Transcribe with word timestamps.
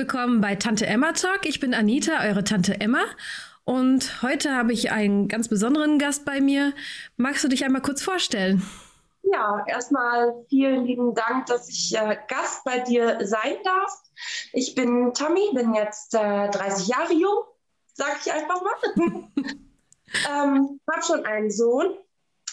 Willkommen 0.00 0.40
bei 0.40 0.54
Tante 0.54 0.86
Emma 0.86 1.12
Talk. 1.12 1.44
Ich 1.44 1.60
bin 1.60 1.74
Anita, 1.74 2.24
eure 2.24 2.42
Tante 2.42 2.80
Emma. 2.80 3.02
Und 3.64 4.22
heute 4.22 4.56
habe 4.56 4.72
ich 4.72 4.90
einen 4.90 5.28
ganz 5.28 5.48
besonderen 5.48 5.98
Gast 5.98 6.24
bei 6.24 6.40
mir. 6.40 6.72
Magst 7.18 7.44
du 7.44 7.48
dich 7.48 7.66
einmal 7.66 7.82
kurz 7.82 8.00
vorstellen? 8.00 8.66
Ja, 9.24 9.62
erstmal 9.68 10.42
vielen 10.48 10.86
lieben 10.86 11.14
Dank, 11.14 11.44
dass 11.46 11.68
ich 11.68 11.94
äh, 11.94 12.16
Gast 12.28 12.64
bei 12.64 12.78
dir 12.78 13.18
sein 13.26 13.56
darf. 13.62 13.92
Ich 14.54 14.74
bin 14.74 15.12
Tammy, 15.12 15.50
bin 15.52 15.74
jetzt 15.74 16.14
äh, 16.14 16.48
30 16.48 16.88
Jahre 16.88 17.12
jung, 17.12 17.44
sage 17.92 18.16
ich 18.24 18.32
einfach 18.32 18.62
mal. 18.62 19.28
ähm, 20.30 20.80
habe 20.90 21.02
schon 21.06 21.26
einen 21.26 21.50
Sohn, 21.50 21.94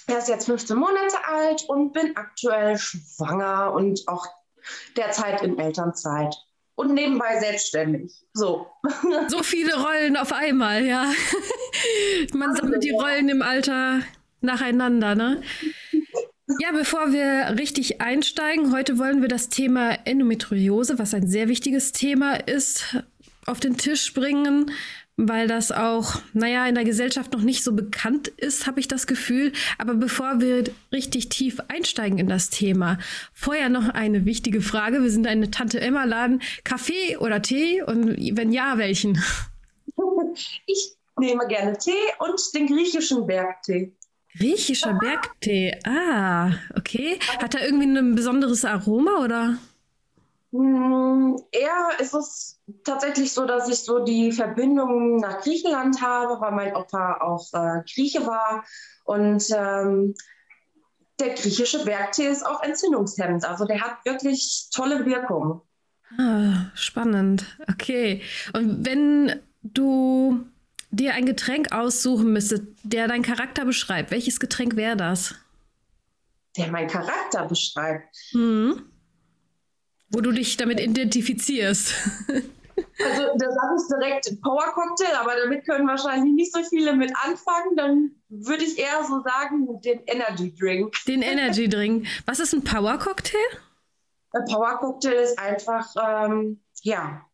er 0.08 0.18
ist 0.18 0.28
jetzt 0.28 0.48
15 0.48 0.76
Monate 0.76 1.16
alt 1.26 1.64
und 1.70 1.94
bin 1.94 2.18
aktuell 2.18 2.78
schwanger 2.78 3.72
und 3.74 4.06
auch 4.10 4.26
derzeit 4.98 5.44
in 5.44 5.58
Elternzeit 5.58 6.36
und 6.78 6.94
nebenbei 6.94 7.40
selbstständig. 7.40 8.14
So. 8.34 8.68
So 9.28 9.44
viele 9.44 9.76
Rollen 9.76 10.16
auf 10.16 10.32
einmal, 10.32 10.86
ja. 10.86 11.12
Man 12.34 12.56
sammelt 12.56 12.84
die 12.84 12.92
Rollen 12.92 13.28
im 13.28 13.42
Alter 13.42 14.02
nacheinander, 14.40 15.16
ne? 15.16 15.42
Ja, 16.62 16.72
bevor 16.72 17.12
wir 17.12 17.60
richtig 17.60 18.00
einsteigen, 18.00 18.72
heute 18.74 18.98
wollen 18.98 19.22
wir 19.22 19.28
das 19.28 19.50
Thema 19.50 19.98
Endometriose, 20.06 20.98
was 20.98 21.14
ein 21.14 21.28
sehr 21.28 21.50
wichtiges 21.50 21.92
Thema 21.92 22.36
ist, 22.36 22.96
auf 23.46 23.60
den 23.60 23.76
Tisch 23.76 24.14
bringen 24.14 24.72
weil 25.18 25.48
das 25.48 25.72
auch, 25.72 26.22
naja, 26.34 26.68
in 26.68 26.76
der 26.76 26.84
Gesellschaft 26.84 27.34
noch 27.34 27.42
nicht 27.42 27.64
so 27.64 27.74
bekannt 27.74 28.28
ist, 28.28 28.68
habe 28.68 28.80
ich 28.80 28.88
das 28.88 29.08
Gefühl. 29.08 29.52
Aber 29.80 29.96
bevor 29.96 30.40
wir 30.40 30.64
richtig 30.92 31.30
tief 31.30 31.60
einsteigen 31.68 32.20
in 32.20 32.28
das 32.28 32.52
Thema, 32.52 33.00
vorher 33.34 33.70
noch 33.70 33.90
eine 33.90 34.26
wichtige 34.26 34.62
Frage. 34.62 35.02
Wir 35.02 35.10
sind 35.10 35.26
eine 35.26 35.50
Tante 35.50 35.82
Emma 35.82 36.04
Laden. 36.04 36.42
Kaffee 36.64 37.18
oder 37.18 37.42
Tee? 37.42 37.82
Und 37.82 38.16
wenn 38.38 38.52
ja, 38.52 38.78
welchen? 38.78 39.22
Ich 40.68 40.94
nehme 41.18 41.48
gerne 41.48 41.76
Tee 41.80 41.92
und 42.20 42.40
den 42.54 42.68
griechischen 42.68 43.26
Bergtee. 43.26 43.92
Griechischer 44.38 44.94
Bergtee. 44.94 45.80
Ah, 45.84 46.52
okay. 46.76 47.18
Hat 47.42 47.56
er 47.56 47.66
irgendwie 47.66 47.88
ein 47.88 48.14
besonderes 48.14 48.64
Aroma 48.64 49.24
oder? 49.24 49.58
Hm, 50.58 51.40
eher 51.52 52.00
ist 52.00 52.16
es 52.16 52.60
tatsächlich 52.84 53.32
so, 53.32 53.46
dass 53.46 53.70
ich 53.70 53.78
so 53.78 54.00
die 54.00 54.32
Verbindung 54.32 55.18
nach 55.18 55.42
Griechenland 55.42 56.02
habe, 56.02 56.42
weil 56.42 56.52
mein 56.52 56.76
Opa 56.76 57.20
auch 57.22 57.46
äh, 57.54 57.84
Grieche 57.94 58.26
war. 58.26 58.66
Und 59.04 59.44
ähm, 59.56 60.16
der 61.20 61.36
griechische 61.36 61.86
Bergtee 61.86 62.28
ist 62.28 62.44
auch 62.44 62.64
entzündungshemmend. 62.64 63.46
Also 63.46 63.66
der 63.66 63.82
hat 63.82 64.04
wirklich 64.04 64.70
tolle 64.74 65.06
Wirkung. 65.06 65.62
Ah, 66.18 66.72
spannend. 66.74 67.46
Okay. 67.72 68.24
Und 68.54 68.84
wenn 68.84 69.40
du 69.62 70.44
dir 70.90 71.14
ein 71.14 71.28
Getränk 71.28 71.72
aussuchen 71.72 72.34
müsstest, 72.34 72.64
der 72.82 73.08
deinen 73.08 73.22
Charakter 73.22 73.64
beschreibt, 73.64 74.10
welches 74.10 74.40
Getränk 74.40 74.76
wäre 74.76 74.98
das? 74.98 75.36
Der 76.58 76.72
meinen 76.72 76.88
Charakter 76.88 77.46
beschreibt. 77.46 78.16
Mhm. 78.34 78.90
Wo 80.10 80.22
du 80.22 80.32
dich 80.32 80.58
damit 80.58 80.80
identifizierst. 80.80 81.94
Also 83.04 83.22
da 83.38 83.52
sage 83.52 83.76
ich 83.76 83.88
direkt 83.88 84.42
Power 84.42 84.72
Cocktail, 84.74 85.16
aber 85.20 85.32
damit 85.44 85.66
können 85.66 85.88
wahrscheinlich 85.88 86.34
nicht 86.34 86.54
so 86.54 86.64
viele 86.64 86.96
mit 86.96 87.12
anfangen. 87.24 87.76
Dann 87.76 88.12
würde 88.30 88.64
ich 88.64 88.78
eher 88.78 89.04
so 89.04 89.22
sagen, 89.24 89.68
den 89.82 90.02
Energy 90.06 90.54
Drink. 90.56 90.94
Den 91.08 91.22
Energy 91.22 91.68
Drink. 91.68 92.08
Was 92.26 92.40
ist 92.40 92.54
ein 92.54 92.64
Power 92.64 92.98
Cocktail? 92.98 93.38
Ein 94.34 94.46
Power 94.46 94.78
Cocktail 94.78 95.14
ist 95.14 95.40
einfach, 95.40 95.88
ähm, 96.00 96.60
ja, 96.84 97.26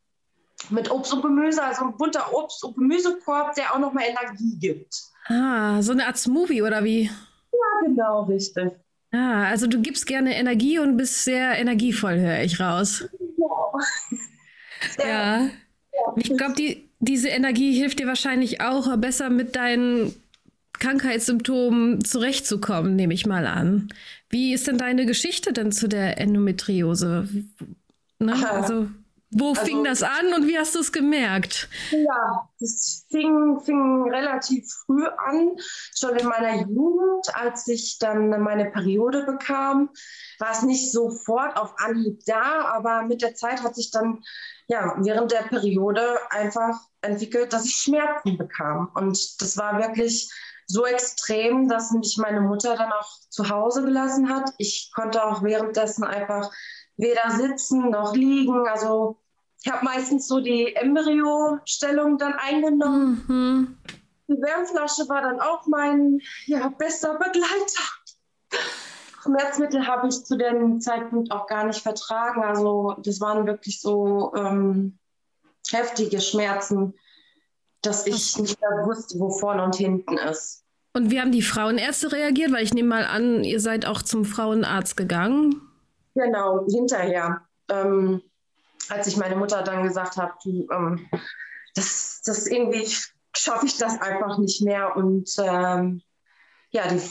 mit 0.70 0.90
Obst 0.90 1.14
und 1.14 1.22
Gemüse, 1.22 1.62
also 1.62 1.86
ein 1.86 1.98
bunter 1.98 2.34
Obst- 2.34 2.64
und 2.64 2.76
Gemüsekorb, 2.76 3.54
der 3.56 3.74
auch 3.74 3.80
nochmal 3.80 4.06
Energie 4.06 4.58
gibt. 4.60 4.96
Ah, 5.28 5.82
so 5.82 5.92
eine 5.92 6.08
Art 6.08 6.18
Smoothie 6.18 6.62
oder 6.62 6.84
wie? 6.84 7.04
Ja, 7.04 7.86
genau, 7.86 8.24
richtig. 8.24 8.72
Ah, 9.14 9.44
also 9.44 9.68
du 9.68 9.80
gibst 9.80 10.08
gerne 10.08 10.36
Energie 10.36 10.80
und 10.80 10.98
bist 10.98 11.24
sehr 11.24 11.58
energievoll, 11.60 12.20
höre 12.20 12.42
ich 12.42 12.60
raus. 12.60 13.08
Ja. 14.98 15.06
ja. 15.06 15.50
Ich 16.18 16.36
glaube, 16.36 16.56
die, 16.56 16.90
diese 17.00 17.30
Energie 17.30 17.74
hilft 17.74 18.00
dir 18.00 18.08
wahrscheinlich 18.08 18.62
auch 18.62 18.98
besser 18.98 19.30
mit 19.30 19.56
deinen 19.56 20.14
Krankheitssymptomen 20.74 22.04
zurechtzukommen, 22.04 22.96
nehme 22.96 23.14
ich 23.14 23.28
mal 23.28 23.46
an. 23.46 23.90
Wie 24.30 24.52
ist 24.52 24.68
denn 24.68 24.80
deine 24.80 25.06
Geschichte 25.06 25.54
denn 25.54 25.72
zu 25.72 25.88
der 25.88 26.20
Endometriose? 26.20 27.28
Ne? 28.18 28.50
Also 28.50 28.90
wo 29.40 29.50
also, 29.50 29.66
fing 29.66 29.84
das 29.84 30.04
an 30.04 30.34
und 30.36 30.48
wie 30.48 30.58
hast 30.58 30.76
du 30.76 30.80
es 30.80 30.92
gemerkt? 30.92 31.70
Ja, 31.92 32.50
das 32.60 33.06
fing, 33.10 33.60
fing 33.62 34.10
relativ 34.10 34.66
früh 34.86 35.06
an, 35.06 35.52
schon 35.96 36.16
in 36.16 36.28
meiner 36.28 36.68
Jugend, 36.68 37.36
als 37.36 37.68
ich 37.68 37.98
dann 38.00 38.30
meine 38.42 38.72
Periode 38.72 39.24
bekam, 39.24 39.90
war 40.40 40.52
es 40.52 40.64
nicht 40.64 40.92
sofort 40.92 41.58
auf 41.58 41.74
Anhieb 41.78 42.22
da, 42.26 42.66
aber 42.74 43.04
mit 43.04 43.22
der 43.22 43.36
Zeit 43.36 43.64
hat 43.64 43.76
sich 43.76 43.92
dann 43.92 44.24
ja 44.68 44.96
während 45.00 45.32
der 45.32 45.44
Periode 45.44 46.18
einfach 46.30 46.80
entwickelt, 47.02 47.54
dass 47.54 47.66
ich 47.66 47.76
Schmerzen 47.76 48.38
bekam 48.38 48.90
und 48.96 49.42
das 49.42 49.58
war 49.58 49.80
wirklich 49.80 50.32
so 50.68 50.86
extrem, 50.86 51.68
dass 51.68 51.92
mich 51.92 52.18
meine 52.18 52.42
Mutter 52.42 52.76
dann 52.76 52.92
auch 52.92 53.10
zu 53.30 53.50
Hause 53.50 53.84
gelassen 53.84 54.30
hat. 54.30 54.50
Ich 54.58 54.92
konnte 54.96 55.24
auch 55.24 55.44
währenddessen 55.44 56.04
einfach 56.04 56.52
weder 56.98 57.32
sitzen 57.32 57.90
noch 57.90 58.16
liegen, 58.16 58.68
also 58.68 59.20
ich 59.64 59.72
habe 59.72 59.86
meistens 59.86 60.28
so 60.28 60.42
die 60.42 60.76
Embryo-Stellung 60.76 62.18
dann 62.18 62.34
eingenommen. 62.34 63.24
Mhm. 63.28 63.78
Die 64.28 64.42
Wärmflasche 64.42 65.08
war 65.08 65.22
dann 65.22 65.40
auch 65.40 65.66
mein 65.68 66.20
ja, 66.48 66.68
bester 66.68 67.14
Begleiter. 67.18 67.84
Schmerzmittel 69.24 69.88
habe 69.88 70.10
ich 70.10 70.26
zu 70.26 70.38
dem 70.38 70.82
Zeitpunkt 70.82 71.32
auch 71.32 71.48
gar 71.48 71.66
nicht 71.66 71.82
vertragen. 71.82 72.44
Also 72.44 72.98
das 73.04 73.22
waren 73.22 73.48
wirklich 73.48 73.80
so 73.80 74.34
ähm, 74.36 74.98
heftige 75.72 76.20
Schmerzen, 76.20 76.94
dass 77.82 78.06
ich 78.06 78.38
nicht 78.38 78.60
mehr 78.60 78.86
wusste, 78.86 79.18
wo 79.18 79.30
vorne 79.30 79.64
und 79.64 79.76
hinten 79.76 80.18
ist. 80.18 80.66
Und 80.94 81.10
wie 81.10 81.22
haben 81.22 81.32
die 81.32 81.42
Frauenärzte 81.42 82.12
reagiert? 82.12 82.52
Weil 82.52 82.64
ich 82.64 82.74
nehme 82.74 82.90
mal 82.90 83.06
an, 83.06 83.46
ihr 83.46 83.62
seid 83.62 83.86
auch 83.86 84.02
zum 84.02 84.26
Frauenarzt 84.26 84.98
gegangen. 84.98 85.62
Genau, 86.16 86.66
hinterher. 86.70 87.42
Ähm, 87.70 88.22
als 88.90 89.08
ich 89.08 89.18
meine 89.18 89.36
Mutter 89.36 89.64
dann 89.64 89.84
gesagt 89.84 90.18
habe, 90.18 90.34
du, 90.44 90.68
ähm, 90.72 91.08
das, 91.76 92.22
das 92.26 92.48
irgendwie 92.48 92.88
schaffe 93.36 93.66
ich 93.66 93.78
das 93.78 94.00
einfach 94.00 94.38
nicht 94.38 94.62
mehr. 94.62 94.96
Und 94.96 95.30
ähm, 95.40 96.02
ja, 96.72 96.88
die, 96.88 97.02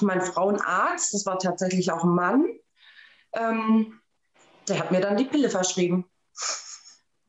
mein 0.00 0.20
Frauenarzt, 0.20 1.14
das 1.14 1.26
war 1.26 1.38
tatsächlich 1.38 1.90
auch 1.92 2.04
ein 2.04 2.14
Mann, 2.14 2.46
ähm, 3.34 4.00
der 4.68 4.78
hat 4.78 4.90
mir 4.90 5.00
dann 5.00 5.16
die 5.16 5.24
Pille 5.24 5.50
verschrieben. 5.50 6.04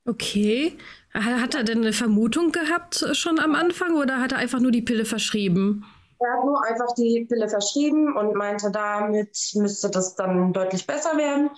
Okay. 0.05 0.77
Hat 1.13 1.55
er 1.55 1.63
denn 1.63 1.79
eine 1.79 1.93
Vermutung 1.93 2.51
gehabt 2.51 3.05
schon 3.13 3.39
am 3.39 3.55
Anfang 3.55 3.95
oder 3.95 4.19
hat 4.19 4.31
er 4.31 4.39
einfach 4.39 4.59
nur 4.59 4.71
die 4.71 4.81
Pille 4.81 5.05
verschrieben? 5.05 5.85
Er 6.19 6.37
hat 6.37 6.45
nur 6.45 6.63
einfach 6.63 6.93
die 6.95 7.25
Pille 7.29 7.49
verschrieben 7.49 8.15
und 8.15 8.35
meinte, 8.35 8.71
damit 8.71 9.37
müsste 9.55 9.89
das 9.89 10.15
dann 10.15 10.53
deutlich 10.53 10.87
besser 10.87 11.17
werden. 11.17 11.49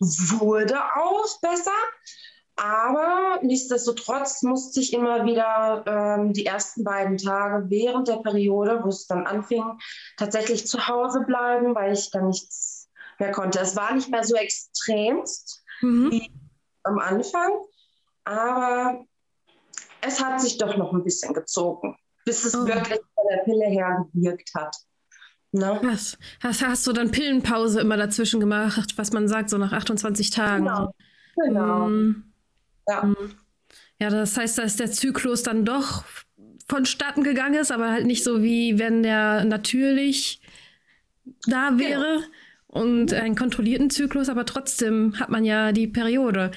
Wurde 0.00 0.78
auch 0.96 1.40
besser. 1.40 1.72
Aber 2.56 3.40
nichtsdestotrotz 3.42 4.42
musste 4.42 4.80
ich 4.80 4.92
immer 4.92 5.24
wieder 5.24 5.84
ähm, 5.86 6.32
die 6.32 6.46
ersten 6.46 6.84
beiden 6.84 7.18
Tage 7.18 7.68
während 7.68 8.06
der 8.06 8.18
Periode, 8.18 8.80
wo 8.84 8.88
es 8.88 9.06
dann 9.08 9.26
anfing, 9.26 9.64
tatsächlich 10.16 10.66
zu 10.66 10.86
Hause 10.86 11.22
bleiben, 11.26 11.74
weil 11.74 11.92
ich 11.92 12.10
dann 12.10 12.28
nichts 12.28 12.88
mehr 13.18 13.32
konnte. 13.32 13.58
Es 13.58 13.74
war 13.74 13.92
nicht 13.92 14.08
mehr 14.08 14.22
so 14.22 14.36
extremst 14.36 15.64
mhm. 15.80 16.12
wie 16.12 16.30
am 16.84 17.00
Anfang, 17.00 17.50
aber 18.22 19.04
es 20.00 20.22
hat 20.22 20.40
sich 20.40 20.56
doch 20.58 20.76
noch 20.76 20.92
ein 20.92 21.02
bisschen 21.02 21.34
gezogen 21.34 21.96
bis 22.24 22.44
es 22.44 22.54
oh. 22.54 22.66
wirklich 22.66 23.00
der 23.30 23.38
Pille 23.44 23.66
her 23.66 24.06
gewirkt 24.12 24.50
hat. 24.54 24.76
Ne? 25.52 25.78
Was? 25.82 26.18
Hast, 26.40 26.66
hast 26.66 26.86
du 26.86 26.92
dann 26.92 27.10
Pillenpause 27.10 27.80
immer 27.80 27.96
dazwischen 27.96 28.40
gemacht, 28.40 28.94
was 28.96 29.12
man 29.12 29.28
sagt, 29.28 29.50
so 29.50 29.58
nach 29.58 29.72
28 29.72 30.30
Tagen? 30.30 30.64
Genau. 30.64 30.94
genau. 31.36 31.88
Mm. 31.88 32.24
Ja. 32.88 33.04
Mm. 33.04 33.16
ja, 34.00 34.10
das 34.10 34.36
heißt, 34.36 34.58
dass 34.58 34.76
der 34.76 34.90
Zyklus 34.90 35.42
dann 35.42 35.64
doch 35.64 36.04
vonstatten 36.68 37.22
gegangen 37.22 37.54
ist, 37.54 37.70
aber 37.70 37.90
halt 37.90 38.06
nicht 38.06 38.24
so 38.24 38.42
wie 38.42 38.78
wenn 38.78 39.02
der 39.02 39.44
natürlich 39.44 40.40
da 41.46 41.68
genau. 41.68 41.78
wäre. 41.78 42.14
Genau 42.16 42.28
und 42.74 43.14
einen 43.14 43.36
kontrollierten 43.36 43.88
Zyklus, 43.88 44.28
aber 44.28 44.44
trotzdem 44.46 45.18
hat 45.20 45.30
man 45.30 45.44
ja 45.44 45.70
die 45.70 45.86
Periode. 45.86 46.50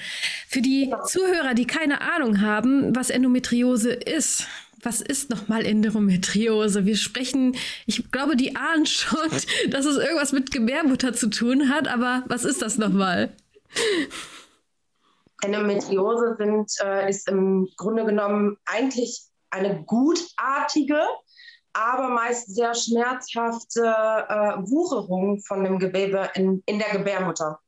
Für 0.48 0.60
die 0.60 0.86
genau. 0.86 1.04
Zuhörer, 1.04 1.54
die 1.54 1.64
keine 1.64 2.00
Ahnung 2.00 2.40
haben, 2.40 2.94
was 2.94 3.10
Endometriose 3.10 3.92
ist, 3.92 4.48
was 4.82 5.00
ist 5.00 5.30
nochmal 5.30 5.64
Endometriose? 5.64 6.86
Wir 6.86 6.96
sprechen, 6.96 7.56
ich 7.86 8.10
glaube, 8.10 8.36
die 8.36 8.56
ahnen 8.56 8.86
schon, 8.86 9.30
dass 9.70 9.84
es 9.84 9.96
irgendwas 9.96 10.32
mit 10.32 10.50
Gebärmutter 10.50 11.12
zu 11.12 11.28
tun 11.28 11.68
hat, 11.68 11.88
aber 11.88 12.24
was 12.26 12.44
ist 12.44 12.62
das 12.62 12.78
nochmal? 12.78 13.30
Endometriose 15.42 16.36
sind, 16.38 16.72
äh, 16.82 17.08
ist 17.08 17.28
im 17.28 17.68
Grunde 17.76 18.04
genommen 18.04 18.56
eigentlich 18.66 19.22
eine 19.50 19.84
gutartige, 19.84 21.00
aber 21.72 22.08
meist 22.08 22.54
sehr 22.54 22.74
schmerzhafte 22.74 23.82
äh, 23.82 24.58
Wucherung 24.68 25.40
von 25.40 25.62
dem 25.62 25.78
Gewebe 25.78 26.30
in, 26.34 26.62
in 26.66 26.78
der 26.78 26.90
Gebärmutter. 26.90 27.60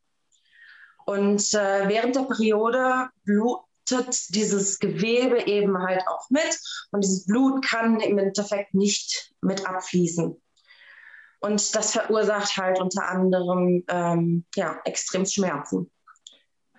Und 1.07 1.55
äh, 1.55 1.89
während 1.89 2.17
der 2.17 2.23
Periode 2.23 3.09
blutet 3.91 4.35
dieses 4.35 4.79
Gewebe 4.79 5.47
eben 5.47 5.79
halt 5.79 6.03
auch 6.09 6.29
mit 6.31 6.59
und 6.93 7.05
dieses 7.05 7.27
Blut 7.27 7.65
kann 7.65 8.01
im 8.01 8.19
Endeffekt 8.19 8.75
nicht 8.75 9.33
mit 9.41 9.67
abfließen. 9.67 10.41
Und 11.41 11.75
das 11.75 11.93
verursacht 11.93 12.57
halt 12.57 12.81
unter 12.81 13.09
anderem 13.09 13.85
ähm, 13.89 14.45
ja, 14.55 14.79
extrem 14.85 15.25
Schmerzen. 15.25 15.91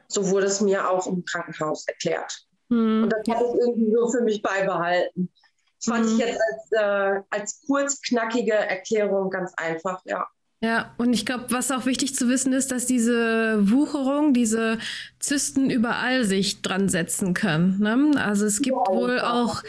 So 0.07 0.29
wurde 0.29 0.45
es 0.45 0.61
mir 0.61 0.89
auch 0.89 1.07
im 1.07 1.25
Krankenhaus 1.25 1.87
erklärt. 1.87 2.45
Mhm. 2.69 3.03
Und 3.03 3.09
das 3.09 3.35
habe 3.35 3.45
ich 3.45 3.59
irgendwie 3.59 3.91
so 3.91 4.11
für 4.11 4.21
mich 4.21 4.41
beibehalten. 4.41 5.31
Das 5.77 5.85
fand 5.85 6.05
mhm. 6.05 6.11
ich 6.11 6.17
jetzt 6.19 6.39
als, 6.51 6.71
äh, 6.73 7.21
als 7.31 7.61
kurz, 7.65 8.01
knackige 8.01 8.53
Erklärung 8.53 9.29
ganz 9.31 9.53
einfach, 9.55 10.01
ja. 10.05 10.27
Ja, 10.63 10.93
und 10.97 11.11
ich 11.13 11.25
glaube, 11.25 11.45
was 11.49 11.71
auch 11.71 11.87
wichtig 11.87 12.13
zu 12.15 12.29
wissen 12.29 12.53
ist, 12.53 12.71
dass 12.71 12.85
diese 12.85 13.57
Wucherung, 13.71 14.31
diese 14.31 14.77
Zysten 15.17 15.71
überall 15.71 16.23
sich 16.23 16.61
dran 16.61 16.87
setzen 16.87 17.33
können. 17.33 17.79
Ne? 17.79 18.11
Also 18.21 18.45
es 18.45 18.61
gibt 18.61 18.77
ja, 18.77 18.93
wohl 18.93 19.19
auch 19.19 19.63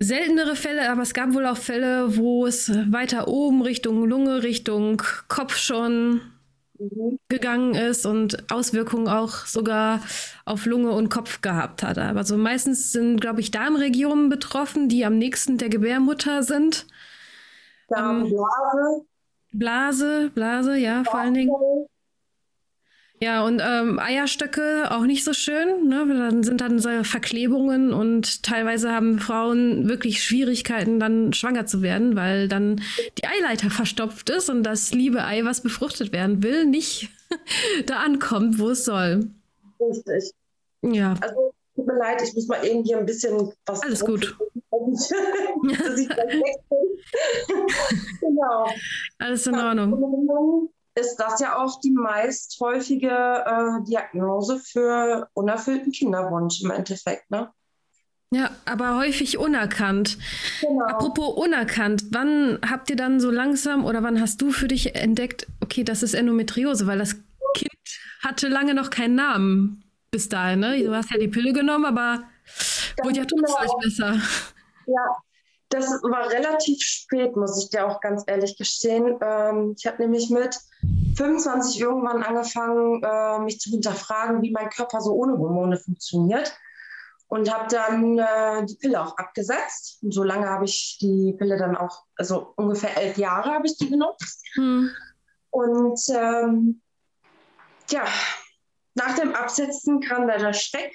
seltenere 0.00 0.56
Fälle, 0.56 0.90
aber 0.90 1.02
es 1.02 1.14
gab 1.14 1.34
wohl 1.34 1.46
auch 1.46 1.56
Fälle, 1.56 2.16
wo 2.16 2.46
es 2.46 2.72
weiter 2.90 3.28
oben 3.28 3.62
Richtung 3.62 4.04
Lunge, 4.06 4.42
Richtung 4.42 5.02
Kopf 5.28 5.56
schon 5.56 6.20
mhm. 6.76 7.20
gegangen 7.28 7.76
ist 7.76 8.06
und 8.06 8.50
Auswirkungen 8.50 9.06
auch 9.06 9.46
sogar 9.46 10.00
auf 10.46 10.66
Lunge 10.66 10.90
und 10.90 11.10
Kopf 11.10 11.42
gehabt 11.42 11.84
hat. 11.84 11.96
Also 11.96 12.36
meistens 12.36 12.90
sind, 12.90 13.20
glaube 13.20 13.40
ich, 13.40 13.52
Darmregionen 13.52 14.30
betroffen, 14.30 14.88
die 14.88 15.04
am 15.04 15.16
nächsten 15.16 15.58
der 15.58 15.68
Gebärmutter 15.68 16.42
sind. 16.42 16.86
Darmblase. 17.88 19.06
Blase, 19.52 20.30
Blase, 20.34 20.76
ja, 20.76 21.04
vor 21.04 21.20
allen 21.20 21.34
Dingen. 21.34 21.52
Ja, 23.22 23.44
und 23.44 23.60
ähm, 23.62 23.98
Eierstöcke 23.98 24.90
auch 24.90 25.02
nicht 25.02 25.24
so 25.24 25.34
schön. 25.34 25.88
Ne? 25.88 26.06
Dann 26.08 26.42
sind 26.42 26.62
dann 26.62 26.78
so 26.78 26.88
Verklebungen 27.04 27.92
und 27.92 28.42
teilweise 28.42 28.92
haben 28.92 29.18
Frauen 29.18 29.90
wirklich 29.90 30.24
Schwierigkeiten, 30.24 30.98
dann 30.98 31.34
schwanger 31.34 31.66
zu 31.66 31.82
werden, 31.82 32.16
weil 32.16 32.48
dann 32.48 32.80
die 33.18 33.26
Eileiter 33.26 33.68
verstopft 33.68 34.30
ist 34.30 34.48
und 34.48 34.62
das 34.62 34.92
liebe 34.92 35.22
Ei, 35.22 35.44
was 35.44 35.60
befruchtet 35.60 36.12
werden 36.12 36.42
will, 36.42 36.64
nicht 36.64 37.10
da 37.86 37.96
ankommt, 37.96 38.58
wo 38.58 38.70
es 38.70 38.86
soll. 38.86 39.28
Richtig. 39.78 40.32
Ja. 40.80 41.14
Also, 41.20 41.52
tut 41.76 41.86
mir 41.86 41.98
leid, 41.98 42.22
ich 42.22 42.34
muss 42.34 42.46
mal 42.46 42.64
irgendwie 42.64 42.94
ein 42.94 43.04
bisschen 43.04 43.52
was. 43.66 43.82
Alles 43.82 44.00
gut. 44.00 44.34
genau. 48.20 48.66
Alles 49.18 49.46
in 49.46 49.54
Ordnung 49.54 50.70
ist 50.94 51.16
das 51.16 51.40
ja 51.40 51.56
auch 51.56 51.80
die 51.80 51.92
meist 51.92 52.58
häufige 52.60 53.10
äh, 53.10 53.82
Diagnose 53.88 54.58
für 54.58 55.28
unerfüllten 55.34 55.92
Kinderwunsch 55.92 56.62
im 56.62 56.70
Endeffekt, 56.70 57.30
ne? 57.30 57.50
Ja, 58.32 58.50
aber 58.64 58.96
häufig 58.96 59.38
unerkannt. 59.38 60.16
Genau. 60.60 60.84
Apropos 60.84 61.36
unerkannt, 61.36 62.04
wann 62.12 62.60
habt 62.68 62.88
ihr 62.88 62.94
dann 62.94 63.18
so 63.18 63.30
langsam 63.30 63.84
oder 63.84 64.04
wann 64.04 64.20
hast 64.20 64.40
du 64.40 64.52
für 64.52 64.68
dich 64.68 64.94
entdeckt, 64.94 65.48
okay, 65.60 65.82
das 65.82 66.04
ist 66.04 66.14
Endometriose, 66.14 66.86
weil 66.86 66.98
das 66.98 67.16
Kind 67.54 67.72
hatte 68.22 68.46
lange 68.46 68.74
noch 68.74 68.90
keinen 68.90 69.16
Namen 69.16 69.84
bis 70.12 70.28
dahin, 70.28 70.60
ne? 70.60 70.82
Du 70.82 70.94
hast 70.94 71.10
ja 71.10 71.18
die 71.18 71.28
Pille 71.28 71.52
genommen, 71.52 71.84
aber 71.84 72.22
wurde 73.02 73.18
ja 73.18 73.24
trotzdem 73.24 73.56
genau. 73.56 73.78
besser. 73.78 74.20
Ja, 74.90 75.16
das 75.70 75.86
war 76.02 76.30
relativ 76.30 76.82
spät, 76.82 77.36
muss 77.36 77.62
ich 77.62 77.70
dir 77.70 77.86
auch 77.86 78.00
ganz 78.00 78.24
ehrlich 78.26 78.56
gestehen. 78.56 79.16
Ähm, 79.22 79.74
ich 79.78 79.86
habe 79.86 80.02
nämlich 80.02 80.28
mit 80.28 80.58
25 81.16 81.80
irgendwann 81.80 82.24
angefangen, 82.24 83.02
äh, 83.04 83.38
mich 83.38 83.60
zu 83.60 83.70
hinterfragen, 83.70 84.42
wie 84.42 84.50
mein 84.50 84.68
Körper 84.68 85.00
so 85.00 85.12
ohne 85.12 85.38
Hormone 85.38 85.76
funktioniert. 85.76 86.52
Und 87.28 87.54
habe 87.54 87.68
dann 87.68 88.18
äh, 88.18 88.66
die 88.66 88.74
Pille 88.74 89.00
auch 89.00 89.16
abgesetzt. 89.16 90.02
Und 90.02 90.12
so 90.12 90.24
lange 90.24 90.48
habe 90.48 90.64
ich 90.64 90.98
die 91.00 91.36
Pille 91.38 91.56
dann 91.56 91.76
auch, 91.76 92.02
also 92.16 92.52
ungefähr 92.56 92.96
elf 92.96 93.16
Jahre 93.16 93.52
habe 93.52 93.66
ich 93.68 93.78
die 93.78 93.88
genutzt. 93.88 94.44
Hm. 94.54 94.90
Und 95.50 96.00
ähm, 96.08 96.82
ja, 97.90 98.04
nach 98.94 99.14
dem 99.14 99.36
Absetzen 99.36 100.00
kam 100.00 100.26
da 100.26 100.38
der 100.38 100.52
Schreck 100.52 100.92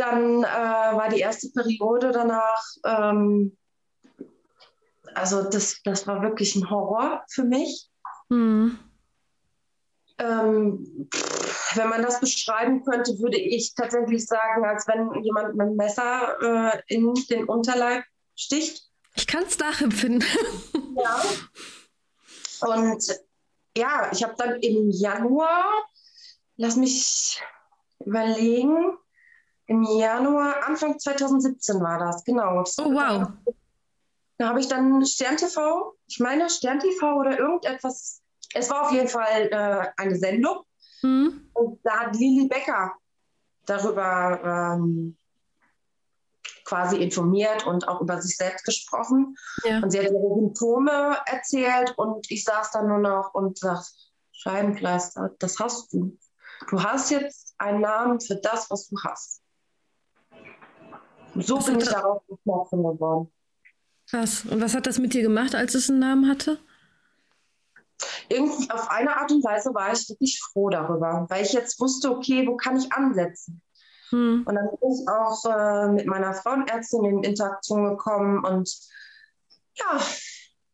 dann 0.00 0.42
äh, 0.42 0.46
war 0.46 1.08
die 1.08 1.20
erste 1.20 1.48
Periode 1.50 2.10
danach, 2.12 2.62
ähm, 2.84 3.56
also 5.14 5.42
das, 5.42 5.80
das 5.84 6.06
war 6.06 6.22
wirklich 6.22 6.56
ein 6.56 6.70
Horror 6.70 7.24
für 7.28 7.44
mich. 7.44 7.88
Mhm. 8.28 8.78
Ähm, 10.18 11.08
wenn 11.74 11.88
man 11.88 12.02
das 12.02 12.20
beschreiben 12.20 12.84
könnte, 12.84 13.18
würde 13.18 13.38
ich 13.38 13.74
tatsächlich 13.74 14.26
sagen, 14.26 14.64
als 14.64 14.86
wenn 14.86 15.22
jemand 15.22 15.54
mit 15.54 15.60
einem 15.60 15.76
Messer 15.76 16.72
äh, 16.74 16.82
in 16.88 17.14
den 17.30 17.44
Unterleib 17.44 18.04
sticht. 18.36 18.90
Ich 19.14 19.26
kann 19.26 19.44
es 19.44 19.58
nachempfinden. 19.58 20.28
ja. 20.96 21.22
Und 22.60 23.20
ja, 23.76 24.10
ich 24.12 24.22
habe 24.22 24.34
dann 24.36 24.60
im 24.60 24.90
Januar, 24.90 25.64
lass 26.56 26.76
mich 26.76 27.40
überlegen, 28.04 28.96
im 29.70 29.84
Januar, 29.84 30.66
Anfang 30.66 30.98
2017 30.98 31.80
war 31.80 32.00
das, 32.00 32.24
genau. 32.24 32.64
Oh, 32.78 32.92
wow. 32.92 33.28
Da 34.36 34.48
habe 34.48 34.58
ich 34.58 34.66
dann 34.66 35.06
Stern 35.06 35.36
TV, 35.36 35.94
ich 36.08 36.18
meine 36.18 36.50
Stern 36.50 36.80
TV 36.80 37.14
oder 37.14 37.38
irgendetwas. 37.38 38.20
Es 38.52 38.68
war 38.68 38.86
auf 38.86 38.92
jeden 38.92 39.06
Fall 39.06 39.48
äh, 39.52 39.86
eine 39.96 40.16
Sendung. 40.16 40.64
Mhm. 41.02 41.50
Und 41.52 41.78
da 41.84 42.00
hat 42.00 42.16
Lili 42.16 42.48
Becker 42.48 42.94
darüber 43.64 44.74
ähm, 44.74 45.16
quasi 46.64 46.96
informiert 46.96 47.64
und 47.64 47.86
auch 47.86 48.00
über 48.00 48.20
sich 48.20 48.36
selbst 48.36 48.64
gesprochen. 48.64 49.36
Ja. 49.62 49.78
Und 49.78 49.92
sie 49.92 50.00
hat 50.00 50.06
ihre 50.06 50.34
Symptome 50.34 51.16
erzählt 51.26 51.94
und 51.96 52.28
ich 52.28 52.42
saß 52.42 52.72
dann 52.72 52.88
nur 52.88 52.98
noch 52.98 53.34
und 53.34 53.56
sagte, 53.56 53.86
Scheibenkleister, 54.32 55.30
das 55.38 55.60
hast 55.60 55.92
du. 55.92 56.18
Du 56.70 56.82
hast 56.82 57.12
jetzt 57.12 57.54
einen 57.58 57.82
Namen 57.82 58.20
für 58.20 58.34
das, 58.34 58.68
was 58.68 58.88
du 58.88 58.96
hast. 59.04 59.39
So 61.36 61.56
was 61.56 61.66
bin 61.66 61.80
ich 61.80 61.88
darauf 61.88 62.22
aufmerksam 62.28 62.82
geworden. 62.82 63.32
Krass. 64.08 64.44
Und 64.50 64.60
was 64.60 64.74
hat 64.74 64.86
das 64.86 64.98
mit 64.98 65.14
dir 65.14 65.22
gemacht, 65.22 65.54
als 65.54 65.74
es 65.74 65.88
einen 65.88 66.00
Namen 66.00 66.28
hatte? 66.28 66.58
Irgendwie 68.28 68.70
auf 68.70 68.90
eine 68.90 69.16
Art 69.16 69.30
und 69.30 69.44
Weise 69.44 69.72
war 69.74 69.92
ich 69.92 70.08
wirklich 70.08 70.40
froh 70.40 70.70
darüber, 70.70 71.26
weil 71.28 71.44
ich 71.44 71.52
jetzt 71.52 71.78
wusste, 71.80 72.10
okay, 72.10 72.46
wo 72.46 72.56
kann 72.56 72.76
ich 72.76 72.92
ansetzen? 72.92 73.62
Hm. 74.10 74.44
Und 74.46 74.54
dann 74.54 74.68
bin 74.68 74.90
ich 74.92 75.08
auch 75.08 75.44
äh, 75.44 75.88
mit 75.88 76.06
meiner 76.06 76.34
Frauenärztin 76.34 77.04
in 77.04 77.22
Interaktion 77.22 77.84
gekommen 77.84 78.44
und 78.44 78.68
ja, 79.74 80.00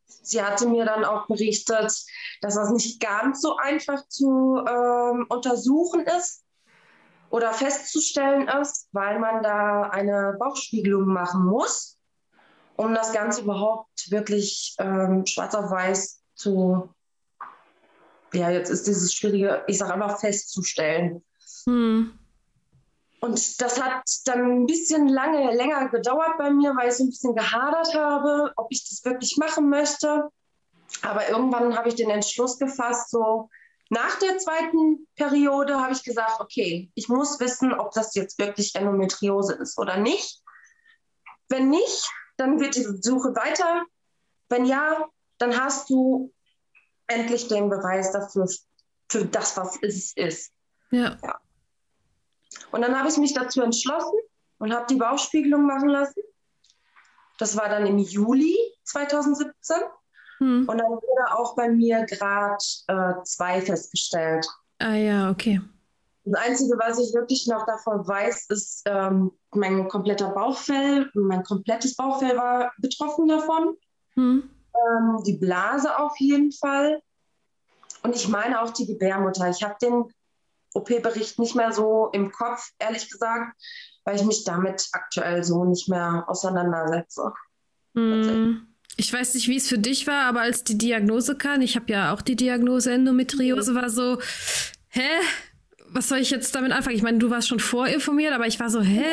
sie 0.07 0.43
hatte 0.43 0.67
mir 0.69 0.85
dann 0.85 1.05
auch 1.05 1.27
berichtet, 1.27 1.93
dass 2.41 2.55
das 2.55 2.71
nicht 2.71 3.01
ganz 3.01 3.41
so 3.43 3.57
einfach 3.57 4.07
zu 4.09 4.65
ähm, 4.67 5.27
untersuchen 5.29 6.07
ist, 6.07 6.46
oder 7.37 7.53
festzustellen 7.53 8.49
ist, 8.49 8.89
weil 8.93 9.19
man 9.19 9.43
da 9.43 9.83
eine 9.83 10.37
Bauchspiegelung 10.39 11.07
machen 11.07 11.45
muss, 11.45 11.99
um 12.77 12.95
das 12.95 13.13
Ganze 13.13 13.43
überhaupt 13.43 14.11
wirklich 14.11 14.75
ähm, 14.79 15.27
schwarz 15.27 15.55
auf 15.55 15.71
weiß 15.71 16.23
zu, 16.35 16.89
ja, 18.33 18.49
jetzt 18.49 18.71
ist 18.71 18.87
dieses 18.87 19.13
schwierige, 19.13 19.65
ich 19.67 19.77
sage 19.77 19.93
einfach 19.93 20.19
festzustellen. 20.19 21.23
Hm. 21.67 22.19
Und 23.21 23.61
das 23.61 23.83
hat 23.83 24.03
dann 24.25 24.63
ein 24.63 24.67
bisschen 24.67 25.09
lange, 25.09 25.55
länger 25.55 25.91
gedauert 25.91 26.39
bei 26.39 26.49
mir, 26.51 26.75
weil 26.75 26.89
ich 26.89 26.95
so 26.95 27.05
ein 27.05 27.11
bisschen 27.11 27.35
gehadert 27.35 27.95
habe, 27.95 28.51
ob 28.57 28.69
ich 28.71 28.89
das 28.89 29.05
wirklich 29.05 29.37
machen 29.37 29.69
möchte. 29.69 30.31
Aber 31.03 31.29
irgendwann 31.29 31.77
habe 31.77 31.91
ich 31.91 31.97
den 31.97 32.09
Entschluss 32.09 32.59
gefasst, 32.59 33.11
so, 33.11 33.51
nach 33.89 34.19
der 34.19 34.39
zweiten 34.39 35.07
Periode 35.15 35.81
habe 35.81 35.93
ich 35.93 36.03
gesagt, 36.03 36.41
okay, 36.41 36.91
ich 36.95 37.09
muss 37.09 37.39
wissen, 37.39 37.73
ob 37.73 37.93
das 37.93 38.15
jetzt 38.15 38.39
wirklich 38.39 38.75
Endometriose 38.75 39.55
ist 39.55 39.79
oder 39.79 39.97
nicht. 39.97 40.43
Wenn 41.49 41.71
nicht, 41.71 42.11
dann 42.37 42.59
wird 42.59 42.75
die 42.75 42.85
Suche 43.01 43.35
weiter. 43.37 43.85
Wenn 44.49 44.65
ja, 44.65 45.07
dann 45.39 45.61
hast 45.61 45.89
du 45.91 46.33
endlich 47.07 47.47
den 47.47 47.71
Beweis 47.71 48.13
dafür, 48.13 48.49
für 49.09 49.25
das, 49.25 49.57
was 49.57 49.79
es 49.83 50.17
ist. 50.17 50.53
Ja. 50.91 51.17
ja. 51.23 51.41
Und 52.73 52.83
dann 52.83 52.99
habe 52.99 53.09
ich 53.09 53.17
mich 53.19 53.35
dazu 53.35 53.63
entschlossen 53.63 54.19
und 54.59 54.75
habe 54.75 54.87
die 54.89 54.97
Bauchspiegelung 54.97 55.65
machen 55.65 55.89
lassen. 55.89 56.23
Das 57.39 57.57
war 57.57 57.69
dann 57.69 57.87
im 57.87 57.99
Juli 57.99 58.57
2017. 58.85 59.77
Hm. 60.39 60.69
Und 60.69 60.79
dann 60.79 60.89
wurde 60.89 61.35
auch 61.35 61.55
bei 61.55 61.69
mir 61.69 62.05
Grad 62.07 62.63
2 62.63 63.57
äh, 63.57 63.61
festgestellt. 63.63 64.47
Ah 64.79 64.95
ja, 64.95 65.31
okay. 65.31 65.61
Das 66.25 66.43
Einzige, 66.43 66.77
was 66.79 66.99
ich 66.99 67.15
wirklich 67.15 67.47
noch 67.47 67.65
davon 67.67 68.07
weiß, 68.07 68.47
ist, 68.51 68.83
ähm, 68.87 69.31
mein 69.53 69.89
kompletter 69.89 70.31
Bauchfell, 70.31 71.09
mein 71.15 71.45
komplettes 71.45 71.95
Bauchfell 71.95 72.37
war 72.37 72.73
betroffen 72.79 73.29
davon. 73.29 73.77
Hm. 74.15 74.51
Ähm, 74.75 75.23
die 75.25 75.35
Blase 75.35 75.97
auf 75.99 76.19
jeden 76.19 76.53
Fall. 76.53 77.01
Und 78.03 78.15
ich 78.17 78.29
meine 78.29 78.61
auch 78.61 78.71
die 78.71 78.87
Gebärmutter. 78.87 79.49
Ich 79.51 79.63
habe 79.63 79.77
den 79.81 80.05
OP-Bericht 80.75 81.39
nicht 81.39 81.55
mehr 81.55 81.73
so 81.73 82.11
im 82.13 82.31
Kopf, 82.33 82.71
ehrlich 82.79 83.11
gesagt, 83.11 83.57
weil 84.05 84.17
ich 84.17 84.25
mich 84.25 84.45
damit 84.45 84.89
aktuell 84.93 85.43
so 85.45 85.65
nicht 85.65 85.89
mehr 85.89 86.25
auseinandersetze. 86.27 87.33
Hm. 87.95 88.76
Ich 88.97 89.13
weiß 89.13 89.35
nicht, 89.35 89.49
wie 89.49 89.57
es 89.57 89.69
für 89.69 89.79
dich 89.79 90.07
war, 90.07 90.25
aber 90.25 90.41
als 90.41 90.65
die 90.65 90.79
Diagnose 90.79 91.37
kam, 91.37 91.61
ich 91.61 91.77
habe 91.77 91.93
ja 91.93 92.15
auch 92.15 92.23
die 92.23 92.37
Diagnose 92.37 92.93
Endometriose, 92.93 93.75
war 93.75 93.91
so, 93.91 94.19
hä? 94.89 95.09
Was 95.89 96.09
soll 96.09 96.19
ich 96.19 96.31
jetzt 96.31 96.55
damit 96.55 96.73
anfangen? 96.73 96.97
Ich 96.97 97.03
meine, 97.03 97.19
du 97.19 97.31
warst 97.31 97.49
schon 97.49 97.61
vorinformiert, 97.61 98.33
aber 98.33 98.47
ich 98.47 98.59
war 98.59 98.71
so, 98.71 98.81
hä? 98.81 99.05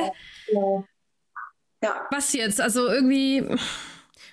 Ja. 0.51 0.83
ja. 1.83 2.07
Was 2.11 2.33
jetzt? 2.33 2.61
Also 2.61 2.87
irgendwie. 2.87 3.43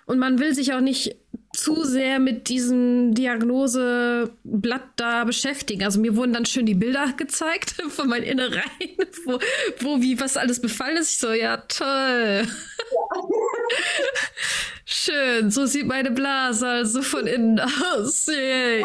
Und 0.06 0.18
man 0.18 0.38
will 0.38 0.54
sich 0.54 0.72
auch 0.72 0.80
nicht 0.80 1.16
zu 1.52 1.84
sehr 1.84 2.20
mit 2.20 2.48
diesem 2.48 3.14
Diagnoseblatt 3.14 4.82
da 4.96 5.24
beschäftigen. 5.24 5.82
Also 5.82 6.00
mir 6.00 6.14
wurden 6.16 6.32
dann 6.32 6.46
schön 6.46 6.66
die 6.66 6.74
Bilder 6.74 7.12
gezeigt 7.16 7.74
von 7.88 8.08
meinen 8.08 8.22
Innereien, 8.22 8.62
wo, 9.24 9.38
wo 9.80 10.00
wie 10.00 10.20
was 10.20 10.36
alles 10.36 10.60
befallen 10.60 10.96
ist. 10.96 11.10
Ich 11.10 11.18
so, 11.18 11.32
ja, 11.32 11.56
toll. 11.56 12.44
Ja. 12.44 13.22
schön, 14.90 15.50
so 15.50 15.66
sieht 15.66 15.86
meine 15.86 16.10
Blase 16.10 16.66
also 16.66 17.02
von 17.02 17.26
innen 17.26 17.60
aus. 17.60 18.26
Yay. 18.28 18.84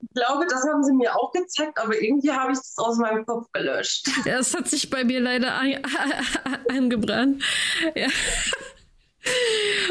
Ich 0.00 0.14
glaube, 0.14 0.46
das 0.48 0.64
haben 0.64 0.82
sie 0.82 0.92
mir 0.92 1.14
auch 1.14 1.32
gezeigt, 1.32 1.78
aber 1.78 2.00
irgendwie 2.00 2.32
habe 2.32 2.52
ich 2.52 2.58
das 2.58 2.74
aus 2.78 2.98
meinem 2.98 3.26
Kopf 3.26 3.50
gelöscht. 3.52 4.08
Ja, 4.24 4.38
es 4.38 4.54
hat 4.54 4.68
sich 4.68 4.90
bei 4.90 5.04
mir 5.04 5.20
leider 5.20 5.54
an, 5.54 5.76
angebrannt. 6.70 7.42
Ja. 7.94 8.08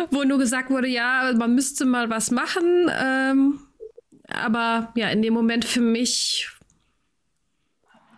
Wo 0.09 0.23
nur 0.23 0.39
gesagt 0.39 0.71
wurde, 0.71 0.87
ja, 0.87 1.31
man 1.35 1.53
müsste 1.53 1.85
mal 1.85 2.09
was 2.09 2.31
machen. 2.31 2.89
Ähm, 2.91 3.59
aber 4.27 4.91
ja, 4.95 5.09
in 5.09 5.21
dem 5.21 5.33
Moment 5.33 5.63
für 5.63 5.81
mich, 5.81 6.49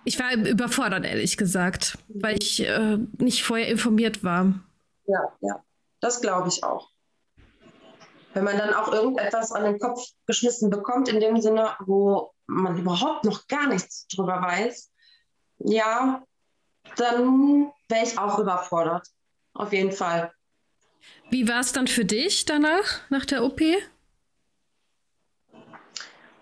ich 0.05 0.17
war 0.19 0.33
überfordert, 0.33 1.05
ehrlich 1.05 1.35
gesagt, 1.35 1.97
weil 2.07 2.37
ich 2.41 2.61
äh, 2.65 2.97
nicht 3.17 3.43
vorher 3.43 3.67
informiert 3.67 4.23
war. 4.23 4.53
Ja, 5.07 5.19
ja, 5.41 5.63
das 5.99 6.21
glaube 6.21 6.47
ich 6.47 6.63
auch. 6.63 6.89
Wenn 8.33 8.43
man 8.43 8.57
dann 8.57 8.73
auch 8.73 8.91
irgendetwas 8.91 9.51
an 9.51 9.63
den 9.63 9.79
Kopf 9.79 10.01
geschmissen 10.27 10.69
bekommt, 10.69 11.09
in 11.09 11.19
dem 11.19 11.41
Sinne, 11.41 11.75
wo 11.85 12.31
man 12.45 12.77
überhaupt 12.77 13.25
noch 13.25 13.47
gar 13.47 13.67
nichts 13.67 14.07
drüber 14.07 14.41
weiß, 14.41 14.91
ja, 15.59 16.23
dann 16.95 17.71
wäre 17.87 18.05
ich 18.05 18.17
auch 18.17 18.39
überfordert. 18.39 19.07
Auf 19.53 19.73
jeden 19.73 19.91
Fall. 19.91 20.31
Wie 21.29 21.47
war 21.47 21.59
es 21.59 21.71
dann 21.71 21.87
für 21.87 22.05
dich 22.05 22.45
danach, 22.45 23.01
nach 23.09 23.25
der 23.25 23.43
OP? 23.43 23.61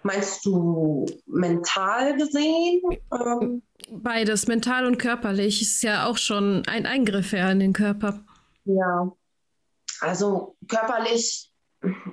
Meinst 0.03 0.46
du 0.46 1.06
mental 1.25 2.15
gesehen? 2.15 2.82
Ähm, 3.12 3.62
Beides, 3.89 4.48
mental 4.48 4.86
und 4.86 4.98
körperlich. 4.98 5.62
Ist 5.62 5.84
ja 5.84 6.06
auch 6.06 6.17
schon 6.17 6.63
ein 6.67 6.86
Eingriff 6.86 7.32
ja 7.34 7.51
in 7.51 7.60
den 7.60 7.74
Körper. 7.74 8.24
Ja, 8.65 9.12
also 10.01 10.56
körperlich, 10.67 11.51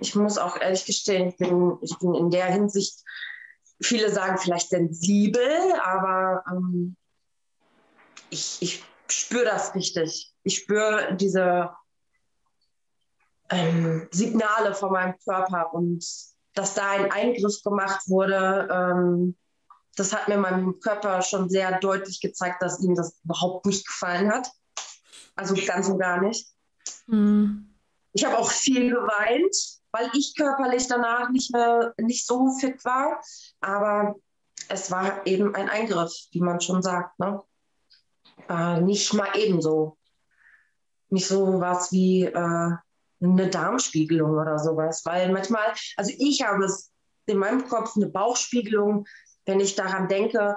ich 0.01 0.15
muss 0.15 0.39
auch 0.39 0.61
ehrlich 0.61 0.85
gestehen, 0.85 1.29
ich 1.29 1.37
bin, 1.37 1.79
ich 1.83 1.99
bin 1.99 2.15
in 2.15 2.31
der 2.31 2.47
Hinsicht, 2.47 3.03
viele 3.81 4.11
sagen 4.11 4.39
vielleicht 4.39 4.71
sensibel, 4.71 5.49
aber 5.83 6.45
ähm, 6.51 6.97
ich, 8.31 8.59
ich 8.61 8.85
spüre 9.09 9.45
das 9.45 9.75
richtig. 9.75 10.33
Ich 10.43 10.57
spüre 10.57 11.17
diese 11.17 11.71
ähm, 13.51 14.09
Signale 14.11 14.75
von 14.75 14.93
meinem 14.93 15.15
Körper 15.25 15.73
und 15.75 16.05
dass 16.55 16.75
da 16.75 16.91
ein 16.91 17.11
Eingriff 17.11 17.63
gemacht 17.63 18.09
wurde, 18.09 18.69
ähm, 18.71 19.37
das 19.97 20.13
hat 20.13 20.29
mir 20.29 20.39
meinem 20.39 20.81
Körper 20.81 21.23
schon 21.23 21.49
sehr 21.49 21.79
deutlich 21.79 22.21
gezeigt, 22.21 22.63
dass 22.63 22.81
ihm 22.81 22.95
das 22.95 23.21
überhaupt 23.25 23.67
nicht 23.67 23.87
gefallen 23.87 24.31
hat. 24.33 24.51
Also 25.37 25.55
ganz 25.67 25.89
und 25.89 25.99
gar 25.99 26.21
nicht. 26.21 26.49
Mhm. 27.07 27.74
Ich 28.15 28.25
habe 28.25 28.39
auch 28.39 28.51
viel 28.51 28.91
geweint, 28.91 29.55
weil 29.93 30.09
ich 30.15 30.35
körperlich 30.37 30.87
danach 30.89 31.31
nicht 31.31 31.53
mehr 31.53 31.93
nicht 31.99 32.27
so 32.27 32.53
fit 32.59 32.85
war. 32.85 33.21
Aber 33.61 34.15
es 34.69 34.91
war 34.91 35.27
eben 35.27 35.55
ein 35.55 35.69
Eingriff, 35.69 36.13
wie 36.31 36.41
man 36.41 36.61
schon 36.61 36.83
sagt. 36.83 37.19
Ne? 37.19 37.43
Äh, 38.49 38.81
nicht 38.81 39.13
mal 39.15 39.29
ebenso. 39.35 39.99
Nicht 41.11 41.27
so 41.27 41.61
was 41.61 41.93
wie 41.93 42.25
äh, 42.25 42.71
eine 43.21 43.49
Darmspiegelung 43.51 44.33
oder 44.39 44.59
sowas. 44.59 45.03
Weil 45.05 45.33
manchmal, 45.33 45.73
also 45.97 46.13
ich 46.19 46.43
habe 46.43 46.65
es 46.65 46.93
in 47.27 47.39
meinem 47.39 47.69
Kopf 47.69 47.97
eine 47.97 48.09
Bauchspiegelung, 48.09 49.07
wenn 49.47 49.61
ich 49.61 49.75
daran 49.75 50.09
denke, 50.09 50.57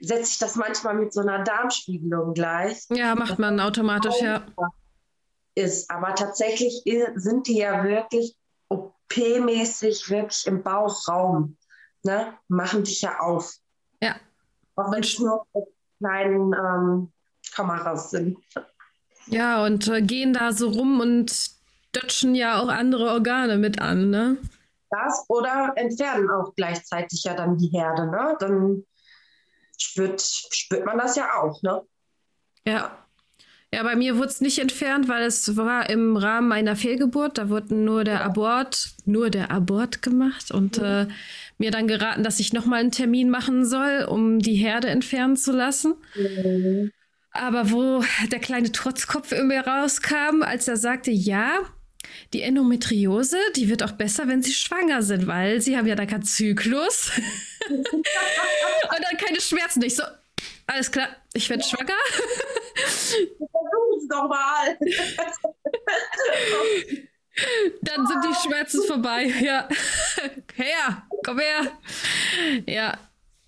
setze 0.00 0.32
ich 0.32 0.38
das 0.38 0.56
manchmal 0.56 0.94
mit 0.94 1.12
so 1.12 1.20
einer 1.20 1.42
Darmspiegelung 1.42 2.34
gleich. 2.34 2.84
Ja, 2.90 3.14
macht 3.14 3.38
man 3.38 3.60
automatisch, 3.60 4.20
ja. 4.20 4.46
Ist. 5.58 5.90
Aber 5.90 6.14
tatsächlich 6.14 6.82
sind 7.16 7.48
die 7.48 7.58
ja 7.58 7.82
wirklich 7.82 8.36
OP-mäßig 8.68 10.08
wirklich 10.08 10.46
im 10.46 10.62
Bauchraum. 10.62 11.56
Ne? 12.04 12.32
Machen 12.46 12.84
dich 12.84 13.02
ja 13.02 13.18
auf. 13.18 13.54
Ja. 14.00 14.14
Auch 14.76 14.92
wenn 14.92 15.02
es 15.02 15.18
nur 15.18 15.44
kleinen 15.98 16.52
ähm, 16.52 17.12
Kameras 17.52 18.10
sind. 18.10 18.38
Ja, 19.26 19.64
und 19.64 19.88
äh, 19.88 20.00
gehen 20.00 20.32
da 20.32 20.52
so 20.52 20.68
rum 20.68 21.00
und 21.00 21.50
dutschen 21.92 22.34
ja 22.34 22.60
auch 22.60 22.68
andere 22.68 23.10
Organe 23.10 23.56
mit 23.56 23.80
an, 23.80 24.10
ne? 24.10 24.38
Das 24.90 25.24
oder 25.28 25.72
entfernen 25.76 26.30
auch 26.30 26.54
gleichzeitig 26.54 27.24
ja 27.24 27.34
dann 27.34 27.58
die 27.58 27.68
Herde, 27.68 28.06
ne? 28.06 28.36
Dann 28.38 28.86
spürt, 29.76 30.22
spürt 30.22 30.86
man 30.86 30.98
das 30.98 31.16
ja 31.16 31.34
auch, 31.34 31.60
ne? 31.62 31.82
Ja. 32.64 33.07
Ja, 33.72 33.82
bei 33.82 33.96
mir 33.96 34.16
wurde 34.16 34.28
es 34.28 34.40
nicht 34.40 34.58
entfernt, 34.58 35.08
weil 35.08 35.24
es 35.24 35.56
war 35.56 35.90
im 35.90 36.16
Rahmen 36.16 36.52
einer 36.52 36.74
Fehlgeburt. 36.74 37.36
Da 37.36 37.50
wurde 37.50 37.74
nur 37.74 38.02
der 38.02 38.24
Abort, 38.24 38.92
nur 39.04 39.28
der 39.28 39.50
Abort 39.50 40.00
gemacht 40.00 40.50
und 40.50 40.78
mhm. 40.78 40.84
äh, 40.84 41.06
mir 41.58 41.70
dann 41.70 41.86
geraten, 41.86 42.22
dass 42.22 42.40
ich 42.40 42.54
nochmal 42.54 42.80
einen 42.80 42.92
Termin 42.92 43.28
machen 43.28 43.66
soll, 43.66 44.06
um 44.08 44.38
die 44.38 44.54
Herde 44.54 44.88
entfernen 44.88 45.36
zu 45.36 45.52
lassen. 45.52 45.96
Mhm. 46.14 46.92
Aber 47.32 47.70
wo 47.70 48.02
der 48.32 48.38
kleine 48.38 48.72
Trotzkopf 48.72 49.32
in 49.32 49.48
mir 49.48 49.66
rauskam, 49.66 50.42
als 50.42 50.66
er 50.66 50.78
sagte, 50.78 51.10
ja, 51.10 51.58
die 52.32 52.40
Endometriose, 52.40 53.36
die 53.54 53.68
wird 53.68 53.82
auch 53.82 53.92
besser, 53.92 54.28
wenn 54.28 54.42
sie 54.42 54.52
schwanger 54.52 55.02
sind, 55.02 55.26
weil 55.26 55.60
sie 55.60 55.76
haben 55.76 55.86
ja 55.86 55.94
da 55.94 56.06
keinen 56.06 56.22
Zyklus. 56.22 57.12
und 57.68 57.94
dann 57.94 59.16
keine 59.18 59.40
Schmerzen. 59.42 59.82
Ich 59.82 59.94
so, 59.94 60.04
alles 60.68 60.92
klar, 60.92 61.08
ich 61.34 61.50
werde 61.50 61.64
schwanger. 61.64 61.88
Versuch 62.74 63.98
es 63.98 64.08
doch 64.08 64.28
mal. 64.28 64.78
Dann 67.82 68.06
sind 68.06 68.24
die 68.24 68.34
Schmerzen 68.34 68.82
vorbei. 68.84 69.32
Ja. 69.40 69.68
Her, 70.54 71.02
komm 71.24 71.38
her. 71.38 71.72
Ja, 72.66 72.98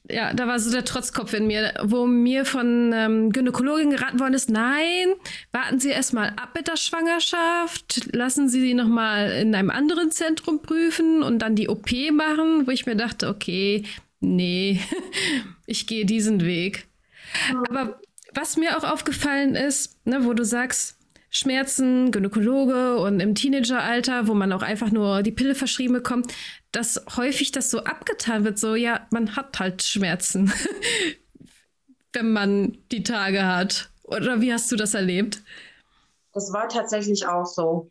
ja, 0.08 0.34
da 0.34 0.46
war 0.46 0.58
so 0.58 0.70
der 0.70 0.84
Trotzkopf 0.84 1.32
in 1.34 1.46
mir, 1.46 1.74
wo 1.82 2.06
mir 2.06 2.44
von 2.44 2.92
ähm, 2.92 3.32
Gynäkologin 3.32 3.90
geraten 3.90 4.18
worden 4.18 4.34
ist, 4.34 4.50
nein, 4.50 5.14
warten 5.52 5.78
Sie 5.78 5.90
erstmal 5.90 6.30
ab 6.30 6.50
mit 6.54 6.68
der 6.68 6.76
Schwangerschaft, 6.76 8.12
lassen 8.12 8.48
Sie 8.48 8.60
sie 8.60 8.74
nochmal 8.74 9.30
in 9.32 9.54
einem 9.54 9.70
anderen 9.70 10.10
Zentrum 10.10 10.62
prüfen 10.62 11.22
und 11.22 11.40
dann 11.40 11.54
die 11.54 11.68
OP 11.68 11.90
machen, 12.12 12.66
wo 12.66 12.70
ich 12.70 12.86
mir 12.86 12.96
dachte, 12.96 13.28
okay, 13.28 13.84
nee, 14.20 14.80
ich 15.66 15.86
gehe 15.86 16.04
diesen 16.04 16.44
Weg. 16.44 16.89
Aber 17.68 18.00
was 18.34 18.56
mir 18.56 18.76
auch 18.76 18.84
aufgefallen 18.84 19.54
ist, 19.54 20.04
ne, 20.06 20.25
wo 20.25 20.32
du 20.32 20.44
sagst, 20.44 20.96
Schmerzen, 21.30 22.10
Gynäkologe 22.10 22.99
und 22.99 23.20
im 23.20 23.37
Teenageralter, 23.37 24.26
wo 24.26 24.34
man 24.34 24.52
auch 24.52 24.62
einfach 24.62 24.90
nur 24.90 25.22
die 25.22 25.30
Pille 25.30 25.54
verschrieben 25.54 25.94
bekommt, 25.94 26.34
dass 26.72 27.04
häufig 27.16 27.52
das 27.52 27.70
so 27.70 27.84
abgetan 27.84 28.44
wird, 28.44 28.58
so 28.58 28.75
ja, 28.75 29.06
man 29.10 29.37
hat 29.37 29.58
halt 29.60 29.82
Schmerzen, 29.82 30.52
wenn 32.12 32.32
man 32.32 32.78
die 32.90 33.04
Tage 33.04 33.46
hat. 33.46 33.90
Oder 34.02 34.40
wie 34.40 34.52
hast 34.52 34.72
du 34.72 34.76
das 34.76 34.94
erlebt? 34.94 35.42
Das 36.32 36.52
war 36.52 36.68
tatsächlich 36.68 37.26
auch 37.26 37.46
so. 37.46 37.90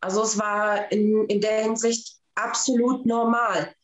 Also 0.00 0.22
es 0.22 0.38
war 0.38 0.92
in, 0.92 1.24
in 1.28 1.40
der 1.40 1.62
Hinsicht 1.62 2.18
absolut 2.34 3.06
normal. 3.06 3.74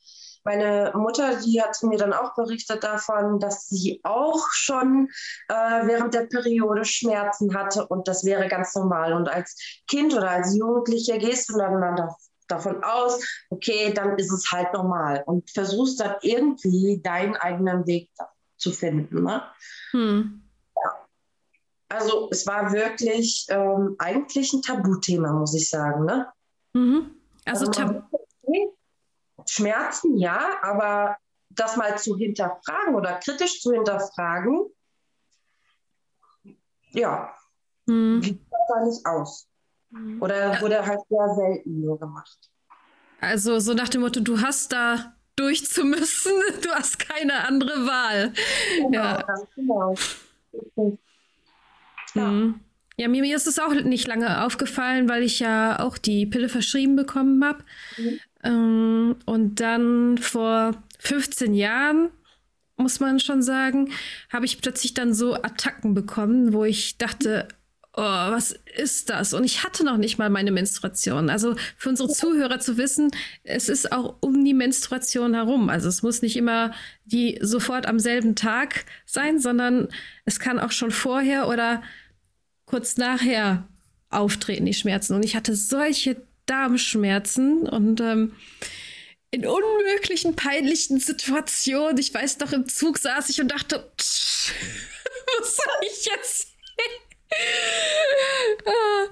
Meine 0.44 0.92
Mutter, 0.94 1.36
die 1.36 1.60
hat 1.60 1.76
mir 1.82 1.98
dann 1.98 2.12
auch 2.12 2.34
berichtet 2.34 2.82
davon, 2.82 3.38
dass 3.38 3.68
sie 3.68 4.00
auch 4.04 4.46
schon 4.52 5.08
äh, 5.48 5.54
während 5.86 6.14
der 6.14 6.26
Periode 6.26 6.84
Schmerzen 6.84 7.54
hatte 7.54 7.86
und 7.86 8.08
das 8.08 8.24
wäre 8.24 8.48
ganz 8.48 8.74
normal. 8.74 9.12
Und 9.12 9.28
als 9.28 9.56
Kind 9.88 10.14
oder 10.14 10.30
als 10.30 10.56
Jugendliche 10.56 11.18
gehst 11.18 11.50
du 11.50 11.58
dann 11.58 12.08
davon 12.48 12.82
aus, 12.82 13.22
okay, 13.50 13.92
dann 13.92 14.18
ist 14.18 14.32
es 14.32 14.50
halt 14.50 14.72
normal 14.72 15.22
und 15.26 15.50
versuchst 15.50 16.00
dann 16.00 16.16
irgendwie 16.22 17.00
deinen 17.02 17.36
eigenen 17.36 17.86
Weg 17.86 18.10
zu 18.56 18.72
finden. 18.72 19.22
Ne? 19.22 19.42
Hm. 19.92 20.42
Ja. 20.76 21.06
Also 21.88 22.28
es 22.30 22.46
war 22.46 22.72
wirklich 22.72 23.46
ähm, 23.50 23.96
eigentlich 23.98 24.52
ein 24.52 24.62
Tabuthema, 24.62 25.32
muss 25.32 25.54
ich 25.54 25.68
sagen. 25.68 26.04
Ne? 26.04 26.26
Mhm. 26.74 27.10
Also, 27.44 27.66
also 27.66 27.72
Tabu. 27.72 28.19
Schmerzen 29.50 30.16
ja, 30.16 30.58
aber 30.62 31.16
das 31.50 31.76
mal 31.76 31.98
zu 31.98 32.16
hinterfragen 32.16 32.94
oder 32.94 33.18
kritisch 33.18 33.60
zu 33.60 33.72
hinterfragen, 33.72 34.66
ja, 36.92 37.34
hm. 37.88 38.22
sieht 38.22 38.40
das 38.48 38.60
da 38.68 38.84
nicht 38.84 39.06
aus? 39.06 39.48
Hm. 39.92 40.22
Oder 40.22 40.60
wurde 40.60 40.86
halt 40.86 41.00
sehr 41.08 41.34
selten 41.34 41.80
nur 41.80 41.98
gemacht. 41.98 42.38
Also 43.20 43.58
so 43.58 43.74
nach 43.74 43.88
dem 43.88 44.02
Motto, 44.02 44.20
du 44.20 44.40
hast 44.40 44.72
da 44.72 45.16
durchzumüssen, 45.34 46.32
du 46.62 46.70
hast 46.70 47.00
keine 47.00 47.44
andere 47.44 47.86
Wahl. 47.86 48.32
Genau, 48.76 48.92
ja. 48.92 49.24
genau. 49.56 49.94
Ja. 52.14 52.28
Hm. 52.28 52.60
Ja, 52.96 53.08
mir, 53.08 53.34
ist 53.34 53.46
es 53.46 53.58
auch 53.58 53.72
nicht 53.72 54.06
lange 54.06 54.44
aufgefallen, 54.44 55.08
weil 55.08 55.22
ich 55.22 55.40
ja 55.40 55.80
auch 55.80 55.98
die 55.98 56.26
Pille 56.26 56.48
verschrieben 56.48 56.96
bekommen 56.96 57.42
habe. 57.44 57.64
Mhm. 57.96 58.20
Ähm, 58.42 59.16
und 59.26 59.60
dann 59.60 60.18
vor 60.18 60.72
15 60.98 61.54
Jahren, 61.54 62.10
muss 62.76 63.00
man 63.00 63.20
schon 63.20 63.42
sagen, 63.42 63.90
habe 64.30 64.46
ich 64.46 64.60
plötzlich 64.60 64.94
dann 64.94 65.12
so 65.12 65.34
Attacken 65.34 65.94
bekommen, 65.94 66.52
wo 66.52 66.64
ich 66.64 66.96
dachte, 66.96 67.46
oh, 67.94 68.02
was 68.02 68.54
ist 68.76 69.10
das? 69.10 69.34
Und 69.34 69.44
ich 69.44 69.64
hatte 69.64 69.84
noch 69.84 69.96
nicht 69.96 70.18
mal 70.18 70.30
meine 70.30 70.52
Menstruation. 70.52 71.28
Also 71.28 71.56
für 71.76 71.88
unsere 71.88 72.08
Zuhörer 72.08 72.60
zu 72.60 72.76
wissen, 72.76 73.10
es 73.42 73.68
ist 73.68 73.92
auch 73.92 74.16
um 74.20 74.44
die 74.44 74.54
Menstruation 74.54 75.34
herum. 75.34 75.68
Also 75.68 75.88
es 75.88 76.02
muss 76.02 76.22
nicht 76.22 76.36
immer 76.36 76.72
die 77.04 77.38
sofort 77.42 77.86
am 77.86 77.98
selben 77.98 78.36
Tag 78.36 78.84
sein, 79.06 79.38
sondern 79.38 79.88
es 80.24 80.38
kann 80.38 80.58
auch 80.58 80.72
schon 80.72 80.90
vorher 80.92 81.48
oder 81.48 81.82
kurz 82.64 82.96
nachher 82.96 83.68
auftreten, 84.08 84.64
die 84.64 84.74
Schmerzen. 84.74 85.14
Und 85.14 85.24
ich 85.24 85.36
hatte 85.36 85.54
solche 85.54 86.22
Darmschmerzen 86.50 87.68
und 87.68 88.00
ähm, 88.00 88.34
in 89.30 89.46
unmöglichen, 89.46 90.34
peinlichen 90.34 90.98
Situationen. 90.98 91.98
Ich 91.98 92.12
weiß 92.12 92.38
noch, 92.40 92.52
im 92.52 92.68
Zug 92.68 92.98
saß 92.98 93.30
ich 93.30 93.40
und 93.40 93.48
dachte, 93.48 93.92
was 93.96 95.56
soll 95.56 95.74
ich 95.90 96.04
jetzt? 96.06 96.48
ah. 98.66 99.06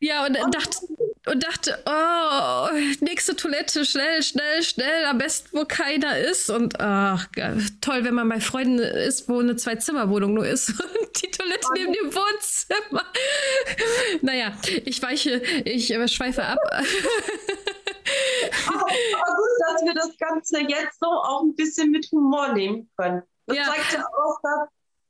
Ja, 0.00 0.26
und 0.26 0.36
dachte, 0.54 0.78
und 1.26 1.42
dachte, 1.42 1.78
oh, 1.86 2.68
nächste 3.00 3.34
Toilette, 3.34 3.84
schnell, 3.84 4.22
schnell, 4.22 4.62
schnell, 4.62 5.04
am 5.06 5.18
besten, 5.18 5.58
wo 5.58 5.64
keiner 5.64 6.18
ist. 6.18 6.50
Und 6.50 6.80
ach, 6.80 7.26
toll, 7.80 8.04
wenn 8.04 8.14
man 8.14 8.28
bei 8.28 8.40
Freunden 8.40 8.78
ist, 8.78 9.28
wo 9.28 9.40
eine 9.40 9.56
Zwei-Zimmer-Wohnung 9.56 10.34
nur 10.34 10.46
ist 10.46 10.68
und 10.80 11.22
die 11.22 11.30
Toilette 11.30 11.66
neben 11.74 11.92
dem 11.92 12.14
Wohnzimmer. 12.14 13.02
naja, 14.22 14.52
ich 14.84 15.02
weiche, 15.02 15.42
ich 15.64 15.88
schweife 16.12 16.44
ab. 16.44 16.58
aber, 18.68 18.80
aber 18.80 18.86
gut, 18.86 19.50
dass 19.66 19.82
wir 19.82 19.94
das 19.94 20.16
Ganze 20.18 20.60
jetzt 20.60 21.00
so 21.00 21.06
auch 21.06 21.42
ein 21.42 21.56
bisschen 21.56 21.90
mit 21.90 22.08
Humor 22.12 22.52
nehmen 22.52 22.88
können. 22.96 23.22
Das 23.46 23.56
ja. 23.56 23.64
zeigt 23.64 23.94
ja 23.94 24.06
auch 24.06 24.38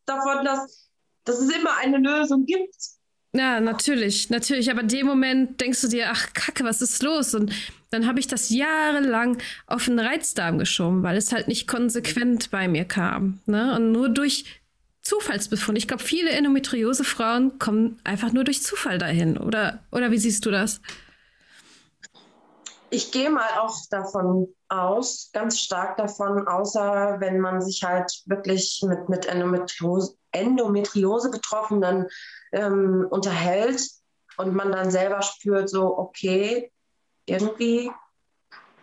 davon, 0.07 0.45
dass, 0.45 0.89
dass 1.25 1.41
es 1.41 1.55
immer 1.55 1.77
eine 1.77 1.99
Lösung 1.99 2.47
gibt. 2.47 2.96
Ja, 3.37 3.61
natürlich, 3.61 4.31
natürlich. 4.31 4.71
Aber 4.71 4.81
in 4.81 4.89
dem 4.89 5.07
Moment 5.07 5.61
denkst 5.61 5.83
du 5.83 5.89
dir, 5.89 6.07
ach 6.11 6.33
Kacke, 6.33 6.65
was 6.65 6.81
ist 6.81 7.03
los? 7.03 7.35
Und 7.35 7.53
dann 7.91 8.07
habe 8.07 8.19
ich 8.19 8.27
das 8.27 8.49
jahrelang 8.49 9.37
auf 9.67 9.85
den 9.85 9.99
Reizdarm 9.99 10.59
geschoben, 10.59 11.03
weil 11.03 11.19
es 11.19 11.33
halt 11.33 11.47
nicht 11.47 11.69
konsequent 11.69 12.51
bei 12.51 12.67
mir 12.67 12.87
kam. 12.87 13.41
Ne? 13.45 13.77
Und 13.77 13.93
nur 13.93 14.09
durch 14.09 14.47
Zufallsbefund. 15.03 15.77
Ich 15.77 15.87
glaube, 15.87 16.03
viele 16.03 16.31
Endometriose-Frauen 16.31 17.59
kommen 17.59 18.01
einfach 18.05 18.33
nur 18.33 18.45
durch 18.45 18.63
Zufall 18.63 18.97
dahin. 18.97 19.37
Oder, 19.37 19.81
oder 19.93 20.11
wie 20.11 20.19
siehst 20.19 20.47
du 20.47 20.51
das? 20.51 20.81
Ich 22.89 23.13
gehe 23.13 23.29
mal 23.31 23.49
auch 23.59 23.77
davon 23.91 24.49
aus, 24.69 25.31
ganz 25.33 25.61
stark 25.61 25.99
davon, 25.99 26.49
außer 26.49 27.17
wenn 27.21 27.41
man 27.41 27.61
sich 27.61 27.83
halt 27.83 28.11
wirklich 28.25 28.83
mit, 28.87 29.09
mit 29.09 29.27
Endometriose, 29.27 30.17
Endometriose 30.33 31.31
Betroffenen 31.31 32.07
ähm, 32.53 33.07
unterhält 33.11 33.83
und 34.37 34.55
man 34.55 34.73
dann 34.73 34.91
selber 34.91 35.23
spürt, 35.23 35.69
so, 35.69 35.99
okay, 35.99 36.73
irgendwie 37.27 37.91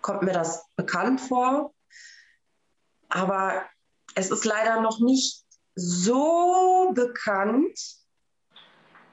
kommt 0.02 0.23
mir 0.23 0.34
das 0.34 0.65
bekannt 0.76 1.21
vor, 1.21 1.73
aber 3.10 3.63
es 4.15 4.32
ist 4.32 4.45
leider 4.45 4.82
noch 4.82 4.99
nicht 4.99 5.43
so 5.76 6.91
bekannt, 6.93 7.80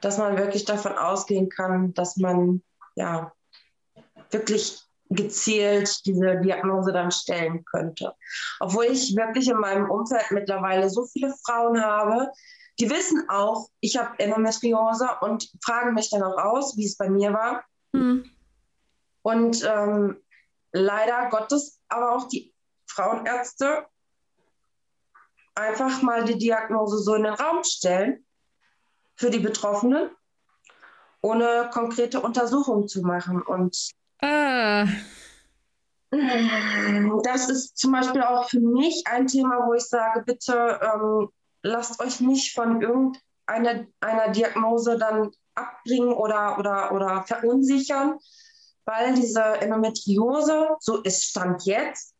dass 0.00 0.18
man 0.18 0.38
wirklich 0.38 0.64
davon 0.64 0.92
ausgehen 0.96 1.48
kann, 1.48 1.94
dass 1.94 2.16
man 2.16 2.62
ja 2.96 3.32
wirklich 4.30 4.80
gezielt 5.10 6.06
diese 6.06 6.40
Diagnose 6.40 6.92
dann 6.92 7.10
stellen 7.10 7.64
könnte. 7.64 8.14
Obwohl 8.60 8.84
ich 8.84 9.16
wirklich 9.16 9.48
in 9.48 9.58
meinem 9.58 9.90
Umfeld 9.90 10.30
mittlerweile 10.30 10.88
so 10.88 11.04
viele 11.06 11.34
Frauen 11.44 11.82
habe, 11.82 12.30
die 12.80 12.90
wissen 12.90 13.28
auch, 13.28 13.68
ich 13.80 13.98
habe 13.98 14.18
Endometriose 14.18 15.08
und 15.20 15.50
fragen 15.62 15.94
mich 15.94 16.10
dann 16.10 16.22
auch 16.22 16.38
aus, 16.38 16.76
wie 16.76 16.86
es 16.86 16.96
bei 16.96 17.10
mir 17.10 17.32
war. 17.32 17.64
Mhm. 17.92 18.30
Und 19.22 19.62
ähm, 19.64 20.16
leider 20.72 21.28
Gottes 21.28 21.78
aber 21.88 22.16
auch 22.16 22.28
die 22.28 22.54
Frauenärzte 22.86 23.86
einfach 25.54 26.00
mal 26.02 26.24
die 26.24 26.38
Diagnose 26.38 26.98
so 26.98 27.14
in 27.14 27.24
den 27.24 27.34
Raum 27.34 27.62
stellen 27.64 28.24
für 29.16 29.30
die 29.30 29.40
Betroffenen, 29.40 30.10
ohne 31.20 31.68
konkrete 31.72 32.20
Untersuchungen 32.20 32.88
zu 32.88 33.02
machen. 33.02 33.42
Und 33.42 33.90
ah. 34.22 34.86
das 36.10 37.50
ist 37.50 37.76
zum 37.76 37.92
Beispiel 37.92 38.22
auch 38.22 38.48
für 38.48 38.60
mich 38.60 39.04
ein 39.06 39.26
Thema, 39.26 39.66
wo 39.66 39.74
ich 39.74 39.84
sage, 39.84 40.22
bitte 40.24 40.80
ähm, 40.82 41.28
lasst 41.62 42.00
euch 42.00 42.20
nicht 42.20 42.54
von 42.54 42.80
irgendeiner 42.80 43.86
einer 44.00 44.28
Diagnose 44.30 44.98
dann 44.98 45.30
abbringen 45.54 46.12
oder, 46.12 46.58
oder, 46.58 46.92
oder 46.92 47.24
verunsichern, 47.24 48.18
weil 48.84 49.14
diese 49.14 49.42
Endometriose, 49.42 50.76
so 50.80 51.02
ist 51.02 51.24
Stand 51.24 51.64
jetzt, 51.64 52.14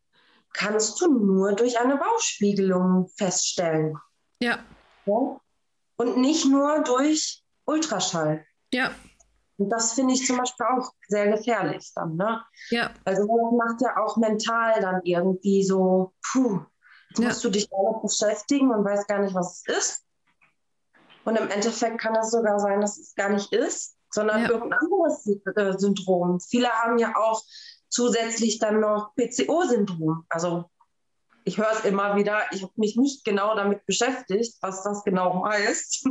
kannst 0.53 0.99
du 1.01 1.07
nur 1.07 1.53
durch 1.53 1.79
eine 1.79 1.97
Bauchspiegelung 1.97 3.09
feststellen. 3.17 3.97
Ja. 4.41 4.59
ja? 5.05 5.39
Und 5.97 6.17
nicht 6.17 6.45
nur 6.45 6.83
durch 6.83 7.43
Ultraschall. 7.65 8.45
Ja. 8.73 8.91
Und 9.57 9.69
das 9.69 9.93
finde 9.93 10.13
ich 10.13 10.25
zum 10.25 10.37
Beispiel 10.37 10.65
auch 10.65 10.91
sehr 11.07 11.31
gefährlich 11.31 11.91
dann. 11.95 12.15
Ne? 12.15 12.41
Ja. 12.69 12.89
Also 13.05 13.23
das 13.23 13.67
macht 13.67 13.81
ja 13.81 14.03
auch 14.03 14.17
mental 14.17 14.81
dann 14.81 15.01
irgendwie 15.03 15.63
so, 15.63 16.13
puh, 16.31 16.61
ja. 17.17 17.27
musst 17.27 17.43
du 17.43 17.49
dich 17.49 17.69
damit 17.69 18.01
beschäftigen 18.01 18.71
und 18.71 18.85
weißt 18.85 19.07
gar 19.07 19.19
nicht, 19.19 19.33
was 19.33 19.63
es 19.67 19.77
ist. 19.77 20.05
Und 21.23 21.37
im 21.37 21.49
Endeffekt 21.49 21.99
kann 21.99 22.13
das 22.13 22.31
sogar 22.31 22.59
sein, 22.59 22.81
dass 22.81 22.97
es 22.97 23.13
gar 23.15 23.29
nicht 23.29 23.53
ist, 23.53 23.95
sondern 24.09 24.43
ja. 24.43 24.49
irgendein 24.49 24.79
anderes 24.79 25.27
äh, 25.55 25.77
Syndrom. 25.77 26.39
Viele 26.39 26.69
haben 26.69 26.97
ja 26.97 27.13
auch 27.15 27.43
zusätzlich 27.89 28.59
dann 28.59 28.79
noch 28.79 29.13
PCO-Syndrom. 29.15 30.25
Also 30.29 30.69
ich 31.43 31.57
höre 31.57 31.71
es 31.71 31.85
immer 31.85 32.15
wieder, 32.15 32.41
ich 32.51 32.63
habe 32.63 32.73
mich 32.75 32.95
nicht 32.95 33.23
genau 33.23 33.55
damit 33.55 33.85
beschäftigt, 33.85 34.57
was 34.61 34.83
das 34.83 35.03
genau 35.03 35.45
heißt. 35.45 36.07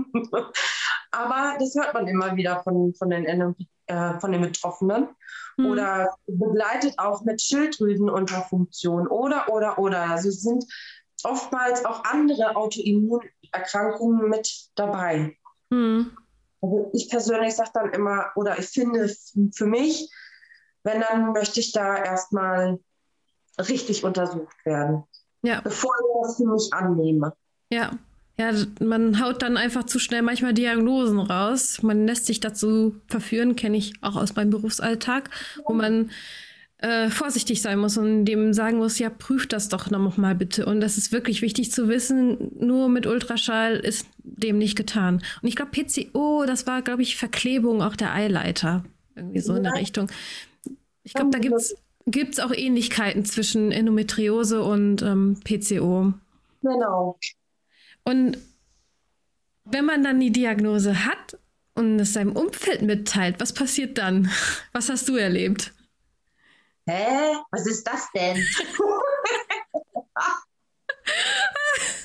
Aber 1.13 1.57
das 1.59 1.75
hört 1.75 1.95
man 1.95 2.07
immer 2.07 2.37
wieder 2.37 2.63
von, 2.63 2.95
von, 2.95 3.11
den, 3.11 3.57
äh, 3.90 4.20
von 4.20 4.33
den 4.33 4.42
Betroffenen. 4.42 5.09
Hm. 5.57 5.66
Oder 5.66 6.14
begleitet 6.26 6.94
auch 6.98 7.22
mit 7.24 7.42
Schilddrüsenunterfunktion 7.42 9.09
oder, 9.09 9.48
oder, 9.48 9.79
oder. 9.79 10.11
Also 10.11 10.29
es 10.29 10.42
sind 10.42 10.64
oftmals 11.24 11.85
auch 11.85 12.05
andere 12.05 12.57
Autoimmunerkrankungen 12.57 14.29
mit 14.29 14.70
dabei. 14.76 15.37
Hm. 15.72 16.16
Also 16.62 16.90
ich 16.94 17.11
persönlich 17.11 17.55
sage 17.55 17.70
dann 17.74 17.92
immer, 17.92 18.31
oder 18.37 18.59
ich 18.59 18.68
finde 18.68 19.12
für 19.55 19.66
mich, 19.66 20.11
wenn, 20.85 21.00
dann 21.00 21.33
möchte 21.33 21.61
ich 21.61 21.72
da 21.72 21.96
erstmal 21.96 22.79
richtig 23.59 24.05
untersucht 24.05 24.64
werden. 24.64 25.05
Ja. 25.42 25.61
Bevor 25.62 25.92
ich 26.00 26.22
das 26.22 26.37
für 26.37 26.46
mich 26.46 26.72
annehme. 26.72 27.35
Ja. 27.70 27.90
Ja, 28.40 28.53
man 28.81 29.22
haut 29.22 29.42
dann 29.42 29.59
einfach 29.59 29.85
zu 29.85 29.98
schnell 29.98 30.22
manchmal 30.22 30.55
Diagnosen 30.55 31.20
raus. 31.20 31.83
Man 31.83 32.07
lässt 32.07 32.24
sich 32.24 32.40
dazu 32.40 32.96
verführen, 33.07 33.55
kenne 33.55 33.76
ich 33.76 33.92
auch 34.00 34.16
aus 34.16 34.35
meinem 34.35 34.48
Berufsalltag, 34.48 35.29
wo 35.66 35.74
man 35.74 36.09
äh, 36.79 37.11
vorsichtig 37.11 37.61
sein 37.61 37.79
muss 37.79 37.98
und 37.98 38.24
dem 38.24 38.55
sagen 38.55 38.79
muss, 38.79 38.98
ja, 38.98 39.11
prüft 39.11 39.53
das 39.53 39.68
doch 39.68 39.90
noch 39.90 40.16
mal 40.16 40.35
bitte. 40.35 40.64
Und 40.64 40.81
das 40.81 40.96
ist 40.96 41.12
wirklich 41.12 41.42
wichtig 41.42 41.70
zu 41.70 41.90
wissen, 41.90 42.50
nur 42.59 42.88
mit 42.88 43.07
Ultraschall 43.07 43.76
ist 43.76 44.07
dem 44.22 44.57
nicht 44.57 44.74
getan. 44.74 45.22
Und 45.42 45.48
ich 45.48 45.55
glaube, 45.55 45.72
PCO, 45.72 46.44
das 46.46 46.66
war, 46.66 46.81
glaube 46.81 47.03
ich, 47.03 47.18
Verklebung 47.18 47.83
auch 47.83 47.94
der 47.94 48.14
Eileiter. 48.14 48.85
Irgendwie 49.16 49.40
so 49.40 49.55
in 49.55 49.64
der 49.64 49.74
Richtung. 49.74 50.11
Ich 51.03 51.12
glaube, 51.12 51.31
da 51.31 51.38
gibt 52.07 52.33
es 52.33 52.40
auch 52.40 52.53
Ähnlichkeiten 52.55 53.26
zwischen 53.26 53.70
Endometriose 53.70 54.62
und 54.62 55.03
ähm, 55.03 55.38
PCO. 55.44 56.14
Genau. 56.62 57.18
Und 58.05 58.39
wenn 59.65 59.85
man 59.85 60.03
dann 60.03 60.21
die 60.21 60.33
Diagnose 60.33 61.05
hat 61.05 61.39
und 61.75 61.99
es 62.01 62.13
seinem 62.13 62.37
Umfeld 62.37 62.83
mitteilt, 62.83 63.41
was 63.41 63.55
passiert 63.55 63.99
dann? 63.99 64.31
Was 64.73 64.89
hast 64.89 65.09
du 65.09 65.17
erlebt? 65.17 65.73
Hä? 66.87 67.37
Was 67.51 67.67
ist 67.67 67.87
das 67.87 68.09
denn? 68.15 68.37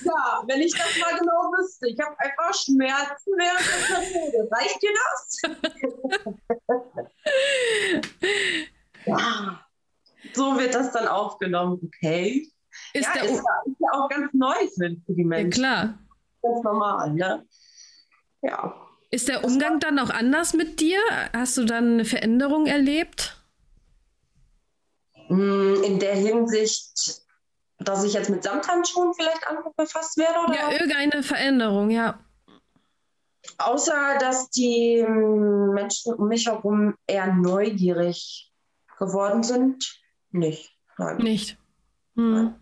ja, 0.04 0.44
wenn 0.48 0.62
ich 0.62 0.74
das 0.74 0.98
mal 1.00 1.18
genau 1.18 1.52
wüsste. 1.58 1.88
Ich 1.90 2.00
habe 2.00 2.16
einfach 2.20 2.54
Schmerzen 2.54 3.34
während 3.38 3.66
der 3.66 3.78
Periode. 3.88 4.48
Reicht 4.52 4.82
dir 4.82 4.94
das? 5.02 5.42
ja. 9.06 9.66
So 10.34 10.58
wird 10.58 10.76
das 10.76 10.92
dann 10.92 11.08
aufgenommen. 11.08 11.80
Okay. 11.84 12.48
Ist, 12.96 13.10
ja, 13.14 13.24
ist, 13.24 13.32
ja, 13.32 13.62
ist 13.66 13.80
ja 13.80 13.90
auch 13.92 14.08
ganz 14.08 14.34
neu 14.34 14.54
für 14.78 15.14
die 15.14 15.26
Menschen. 15.26 15.52
Ja, 15.52 15.84
klar. 15.84 16.00
Ganz 16.42 16.64
normal, 16.64 17.14
ne? 17.14 17.46
Ja. 18.42 18.74
Ist 19.12 19.28
der 19.28 19.44
Umgang 19.44 19.82
dann 19.82 20.00
auch 20.00 20.10
anders 20.10 20.54
mit 20.54 20.80
dir? 20.80 21.00
Hast 21.34 21.58
du 21.58 21.66
dann 21.66 21.96
eine 21.96 22.06
Veränderung 22.06 22.68
erlebt? 22.68 23.36
Hm, 25.28 25.84
in 25.84 26.00
der 26.00 26.16
Hinsicht, 26.16 27.22
dass 27.80 28.06
ich 28.06 28.14
jetzt 28.14 28.30
mit 28.30 28.44
Samthandschuhen 28.44 29.14
vielleicht 29.14 29.42
befasst 29.76 30.16
werde? 30.16 30.40
Oder? 30.48 30.56
Ja, 30.56 30.72
irgendeine 30.72 31.22
Veränderung, 31.22 31.90
ja. 31.90 32.18
Außer, 33.58 34.18
dass 34.22 34.50
die 34.52 35.04
hm, 35.06 35.74
Menschen 35.74 36.14
um 36.14 36.30
mich 36.30 36.48
herum 36.48 36.96
eher 37.08 37.34
neugierig 37.34 38.54
geworden 38.98 39.44
sind, 39.44 40.02
nicht. 40.32 40.72
Nein. 40.98 41.18
Nicht. 41.18 41.58
Hm. 42.16 42.56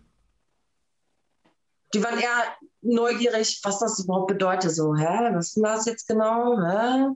Die 1.94 2.04
waren 2.04 2.20
eher 2.20 2.44
neugierig, 2.82 3.60
was 3.64 3.80
das 3.80 4.04
überhaupt 4.04 4.28
bedeutet. 4.28 4.72
So, 4.72 4.96
hä, 4.96 5.30
was 5.34 5.48
ist 5.48 5.56
denn 5.58 5.64
das 5.64 5.86
jetzt 5.86 6.08
genau? 6.08 7.16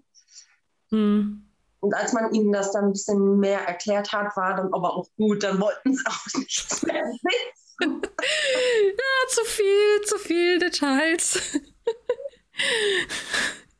Hm. 0.90 1.44
Und 1.80 1.94
als 1.94 2.14
man 2.14 2.34
ihnen 2.34 2.52
das 2.52 2.72
dann 2.72 2.86
ein 2.86 2.94
bisschen 2.94 3.40
mehr 3.40 3.60
erklärt 3.68 4.12
hat, 4.12 4.36
war 4.36 4.56
dann 4.56 4.74
aber 4.74 4.96
auch 4.96 5.08
gut, 5.16 5.44
dann 5.44 5.60
wollten 5.60 5.94
sie 5.94 6.06
auch 6.08 6.40
nichts 6.40 6.84
mehr 6.84 7.04
wissen. 7.04 7.22
ja, 8.02 9.28
zu 9.30 9.46
viel, 9.46 10.02
zu 10.06 10.18
viel 10.18 10.60
Details. 10.60 11.40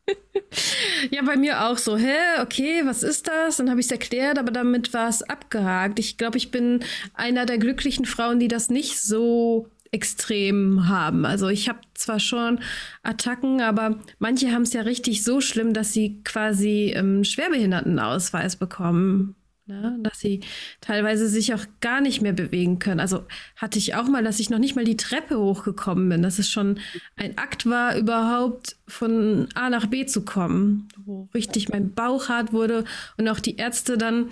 ja, 1.10 1.24
bei 1.24 1.36
mir 1.36 1.66
auch 1.66 1.78
so, 1.78 1.98
hä, 1.98 2.42
okay, 2.42 2.82
was 2.86 3.02
ist 3.02 3.28
das? 3.28 3.58
Dann 3.58 3.70
habe 3.70 3.80
ich 3.80 3.88
es 3.88 3.92
erklärt, 3.92 4.38
aber 4.38 4.52
damit 4.52 4.94
war 4.94 5.10
es 5.10 5.24
abgehakt. 5.24 5.98
Ich 6.00 6.18
glaube, 6.18 6.38
ich 6.38 6.52
bin 6.52 6.84
einer 7.14 7.46
der 7.46 7.58
glücklichen 7.58 8.06
Frauen, 8.06 8.40
die 8.40 8.48
das 8.48 8.70
nicht 8.70 9.02
so 9.02 9.68
extrem 9.98 10.88
haben. 10.88 11.26
Also 11.26 11.50
ich 11.50 11.68
habe 11.68 11.80
zwar 11.96 12.20
schon 12.20 12.60
Attacken, 13.02 13.62
aber 13.62 14.00
manche 14.20 14.52
haben 14.52 14.62
es 14.62 14.74
ja 14.74 14.82
richtig 14.82 15.24
so 15.24 15.42
schlimm, 15.42 15.74
dass 15.74 15.92
sie 15.92 16.22
quasi 16.24 16.94
ähm, 16.96 17.24
Schwerbehindertenausweis 17.24 18.58
bekommen. 18.58 19.36
Ne? 19.66 19.98
Dass 20.02 20.20
sie 20.20 20.42
teilweise 20.80 21.28
sich 21.28 21.54
auch 21.54 21.66
gar 21.82 22.00
nicht 22.00 22.22
mehr 22.22 22.32
bewegen 22.32 22.80
können. 22.80 23.02
Also 23.02 23.26
hatte 23.58 23.80
ich 23.80 23.96
auch 23.96 24.08
mal, 24.08 24.24
dass 24.24 24.40
ich 24.40 24.50
noch 24.50 24.60
nicht 24.60 24.76
mal 24.76 24.86
die 24.86 24.96
Treppe 24.96 25.38
hochgekommen 25.38 26.08
bin. 26.08 26.22
Dass 26.22 26.40
es 26.40 26.50
schon 26.50 26.80
ein 27.18 27.38
Akt 27.38 27.66
war, 27.66 27.98
überhaupt 27.98 28.78
von 28.88 29.50
A 29.56 29.70
nach 29.70 29.88
B 29.88 30.06
zu 30.06 30.24
kommen. 30.24 30.88
Wo 30.96 31.28
richtig 31.34 31.68
mein 31.68 31.94
Bauch 31.94 32.30
hart 32.30 32.54
wurde 32.54 32.86
und 33.18 33.28
auch 33.28 33.42
die 33.42 33.58
Ärzte 33.58 33.98
dann 33.98 34.28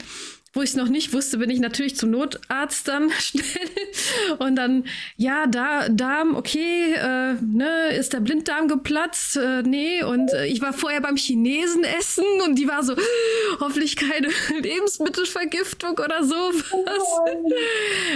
wo 0.55 0.61
ich 0.61 0.69
es 0.69 0.75
noch 0.77 0.87
nicht 0.87 1.11
wusste, 1.11 1.37
bin 1.37 1.49
ich 1.49 1.59
natürlich 1.59 1.97
zum 1.97 2.11
Notarzt 2.11 2.87
dann 2.87 3.11
schnell. 3.19 3.43
Und 4.39 4.55
dann, 4.55 4.85
ja, 5.17 5.47
da, 5.47 5.89
Darm, 5.89 6.35
okay, 6.35 6.93
äh, 6.93 7.33
ne, 7.45 7.89
ist 7.89 8.13
der 8.13 8.21
Blinddarm 8.21 8.69
geplatzt? 8.69 9.35
Äh, 9.35 9.63
nee. 9.63 10.01
Und 10.01 10.31
äh, 10.31 10.45
ich 10.45 10.61
war 10.61 10.71
vorher 10.71 11.01
beim 11.01 11.17
Chinesen 11.17 11.83
essen 11.83 12.23
und 12.45 12.57
die 12.57 12.69
war 12.69 12.83
so, 12.83 12.95
hoffentlich 13.59 13.97
keine 13.97 14.29
Lebensmittelvergiftung 14.61 15.99
oder 15.99 16.23
sowas. 16.23 16.63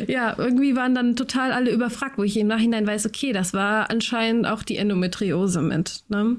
ja, 0.08 0.34
irgendwie 0.38 0.78
waren 0.78 0.96
dann 0.96 1.18
total 1.18 1.52
alle 1.52 1.72
überfragt, 1.72 2.18
wo 2.18 2.24
ich 2.24 2.38
im 2.38 2.48
Nachhinein 2.48 2.88
weiß, 2.88 3.06
okay, 3.06 3.34
das 3.34 3.54
war 3.54 3.90
anscheinend 3.90 4.48
auch 4.48 4.64
die 4.64 4.78
Endometriose 4.78 5.62
mit. 5.62 6.04
Ne? 6.08 6.38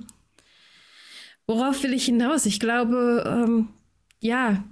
Worauf 1.46 1.82
will 1.82 1.92
ich 1.92 2.06
hinaus? 2.06 2.46
Ich 2.46 2.58
glaube, 2.58 3.22
ähm, 3.26 3.68
ja, 4.20 4.64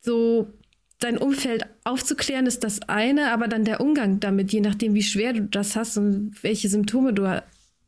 so 0.00 0.52
dein 1.00 1.18
Umfeld 1.18 1.64
aufzuklären 1.84 2.46
ist 2.46 2.64
das 2.64 2.82
eine, 2.88 3.32
aber 3.32 3.48
dann 3.48 3.64
der 3.64 3.80
Umgang 3.80 4.20
damit, 4.20 4.52
je 4.52 4.60
nachdem, 4.60 4.94
wie 4.94 5.02
schwer 5.02 5.32
du 5.32 5.42
das 5.42 5.76
hast 5.76 5.96
und 5.96 6.42
welche 6.42 6.68
Symptome 6.68 7.12
du 7.12 7.42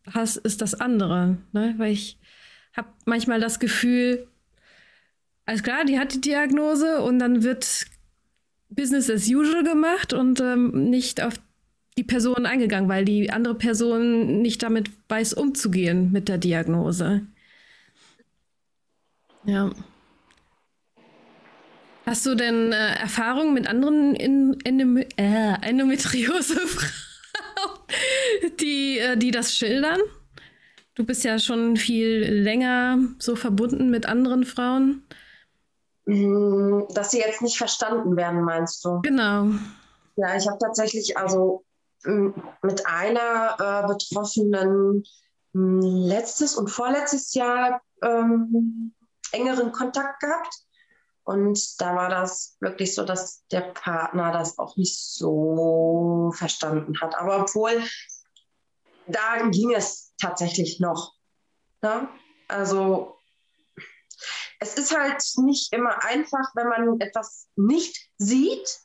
hast, 0.06 0.36
ist 0.36 0.62
das 0.62 0.74
andere. 0.74 1.38
Ne? 1.52 1.74
Weil 1.76 1.92
ich 1.92 2.18
habe 2.72 2.88
manchmal 3.04 3.40
das 3.40 3.58
Gefühl, 3.58 4.26
alles 5.44 5.62
klar, 5.62 5.84
die 5.84 5.98
hat 5.98 6.14
die 6.14 6.20
Diagnose 6.20 7.00
und 7.02 7.18
dann 7.18 7.42
wird 7.42 7.86
Business 8.68 9.10
as 9.10 9.28
usual 9.28 9.64
gemacht 9.64 10.12
und 10.12 10.40
ähm, 10.40 10.90
nicht 10.90 11.22
auf 11.22 11.34
die 11.98 12.04
Person 12.04 12.46
eingegangen, 12.46 12.88
weil 12.88 13.04
die 13.04 13.30
andere 13.30 13.56
Person 13.56 14.40
nicht 14.40 14.62
damit 14.62 14.90
weiß, 15.08 15.34
umzugehen 15.34 16.12
mit 16.12 16.28
der 16.28 16.38
Diagnose. 16.38 17.26
Ja. 19.44 19.72
Hast 22.10 22.26
du 22.26 22.34
denn 22.34 22.72
äh, 22.72 22.94
Erfahrungen 22.96 23.54
mit 23.54 23.68
anderen 23.68 24.16
in, 24.16 24.54
in, 24.64 24.96
äh, 25.16 25.54
Endometriose-Frauen, 25.62 26.90
die, 28.60 28.98
äh, 28.98 29.16
die 29.16 29.30
das 29.30 29.54
schildern? 29.54 30.00
Du 30.96 31.04
bist 31.04 31.22
ja 31.22 31.38
schon 31.38 31.76
viel 31.76 32.24
länger 32.24 32.98
so 33.20 33.36
verbunden 33.36 33.90
mit 33.90 34.06
anderen 34.06 34.44
Frauen. 34.44 35.06
Mm, 36.06 36.80
dass 36.92 37.12
sie 37.12 37.20
jetzt 37.20 37.42
nicht 37.42 37.56
verstanden 37.56 38.16
werden, 38.16 38.42
meinst 38.42 38.84
du? 38.84 39.00
Genau. 39.02 39.46
Ja, 40.16 40.36
ich 40.36 40.48
habe 40.48 40.58
tatsächlich 40.58 41.16
also 41.16 41.64
mm, 42.02 42.30
mit 42.62 42.84
einer 42.88 43.56
äh, 43.56 43.86
Betroffenen 43.86 45.04
mm, 45.52 45.80
letztes 45.80 46.56
und 46.56 46.72
vorletztes 46.72 47.34
Jahr 47.34 47.80
ähm, 48.02 48.94
engeren 49.30 49.70
Kontakt 49.70 50.18
gehabt. 50.18 50.69
Und 51.24 51.80
da 51.80 51.94
war 51.94 52.08
das 52.08 52.56
wirklich 52.60 52.94
so, 52.94 53.04
dass 53.04 53.44
der 53.48 53.60
Partner 53.60 54.32
das 54.32 54.58
auch 54.58 54.76
nicht 54.76 54.98
so 54.98 56.32
verstanden 56.34 57.00
hat. 57.00 57.16
Aber 57.18 57.42
obwohl, 57.42 57.82
da 59.06 59.46
ging 59.48 59.72
es 59.74 60.12
tatsächlich 60.20 60.80
noch. 60.80 61.14
Ne? 61.82 62.08
Also 62.48 63.16
es 64.58 64.74
ist 64.74 64.96
halt 64.96 65.22
nicht 65.36 65.72
immer 65.72 66.04
einfach, 66.04 66.54
wenn 66.54 66.68
man 66.68 67.00
etwas 67.00 67.48
nicht 67.56 68.10
sieht, 68.18 68.80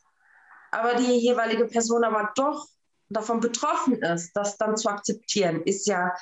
aber 0.71 0.95
die 0.95 1.17
jeweilige 1.17 1.65
Person 1.65 2.03
aber 2.03 2.31
doch 2.35 2.67
davon 3.09 3.39
betroffen 3.39 4.01
ist, 4.01 4.33
das 4.33 4.57
dann 4.57 4.77
zu 4.77 4.89
akzeptieren, 4.89 5.61
ist 5.63 5.87
ja, 5.87 6.13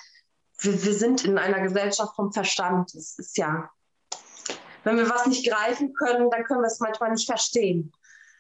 wir, 0.60 0.84
wir 0.84 0.94
sind 0.94 1.24
in 1.26 1.38
einer 1.38 1.62
Gesellschaft 1.62 2.16
vom 2.16 2.32
Verstand. 2.34 2.94
Es 2.96 3.18
ist 3.18 3.38
ja 3.38 3.70
wenn 4.84 4.98
wir 4.98 5.10
was 5.10 5.26
nicht 5.26 5.50
greifen 5.50 5.94
können, 5.94 6.30
dann 6.30 6.44
können 6.44 6.62
wir 6.62 6.68
es 6.68 6.80
manchmal 6.80 7.12
nicht 7.12 7.26
verstehen. 7.26 7.92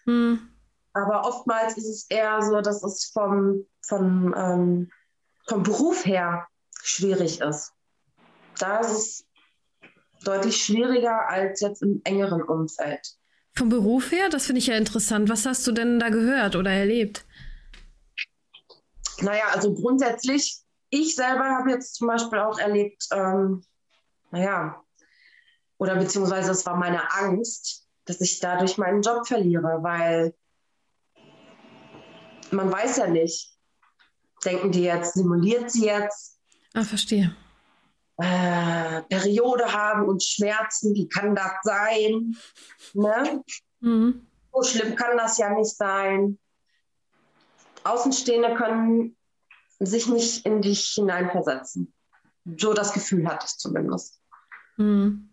Hm. 0.06 0.50
Aber 0.94 1.26
oftmals 1.26 1.78
ist 1.78 1.88
es 1.88 2.06
eher 2.10 2.42
so, 2.42 2.62
dass 2.62 2.84
es 2.84 3.06
vom, 3.14 3.66
vom, 3.82 4.34
ähm, 4.38 4.92
vom 5.48 5.64
Beruf 5.64 6.06
her 6.06 6.48
schwierig 6.84 7.42
ist. 7.42 7.74
Da 8.60 8.80
ist 8.80 8.92
es 8.92 9.26
deutlich 10.24 10.64
schwieriger 10.64 11.28
als 11.28 11.62
jetzt 11.62 11.82
im 11.82 12.02
engeren 12.04 12.44
Umfeld. 12.44 13.18
Vom 13.56 13.70
Beruf 13.70 14.12
her? 14.12 14.30
Das 14.30 14.46
finde 14.46 14.60
ich 14.60 14.68
ja 14.68 14.76
interessant. 14.76 15.30
Was 15.30 15.46
hast 15.46 15.66
du 15.68 15.72
denn 15.72 16.00
da 16.00 16.10
gehört 16.10 16.56
oder 16.56 16.72
erlebt? 16.72 17.26
Naja, 19.22 19.46
also 19.54 19.74
grundsätzlich, 19.74 20.62
ich 20.90 21.16
selber 21.16 21.46
habe 21.46 21.72
jetzt 21.72 21.96
zum 21.96 22.08
Beispiel 22.08 22.40
auch 22.40 22.60
erlebt, 22.60 23.08
ähm, 23.12 23.64
naja, 24.32 24.83
oder 25.84 25.98
beziehungsweise 25.98 26.52
es 26.52 26.66
war 26.66 26.78
meine 26.78 27.12
Angst, 27.12 27.86
dass 28.06 28.22
ich 28.22 28.40
dadurch 28.40 28.78
meinen 28.78 29.02
Job 29.02 29.28
verliere, 29.28 29.80
weil 29.82 30.34
man 32.52 32.72
weiß 32.72 32.98
ja 32.98 33.08
nicht, 33.08 33.58
denken 34.46 34.72
die 34.72 34.84
jetzt, 34.84 35.16
simuliert 35.16 35.70
sie 35.72 35.88
jetzt? 35.88 36.40
Ah, 36.74 36.86
verstehe. 36.86 37.36
Äh, 38.16 39.02
Periode 39.10 39.74
haben 39.74 40.08
und 40.08 40.24
Schmerzen, 40.24 40.96
wie 40.96 41.10
kann 41.10 41.36
das 41.36 41.52
sein? 41.64 42.34
Ne? 42.94 43.44
Mhm. 43.82 44.26
So 44.54 44.64
schlimm 44.64 44.96
kann 44.96 45.18
das 45.18 45.38
ja 45.38 45.50
nicht 45.50 45.76
sein. 45.76 46.40
Außenstehende 47.84 48.56
können 48.56 49.18
sich 49.80 50.08
nicht 50.08 50.46
in 50.46 50.62
dich 50.62 50.94
hineinversetzen. 50.96 51.94
So 52.58 52.74
das 52.74 52.94
Gefühl 52.94 53.28
hatte 53.28 53.48
ich 53.48 53.58
zumindest. 53.58 54.22
Mhm. 54.78 55.33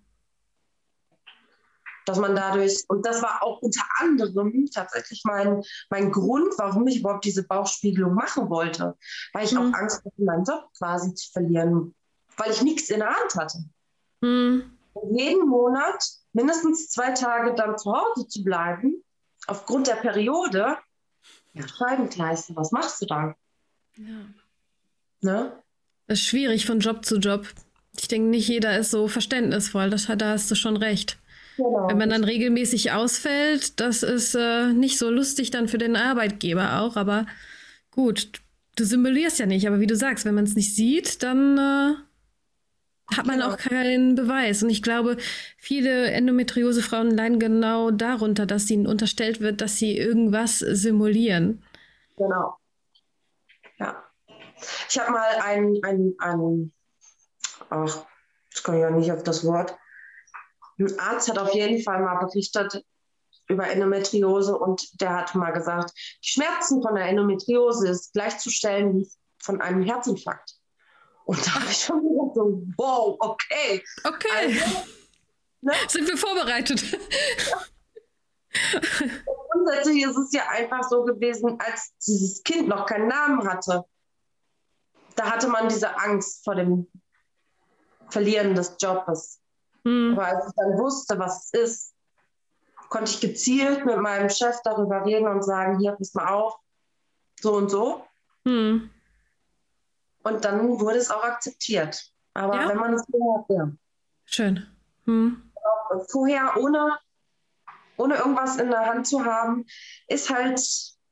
Dass 2.06 2.18
man 2.18 2.34
dadurch, 2.34 2.84
und 2.88 3.06
das 3.06 3.22
war 3.22 3.42
auch 3.42 3.60
unter 3.62 3.82
anderem 3.98 4.68
tatsächlich 4.72 5.22
mein, 5.24 5.62
mein 5.90 6.10
Grund, 6.10 6.52
warum 6.58 6.86
ich 6.86 7.00
überhaupt 7.00 7.24
diese 7.24 7.46
Bauchspiegelung 7.46 8.14
machen 8.14 8.50
wollte, 8.50 8.96
weil 9.32 9.44
ich 9.44 9.52
mhm. 9.52 9.58
auch 9.58 9.78
Angst 9.78 10.04
hatte, 10.04 10.22
meinen 10.22 10.44
Job 10.44 10.68
quasi 10.76 11.14
zu 11.14 11.30
verlieren, 11.32 11.94
weil 12.36 12.50
ich 12.50 12.62
nichts 12.62 12.90
in 12.90 13.00
der 13.00 13.10
Hand 13.10 13.34
hatte. 13.36 13.58
Mhm. 14.20 14.72
Jeden 15.12 15.48
Monat 15.48 16.04
mindestens 16.32 16.88
zwei 16.90 17.12
Tage 17.12 17.54
dann 17.54 17.78
zu 17.78 17.92
Hause 17.92 18.26
zu 18.26 18.42
bleiben, 18.42 19.02
aufgrund 19.46 19.86
der 19.86 19.96
Periode, 19.96 20.76
ja, 21.52 21.68
Scheibenkleister, 21.68 22.54
was 22.56 22.72
machst 22.72 23.00
du 23.02 23.06
da? 23.06 23.34
Ja. 23.96 24.24
Ne? 25.20 25.52
Das 26.06 26.18
ist 26.18 26.26
schwierig 26.26 26.66
von 26.66 26.80
Job 26.80 27.04
zu 27.04 27.16
Job. 27.18 27.46
Ich 27.98 28.08
denke, 28.08 28.28
nicht 28.28 28.48
jeder 28.48 28.78
ist 28.78 28.90
so 28.90 29.08
verständnisvoll. 29.08 29.90
Das, 29.90 30.06
da 30.06 30.30
hast 30.30 30.50
du 30.50 30.54
schon 30.54 30.76
recht. 30.76 31.19
Genau. 31.56 31.88
Wenn 31.88 31.98
man 31.98 32.10
dann 32.10 32.24
regelmäßig 32.24 32.92
ausfällt, 32.92 33.80
das 33.80 34.02
ist 34.02 34.34
äh, 34.34 34.72
nicht 34.72 34.98
so 34.98 35.10
lustig 35.10 35.50
dann 35.50 35.68
für 35.68 35.78
den 35.78 35.96
Arbeitgeber 35.96 36.80
auch. 36.80 36.96
Aber 36.96 37.26
gut, 37.90 38.40
du 38.76 38.84
simulierst 38.84 39.38
ja 39.38 39.46
nicht. 39.46 39.66
Aber 39.66 39.80
wie 39.80 39.86
du 39.86 39.96
sagst, 39.96 40.24
wenn 40.24 40.34
man 40.34 40.44
es 40.44 40.54
nicht 40.54 40.74
sieht, 40.74 41.22
dann 41.22 41.58
äh, 41.58 43.16
hat 43.16 43.26
man 43.26 43.40
genau. 43.40 43.52
auch 43.52 43.56
keinen 43.56 44.14
Beweis. 44.14 44.62
Und 44.62 44.70
ich 44.70 44.82
glaube, 44.82 45.16
viele 45.58 46.10
Endometriose-Frauen 46.10 47.10
leiden 47.10 47.38
genau 47.38 47.90
darunter, 47.90 48.46
dass 48.46 48.70
ihnen 48.70 48.86
unterstellt 48.86 49.40
wird, 49.40 49.60
dass 49.60 49.76
sie 49.76 49.96
irgendwas 49.96 50.58
simulieren. 50.60 51.62
Genau. 52.16 52.56
Ja. 53.78 54.04
Ich 54.88 54.98
habe 54.98 55.12
mal 55.12 55.40
einen, 55.42 55.82
einen, 55.82 56.14
einen 56.18 56.72
ach, 57.70 58.04
jetzt 58.50 58.62
komme 58.62 58.78
ich 58.78 58.82
ja 58.82 58.90
nicht 58.90 59.12
auf 59.12 59.22
das 59.22 59.44
Wort. 59.44 59.76
Ein 60.80 60.98
Arzt 60.98 61.28
hat 61.28 61.38
auf 61.38 61.54
jeden 61.54 61.82
Fall 61.82 62.00
mal 62.00 62.24
berichtet 62.24 62.84
über 63.48 63.68
Endometriose 63.68 64.56
und 64.56 65.00
der 65.00 65.16
hat 65.16 65.34
mal 65.34 65.50
gesagt, 65.50 65.92
die 66.24 66.28
Schmerzen 66.28 66.82
von 66.82 66.94
der 66.94 67.06
Endometriose 67.06 67.88
ist 67.88 68.12
gleichzustellen 68.12 68.94
wie 68.94 69.10
von 69.42 69.60
einem 69.60 69.82
Herzinfarkt. 69.82 70.54
Und 71.24 71.46
da 71.46 71.54
habe 71.56 71.66
ich 71.66 71.78
schon 71.78 72.02
gedacht, 72.02 72.34
so, 72.34 72.62
wow, 72.76 73.16
okay. 73.20 73.84
Okay. 74.04 74.28
Also, 74.36 74.84
ne? 75.60 75.72
Sind 75.88 76.08
wir 76.08 76.16
vorbereitet? 76.16 76.82
Grundsätzlich 79.50 80.02
ist 80.02 80.16
es 80.16 80.32
ja 80.32 80.48
einfach 80.48 80.82
so 80.88 81.04
gewesen, 81.04 81.58
als 81.60 81.92
dieses 82.06 82.42
Kind 82.42 82.68
noch 82.68 82.86
keinen 82.86 83.08
Namen 83.08 83.46
hatte. 83.48 83.84
Da 85.16 85.30
hatte 85.30 85.48
man 85.48 85.68
diese 85.68 85.96
Angst 85.98 86.44
vor 86.44 86.54
dem 86.54 86.88
Verlieren 88.08 88.54
des 88.54 88.76
Jobs. 88.80 89.39
Mhm. 89.84 90.12
Aber 90.12 90.26
als 90.26 90.46
ich 90.46 90.52
dann 90.56 90.78
wusste, 90.78 91.18
was 91.18 91.50
es 91.52 91.60
ist, 91.60 91.94
konnte 92.88 93.10
ich 93.10 93.20
gezielt 93.20 93.86
mit 93.86 93.98
meinem 93.98 94.28
Chef 94.28 94.56
darüber 94.64 95.04
reden 95.04 95.28
und 95.28 95.42
sagen, 95.42 95.78
hier, 95.78 95.92
pass 95.92 96.14
mal 96.14 96.28
auf, 96.28 96.56
so 97.40 97.54
und 97.54 97.70
so. 97.70 98.04
Mhm. 98.44 98.90
Und 100.22 100.44
dann 100.44 100.80
wurde 100.80 100.98
es 100.98 101.10
auch 101.10 101.22
akzeptiert. 101.22 102.12
Aber 102.34 102.56
ja? 102.56 102.68
wenn 102.68 102.76
man 102.76 102.94
es 102.94 103.04
vorher, 103.10 103.44
ja. 103.48 103.70
Schön. 104.24 104.66
Hm. 105.06 105.42
Vorher, 106.08 106.56
ohne, 106.56 106.98
ohne 107.96 108.16
irgendwas 108.16 108.56
in 108.56 108.70
der 108.70 108.86
Hand 108.86 109.06
zu 109.06 109.24
haben, 109.24 109.66
ist 110.08 110.30
halt 110.30 110.60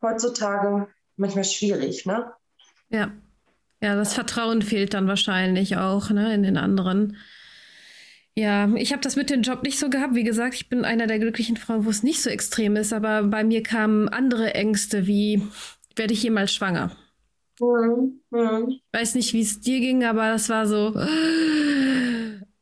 heutzutage 0.03 0.89
manchmal 1.17 1.45
schwierig, 1.45 2.07
ne? 2.07 2.33
Ja. 2.91 3.11
Ja, 3.81 3.95
das 3.95 4.15
Vertrauen 4.15 4.63
fehlt 4.63 4.95
dann 4.95 5.07
wahrscheinlich 5.07 5.77
auch, 5.77 6.11
ne, 6.11 6.35
in 6.35 6.43
den 6.43 6.57
anderen. 6.57 7.17
Ja, 8.39 8.69
ich 8.77 8.93
habe 8.93 9.03
das 9.03 9.17
mit 9.17 9.31
dem 9.31 9.43
Job 9.43 9.65
nicht 9.65 9.81
so 9.81 9.91
gehabt. 9.91 10.15
Wie 10.15 10.23
gesagt, 10.23 10.55
ich 10.55 10.69
bin 10.69 10.85
einer 10.85 11.09
der 11.09 11.19
glücklichen 11.19 11.57
Frauen, 11.57 11.85
wo 11.85 11.91
es 11.91 12.05
nicht 12.05 12.23
so 12.23 12.31
extrem 12.31 12.77
ist, 12.77 12.93
aber 12.93 13.25
bei 13.25 13.43
mir 13.43 13.65
kamen 13.65 14.09
andere 14.09 14.55
Ängste 14.55 15.09
wie, 15.09 15.43
werde 15.97 16.15
ich 16.15 16.23
jemals 16.23 16.53
schwanger? 16.53 16.93
Mhm. 17.59 18.21
Mhm. 18.31 18.79
Weiß 18.93 19.17
nicht, 19.17 19.33
wie 19.33 19.41
es 19.41 19.59
dir 19.59 19.81
ging, 19.81 20.05
aber 20.05 20.31
das 20.31 20.49
war 20.49 20.69
so. 20.69 20.95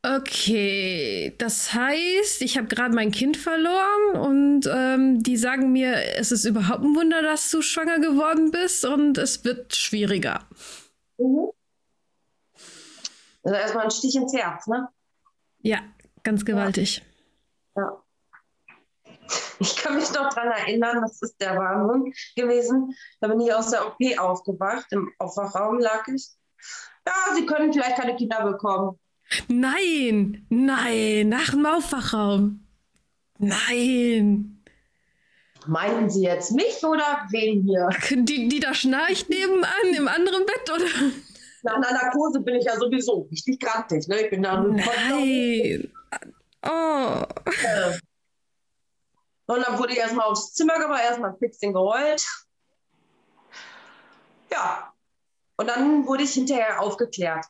Okay, 0.03 1.35
das 1.37 1.75
heißt, 1.75 2.41
ich 2.41 2.57
habe 2.57 2.69
gerade 2.69 2.95
mein 2.95 3.11
Kind 3.11 3.37
verloren 3.37 4.17
und 4.19 4.71
ähm, 4.73 5.23
die 5.23 5.37
sagen 5.37 5.73
mir, 5.73 5.93
es 6.17 6.33
ist 6.33 6.47
überhaupt 6.47 6.85
ein 6.85 6.97
Wunder, 6.97 7.21
dass 7.21 7.51
du 7.51 7.61
schwanger 7.61 7.99
geworden 7.99 8.51
bist 8.51 8.87
und 8.87 9.19
es 9.19 9.45
wird 9.45 9.77
schwieriger. 9.77 10.41
Mhm. 11.19 11.51
Also 13.43 13.57
erstmal 13.59 13.85
ein 13.85 13.91
Stich 13.91 14.17
ins 14.17 14.33
Herz, 14.33 14.67
ne? 14.69 14.89
Ja, 15.67 15.79
ganz 16.23 16.45
gewaltig. 16.45 17.03
Ja. 17.75 17.83
ja. 17.83 18.03
Ich 19.59 19.75
kann 19.77 19.97
mich 19.97 20.13
noch 20.13 20.33
daran 20.33 20.53
erinnern, 20.53 21.01
das 21.03 21.21
ist 21.23 21.41
der 21.41 21.57
Wahnsinn 21.57 22.13
gewesen. 22.37 22.95
Da 23.21 23.27
bin 23.27 23.41
ich 23.41 23.53
aus 23.53 23.71
der 23.71 23.85
OP 23.85 23.97
aufgewacht, 24.19 24.87
im 24.91 25.11
Aufwachraum 25.19 25.81
lag 25.81 26.07
ich. 26.07 26.29
Ja, 27.05 27.35
Sie 27.35 27.47
können 27.47 27.73
vielleicht 27.73 27.97
keine 27.97 28.15
Kinder 28.15 28.45
bekommen. 28.45 28.97
Nein, 29.49 30.47
nein, 30.51 31.29
nach 31.31 31.51
dem 31.51 31.67
Aufwachraum. 31.67 32.61
Nein. 33.39 34.63
Meinen 35.67 36.09
Sie 36.09 36.23
jetzt 36.23 36.53
mich 36.53 36.85
oder 36.85 37.27
wen 37.31 37.63
hier? 37.63 37.89
Die, 38.11 38.49
die 38.49 38.61
da 38.61 38.73
schnarcht 38.73 39.29
nebenan 39.29 39.95
im 39.97 40.07
anderen 40.07 40.47
Bett, 40.47 40.71
oder? 40.73 41.13
Nach 41.67 41.75
einer 41.75 41.93
Narkose 41.93 42.41
bin 42.41 42.55
ich 42.55 42.65
ja 42.65 42.77
sowieso 42.77 43.27
richtig 43.29 43.59
grantig. 43.59 44.07
Ne? 44.07 44.21
Ich 44.21 44.31
bin 44.31 44.43
da 44.43 44.61
Nein. 44.61 45.93
Oh. 46.63 47.25
Äh, 47.45 47.99
und 49.47 49.67
dann 49.67 49.77
wurde 49.77 49.93
ich 49.93 49.99
erstmal 49.99 50.27
aufs 50.27 50.55
Zimmer 50.55 50.79
gebracht, 50.79 51.03
erstmal 51.03 51.37
Fixing 51.37 51.73
geheult. 51.73 52.25
Ja. 54.53 54.93
Und 55.57 55.67
dann 55.67 56.07
wurde 56.07 56.23
ich 56.23 56.35
hinterher 56.35 56.81
aufgeklärt. 56.81 57.47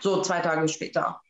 So 0.00 0.20
zwei 0.22 0.40
Tage 0.40 0.66
später. 0.66 1.20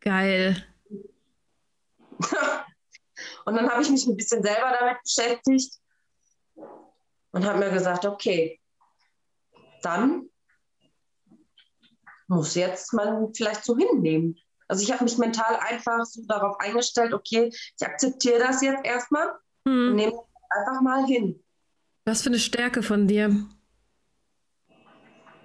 Geil. 0.00 0.66
und 3.44 3.56
dann 3.56 3.68
habe 3.68 3.82
ich 3.82 3.90
mich 3.90 4.06
ein 4.06 4.16
bisschen 4.16 4.42
selber 4.42 4.74
damit 4.78 5.02
beschäftigt 5.02 5.74
und 7.32 7.44
habe 7.44 7.58
mir 7.58 7.70
gesagt, 7.70 8.06
okay, 8.06 8.58
dann 9.82 10.29
muss 12.30 12.54
jetzt 12.54 12.92
man 12.92 13.34
vielleicht 13.34 13.64
so 13.64 13.76
hinnehmen. 13.76 14.38
Also 14.68 14.84
ich 14.84 14.92
habe 14.92 15.02
mich 15.02 15.18
mental 15.18 15.56
einfach 15.56 16.04
so 16.04 16.22
darauf 16.26 16.58
eingestellt, 16.60 17.12
okay, 17.12 17.50
ich 17.52 17.86
akzeptiere 17.86 18.38
das 18.38 18.62
jetzt 18.62 18.84
erstmal 18.84 19.26
hm. 19.66 19.88
und 19.88 19.96
nehme 19.96 20.12
einfach 20.48 20.80
mal 20.80 21.04
hin. 21.06 21.42
Was 22.04 22.22
für 22.22 22.28
eine 22.28 22.38
Stärke 22.38 22.82
von 22.82 23.08
dir. 23.08 23.46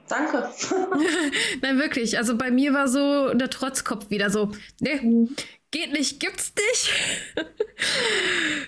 Danke. 0.08 0.52
Nein, 1.62 1.80
wirklich. 1.80 2.19
Also 2.19 2.38
bei 2.38 2.52
mir 2.52 2.74
war 2.74 2.88
so 2.88 3.34
der 3.34 3.50
Trotzkopf 3.50 4.12
wieder 4.12 4.30
so, 4.30 4.52
nee, 4.80 5.02
mhm. 5.02 5.36
Geht 5.76 5.92
nicht, 5.92 6.22
gibt's 6.22 6.54
nicht. 6.56 6.94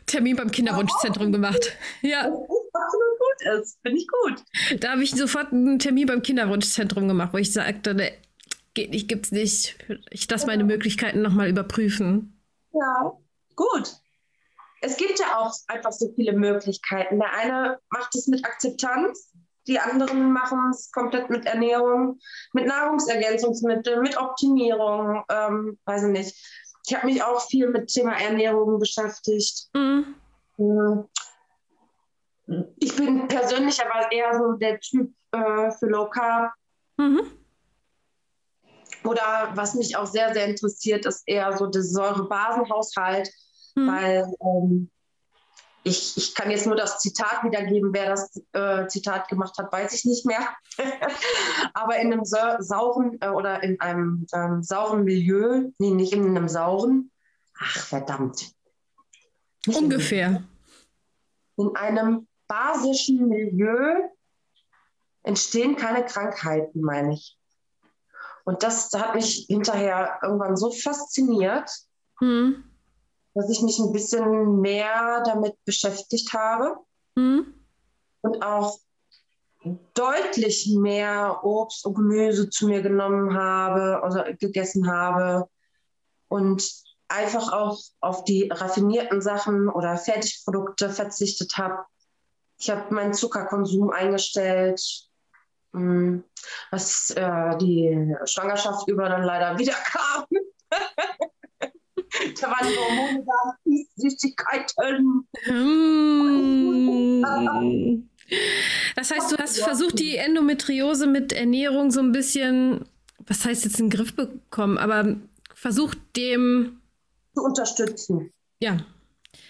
Termin 0.08 0.36
beim 0.36 0.52
Kinderwunschzentrum 0.52 1.32
gemacht. 1.32 1.72
Ja. 2.02 2.26
absolut 2.26 3.20
gut 3.20 3.62
ist, 3.62 3.80
finde 3.82 3.98
ich 3.98 4.08
gut. 4.08 4.82
Da 4.82 4.91
habe 4.91 5.04
ich 5.04 5.12
sofort 5.12 5.54
einen 5.54 5.80
Termin 5.80 6.08
beim 6.08 6.22
Kinderwunschzentrum 6.22 7.08
gemacht, 7.08 7.30
wo 7.32 7.38
ich 7.38 7.54
sagte, 7.54 7.93
nee, 7.93 8.12
geht 8.74 8.91
nicht, 8.91 9.08
gibt's 9.08 9.32
nicht. 9.32 9.78
Ich 10.10 10.30
lasse 10.30 10.48
meine 10.48 10.65
Möglichkeiten 10.65 11.22
nochmal 11.22 11.50
überprüfen. 11.50 12.43
Ja, 12.74 13.13
gut. 13.56 13.96
Es 14.82 14.98
gibt 14.98 15.17
ja 15.20 15.38
auch 15.38 15.54
einfach 15.67 15.93
so 15.93 16.12
viele 16.13 16.34
Möglichkeiten. 16.34 17.20
Der 17.20 17.34
eine 17.34 17.80
macht 17.89 18.15
es 18.15 18.28
mit 18.28 18.46
Akzeptanz, 18.46 19.32
die 19.65 19.80
anderen 19.80 20.32
machen 20.34 20.72
es 20.72 20.91
komplett 20.91 21.30
mit 21.30 21.46
Ernährung, 21.46 22.20
mit 22.54 22.67
Nahrungsergänzungsmitteln, 22.67 24.02
mit 24.02 24.17
Optimierung, 24.17 25.24
ähm, 25.30 25.78
weiß 25.86 26.04
ich 26.04 26.10
nicht. 26.10 26.66
Ich 26.88 26.95
habe 26.95 27.08
mich 27.08 27.21
auch 27.21 27.45
viel 27.47 27.69
mit 27.69 27.89
Thema 27.89 28.13
Ernährung 28.13 28.80
beschäftigt. 28.80 29.69
Mhm. 29.73 30.15
mhm. 30.58 31.08
Ich 32.80 32.95
bin 32.95 33.28
persönlich 33.28 33.78
aber 33.84 34.10
eher 34.10 34.39
so 34.39 34.54
der 34.54 34.80
Typ 34.80 35.13
äh, 35.34 35.69
für 35.71 35.88
Low 35.88 36.10
Carb. 36.10 36.54
Mhm. 36.95 37.30
Oder 39.04 39.52
was 39.54 39.73
mich 39.76 39.97
auch 39.97 40.06
sehr, 40.06 40.34
sehr 40.34 40.45
interessiert, 40.45 41.06
ist 41.06 41.23
eher 41.28 41.56
so 41.58 41.67
der 41.67 41.84
Säurebasenhaushalt, 41.84 43.30
hm. 43.76 43.88
weil 43.88 44.34
ähm, 44.41 44.89
ich, 45.88 46.17
ich 46.17 46.36
kann 46.36 46.52
jetzt 46.52 46.65
nur 46.65 46.76
das 46.76 47.00
Zitat 47.00 47.43
wiedergeben. 47.43 47.93
Wer 47.93 48.10
das 48.10 48.41
äh, 48.54 48.88
Zitat 48.88 49.30
gemacht 49.30 49.58
hat, 49.58 49.71
weiß 49.71 49.93
ich 49.93 50.06
nicht 50.06 50.26
mehr. 50.26 50.39
Aber 51.73 51.97
in 51.97 52.12
einem 52.12 52.26
sauren 52.26 53.17
äh, 53.21 53.30
oder 53.30 53.63
in 53.63 53.80
einem 53.80 54.28
ähm, 54.34 54.62
sauren 54.62 55.04
Milieu, 55.04 55.69
nee, 55.80 55.91
nicht 55.91 56.13
in 56.13 56.26
einem 56.26 56.50
sauren, 56.50 57.12
ach 57.60 57.78
verdammt. 57.78 58.52
Nicht 59.65 59.80
Ungefähr. 59.80 60.43
In, 61.56 61.69
in 61.69 61.76
einem 61.76 62.28
basischen 62.47 63.28
Milieu 63.28 64.10
entstehen 65.23 65.76
keine 65.76 66.06
Krankheiten, 66.06 66.82
meine 66.82 67.13
ich. 67.13 67.38
Und 68.45 68.63
das 68.63 68.91
hat 68.93 69.15
mich 69.15 69.45
hinterher 69.50 70.19
irgendwann 70.23 70.56
so 70.56 70.71
fasziniert. 70.71 71.69
Mhm. 72.21 72.63
Dass 73.38 73.50
ich 73.52 73.62
mich 73.62 73.78
ein 73.78 73.91
bisschen 73.91 74.62
mehr 74.62 75.21
damit 75.23 75.63
beschäftigt 75.63 76.34
habe 76.34 76.78
mhm. 77.15 77.54
und 78.21 78.43
auch 78.43 78.80
deutlich 79.93 80.73
mehr 80.76 81.41
Obst 81.43 81.86
und 81.86 81.93
Gemüse 81.93 82.50
zu 82.50 82.67
mir 82.67 82.82
genommen 82.82 83.38
habe, 83.38 84.02
also 84.02 84.23
gegessen 84.39 84.91
habe 84.91 85.47
und 86.30 86.67
einfach 87.10 87.54
auch 87.54 87.80
auf 88.00 88.23
die 88.23 88.50
raffinierten 88.50 89.21
Sachen 89.21 89.69
oder 89.69 89.97
Fertigprodukte 89.97 90.89
verzichtet 90.89 91.58
habe. 91.58 91.86
Ich 92.58 92.71
habe 92.71 92.91
meinen 92.93 93.13
Zuckerkonsum 93.13 93.91
eingestellt, 93.91 94.82
hm, 95.73 96.23
was 96.71 97.12
äh, 97.12 97.56
die 97.58 98.15
Schwangerschaft 98.26 98.88
über 98.88 99.10
dann 99.10 99.23
leider 99.23 99.58
wieder 99.60 99.76
kam. 99.86 100.26
Da 102.41 102.47
waren 102.47 102.67
die 102.67 102.77
Hormone 102.77 103.23
da, 103.25 103.56
Süßigkeiten. 103.95 105.27
Mm. 105.45 107.23
Das 108.95 109.12
heißt, 109.12 109.32
du 109.32 109.38
hast 109.38 109.60
versucht, 109.60 109.99
die 109.99 110.17
Endometriose 110.17 111.08
mit 111.08 111.32
Ernährung 111.34 111.91
so 111.91 112.01
ein 112.01 112.12
bisschen, 112.12 112.86
was 113.25 113.45
heißt 113.45 113.63
jetzt 113.63 113.80
in 113.80 113.89
den 113.89 113.97
Griff 113.97 114.15
bekommen, 114.15 114.77
aber 114.77 115.15
versucht 115.53 115.97
dem 116.15 116.82
zu 117.34 117.43
unterstützen. 117.43 118.32
Ja. 118.60 118.77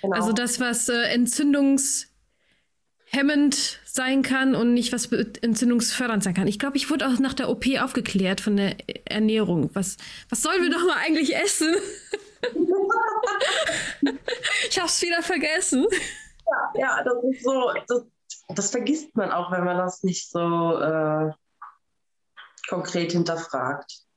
Genau. 0.02 0.16
Also 0.16 0.34
das, 0.34 0.60
was 0.60 0.90
äh, 0.90 1.14
entzündungshemmend 1.14 3.80
sein 3.86 4.22
kann 4.22 4.56
und 4.56 4.74
nicht 4.74 4.92
was 4.94 5.12
entzündungsfördernd 5.12 6.24
sein 6.24 6.34
kann. 6.34 6.48
Ich 6.48 6.60
glaube, 6.60 6.78
ich 6.78 6.90
wurde 6.90 7.08
auch 7.08 7.20
nach 7.20 7.34
der 7.34 7.50
OP 7.50 7.66
aufgeklärt 7.80 8.42
von 8.42 8.58
der 8.58 8.76
Ernährung. 9.06 9.70
Was, 9.74 9.98
was 10.30 10.42
sollen 10.42 10.62
wir 10.62 10.70
doch 10.70 10.86
mal 10.86 10.98
eigentlich 10.98 11.36
essen? 11.36 11.74
ich 14.70 14.78
habe 14.78 14.88
es 14.88 15.02
wieder 15.02 15.22
vergessen. 15.24 15.86
Ja, 16.46 16.72
ja, 16.76 17.04
das 17.04 17.16
ist 17.32 17.44
so. 17.44 17.72
Das, 17.88 18.06
das, 18.56 18.72
vergisst 18.72 19.16
man 19.16 19.32
auch, 19.32 19.52
wenn 19.52 19.64
man 19.64 19.78
das 19.78 20.04
nicht 20.04 20.30
so 20.30 20.80
äh, 20.80 21.32
konkret 22.70 23.12
hinterfragt. 23.12 24.08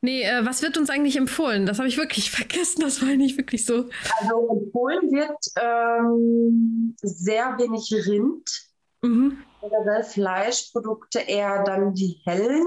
Nee, 0.00 0.22
äh, 0.22 0.46
was 0.46 0.62
wird 0.62 0.78
uns 0.78 0.90
eigentlich 0.90 1.16
empfohlen? 1.16 1.66
Das 1.66 1.78
habe 1.78 1.88
ich 1.88 1.96
wirklich 1.96 2.30
vergessen, 2.36 2.82
das 2.82 3.02
war 3.02 3.08
nicht 3.08 3.36
wirklich 3.36 3.64
so. 3.64 3.88
Also 4.20 4.60
empfohlen 4.62 5.10
wird 5.10 5.38
ähm, 5.56 6.94
sehr 7.02 7.58
wenig 7.58 7.92
Rind. 8.06 8.68
Mhm. 9.02 9.42
Generell 9.60 10.04
Fleischprodukte 10.04 11.20
eher 11.20 11.64
dann 11.64 11.94
die 11.94 12.20
hellen 12.24 12.66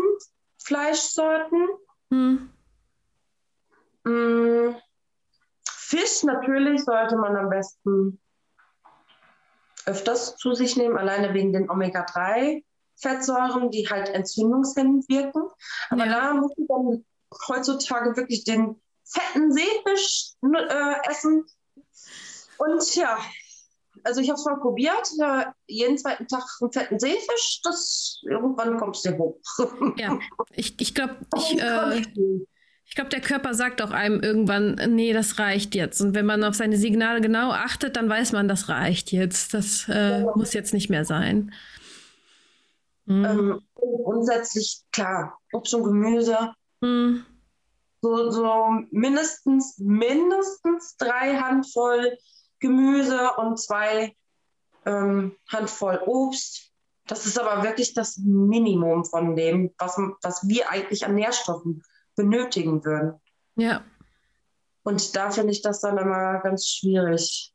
Fleischsorten. 0.63 1.67
Mhm. 2.09 2.49
Mm, 4.03 4.75
Fisch 5.91 6.23
natürlich 6.23 6.83
sollte 6.85 7.17
man 7.17 7.35
am 7.35 7.49
besten 7.49 8.17
öfters 9.85 10.37
zu 10.37 10.53
sich 10.53 10.77
nehmen, 10.77 10.97
alleine 10.97 11.33
wegen 11.33 11.51
den 11.51 11.69
Omega-3-Fettsäuren, 11.69 13.71
die 13.71 13.89
halt 13.89 14.07
entzündungshemmend 14.07 15.09
wirken. 15.09 15.49
Aber 15.89 16.05
ja. 16.05 16.13
da 16.13 16.33
muss 16.33 16.53
man 16.55 16.67
dann 16.67 17.05
heutzutage 17.49 18.15
wirklich 18.15 18.45
den 18.45 18.81
fetten 19.03 19.51
Seefisch 19.51 20.35
äh, 20.43 21.09
essen. 21.09 21.45
Und 22.57 22.95
ja, 22.95 23.17
also 24.05 24.21
ich 24.21 24.29
habe 24.29 24.39
es 24.39 24.45
mal 24.45 24.61
probiert, 24.61 25.11
äh, 25.19 25.47
jeden 25.67 25.97
zweiten 25.97 26.25
Tag 26.27 26.45
einen 26.61 26.71
fetten 26.71 27.01
Seefisch, 27.01 27.59
das 27.65 28.21
irgendwann 28.23 28.77
kommst 28.77 29.05
du 29.05 29.17
hoch. 29.17 29.41
Ja, 29.97 30.17
ich, 30.53 30.79
ich 30.79 30.95
glaube, 30.95 31.17
ich, 31.35 31.59
äh, 31.59 32.01
ich 32.91 32.95
glaube, 32.95 33.09
der 33.09 33.21
Körper 33.21 33.53
sagt 33.53 33.81
auch 33.81 33.91
einem 33.91 34.19
irgendwann, 34.19 34.75
nee, 34.89 35.13
das 35.13 35.39
reicht 35.39 35.75
jetzt. 35.75 36.01
Und 36.01 36.13
wenn 36.13 36.25
man 36.25 36.43
auf 36.43 36.55
seine 36.55 36.75
Signale 36.75 37.21
genau 37.21 37.51
achtet, 37.51 37.95
dann 37.95 38.09
weiß 38.09 38.33
man, 38.33 38.49
das 38.49 38.67
reicht 38.67 39.13
jetzt. 39.13 39.53
Das 39.53 39.87
äh, 39.87 40.23
ja. 40.23 40.35
muss 40.35 40.51
jetzt 40.51 40.73
nicht 40.73 40.89
mehr 40.89 41.05
sein. 41.05 41.53
Mhm. 43.05 43.23
Ähm, 43.23 43.61
grundsätzlich, 43.75 44.81
klar, 44.91 45.39
Obst 45.53 45.73
und 45.73 45.85
Gemüse. 45.85 46.53
Mhm. 46.81 47.25
So, 48.01 48.29
so 48.29 48.83
mindestens, 48.91 49.77
mindestens 49.77 50.97
drei 50.97 51.37
Handvoll 51.37 52.17
Gemüse 52.59 53.31
und 53.37 53.57
zwei 53.57 54.13
ähm, 54.85 55.37
Handvoll 55.47 56.01
Obst. 56.05 56.73
Das 57.07 57.25
ist 57.25 57.39
aber 57.39 57.63
wirklich 57.63 57.93
das 57.93 58.17
Minimum 58.17 59.05
von 59.05 59.37
dem, 59.37 59.73
was, 59.77 59.97
was 60.21 60.45
wir 60.49 60.69
eigentlich 60.69 61.05
an 61.05 61.15
Nährstoffen 61.15 61.83
benötigen 62.21 62.83
würden. 62.83 63.13
Ja. 63.55 63.83
Und 64.83 65.15
da 65.15 65.31
finde 65.31 65.51
ich 65.51 65.61
das 65.61 65.81
dann 65.81 65.97
immer 65.97 66.39
ganz 66.39 66.67
schwierig. 66.67 67.53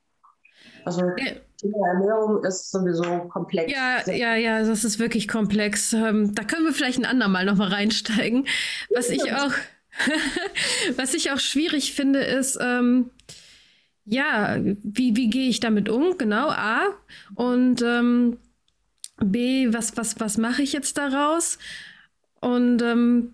Also 0.84 1.02
die 1.16 1.72
Ernährung 1.72 2.44
ist 2.44 2.70
sowieso 2.70 3.28
komplex. 3.28 3.72
Ja, 3.72 4.08
ja, 4.10 4.36
ja, 4.36 4.62
das 4.62 4.84
ist 4.84 4.98
wirklich 4.98 5.26
komplex. 5.26 5.92
Ähm, 5.92 6.34
da 6.34 6.44
können 6.44 6.64
wir 6.64 6.72
vielleicht 6.72 6.98
ein 6.98 7.06
andermal 7.06 7.44
noch 7.44 7.56
mal 7.56 7.68
reinsteigen. 7.68 8.46
Was 8.94 9.08
ich 9.10 9.32
auch, 9.32 9.52
was 10.96 11.14
ich 11.14 11.32
auch 11.32 11.40
schwierig 11.40 11.94
finde, 11.94 12.20
ist, 12.20 12.58
ähm, 12.60 13.10
ja, 14.04 14.58
wie, 14.60 15.16
wie 15.16 15.28
gehe 15.28 15.48
ich 15.48 15.58
damit 15.58 15.88
um? 15.88 16.16
Genau, 16.18 16.48
A. 16.50 16.82
Und 17.34 17.82
ähm, 17.82 18.38
B, 19.18 19.72
was, 19.72 19.96
was, 19.96 20.20
was 20.20 20.38
mache 20.38 20.62
ich 20.62 20.72
jetzt 20.72 20.98
daraus? 20.98 21.58
Und 22.40 22.82
ähm, 22.82 23.32